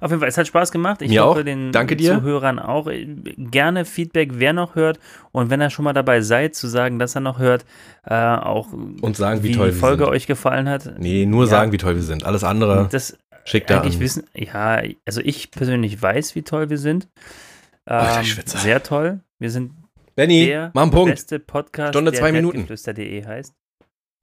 Auf 0.00 0.10
jeden 0.10 0.20
Fall, 0.20 0.28
es 0.28 0.36
hat 0.36 0.46
Spaß 0.46 0.70
gemacht. 0.72 1.00
Ich 1.02 1.10
Mir 1.10 1.24
hoffe, 1.24 1.40
auch. 1.40 1.44
den 1.44 1.72
Danke 1.72 1.96
dir. 1.96 2.18
Zuhörern 2.18 2.58
auch. 2.58 2.88
Gerne 3.36 3.84
Feedback, 3.84 4.30
wer 4.34 4.52
noch 4.52 4.74
hört. 4.74 4.98
Und 5.32 5.50
wenn 5.50 5.60
ihr 5.62 5.70
schon 5.70 5.84
mal 5.84 5.92
dabei 5.94 6.20
seid, 6.20 6.54
zu 6.54 6.66
sagen, 6.68 6.98
dass 6.98 7.14
er 7.14 7.22
noch 7.22 7.38
hört, 7.38 7.64
äh, 8.04 8.14
auch 8.14 8.72
Und 8.72 9.16
sagen, 9.16 9.42
wie, 9.42 9.48
wie 9.48 9.52
toll 9.52 9.70
die 9.70 9.76
Folge 9.78 10.04
sind. 10.04 10.12
euch 10.12 10.26
gefallen 10.26 10.68
hat. 10.68 10.94
Nee, 10.98 11.24
nur 11.26 11.44
Ja. 11.44 11.50
sagen, 11.50 11.72
wie 11.72 11.78
toll 11.78 11.94
wir 11.94 12.02
sind. 12.02 12.24
Alles 12.24 12.44
andere 12.44 12.88
Das 12.90 13.16
schickt 13.44 13.70
da 13.70 13.80
an. 13.80 14.00
wissen, 14.00 14.24
ja, 14.34 14.82
also 15.06 15.20
ich 15.22 15.50
persönlich 15.50 16.00
weiß, 16.02 16.34
wie 16.34 16.42
toll 16.42 16.68
wir 16.70 16.78
sind. 16.78 17.08
Alter, 17.86 18.20
Ähm, 18.20 18.42
sehr 18.46 18.82
toll. 18.82 19.20
Wir 19.38 19.50
sind 19.50 19.72
Benny, 20.14 20.46
der 20.46 20.70
mach 20.74 20.82
einen 20.82 20.90
Punkt. 20.90 21.12
beste 21.14 21.38
Podcast, 21.38 21.90
Stunde, 21.94 22.10
der 22.10 22.20
zwei 22.20 22.32
Minuten. 22.32 22.66
Heißt. 22.68 23.54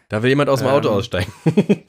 Da 0.09 0.21
will 0.21 0.29
jemand 0.29 0.49
aus 0.49 0.59
dem 0.59 0.67
Auto 0.67 0.89
Ähm. 0.89 0.95
aussteigen. 0.95 1.31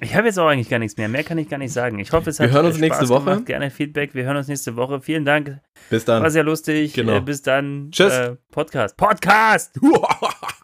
Ich 0.00 0.14
habe 0.16 0.26
jetzt 0.26 0.38
auch 0.38 0.46
eigentlich 0.46 0.70
gar 0.70 0.78
nichts 0.78 0.96
mehr. 0.96 1.06
Mehr 1.06 1.22
kann 1.22 1.36
ich 1.36 1.50
gar 1.50 1.58
nicht 1.58 1.72
sagen. 1.72 1.98
Ich 1.98 2.12
hoffe, 2.12 2.30
es 2.30 2.38
Wir 2.38 2.46
hat 2.46 2.54
hören 2.54 2.66
uns 2.66 2.76
Spaß 2.76 2.80
nächste 2.80 3.08
Woche. 3.10 3.24
Gemacht. 3.26 3.44
Gerne 3.46 3.70
Feedback. 3.70 4.14
Wir 4.14 4.24
hören 4.24 4.38
uns 4.38 4.48
nächste 4.48 4.74
Woche. 4.74 5.02
Vielen 5.02 5.26
Dank. 5.26 5.58
Bis 5.90 6.06
dann. 6.06 6.22
War 6.22 6.30
sehr 6.30 6.44
lustig. 6.44 6.94
Genau. 6.94 7.16
Äh, 7.16 7.20
bis 7.20 7.42
dann. 7.42 7.90
Tschüss. 7.90 8.14
Äh, 8.14 8.36
Podcast. 8.50 8.96
Podcast! 8.96 9.78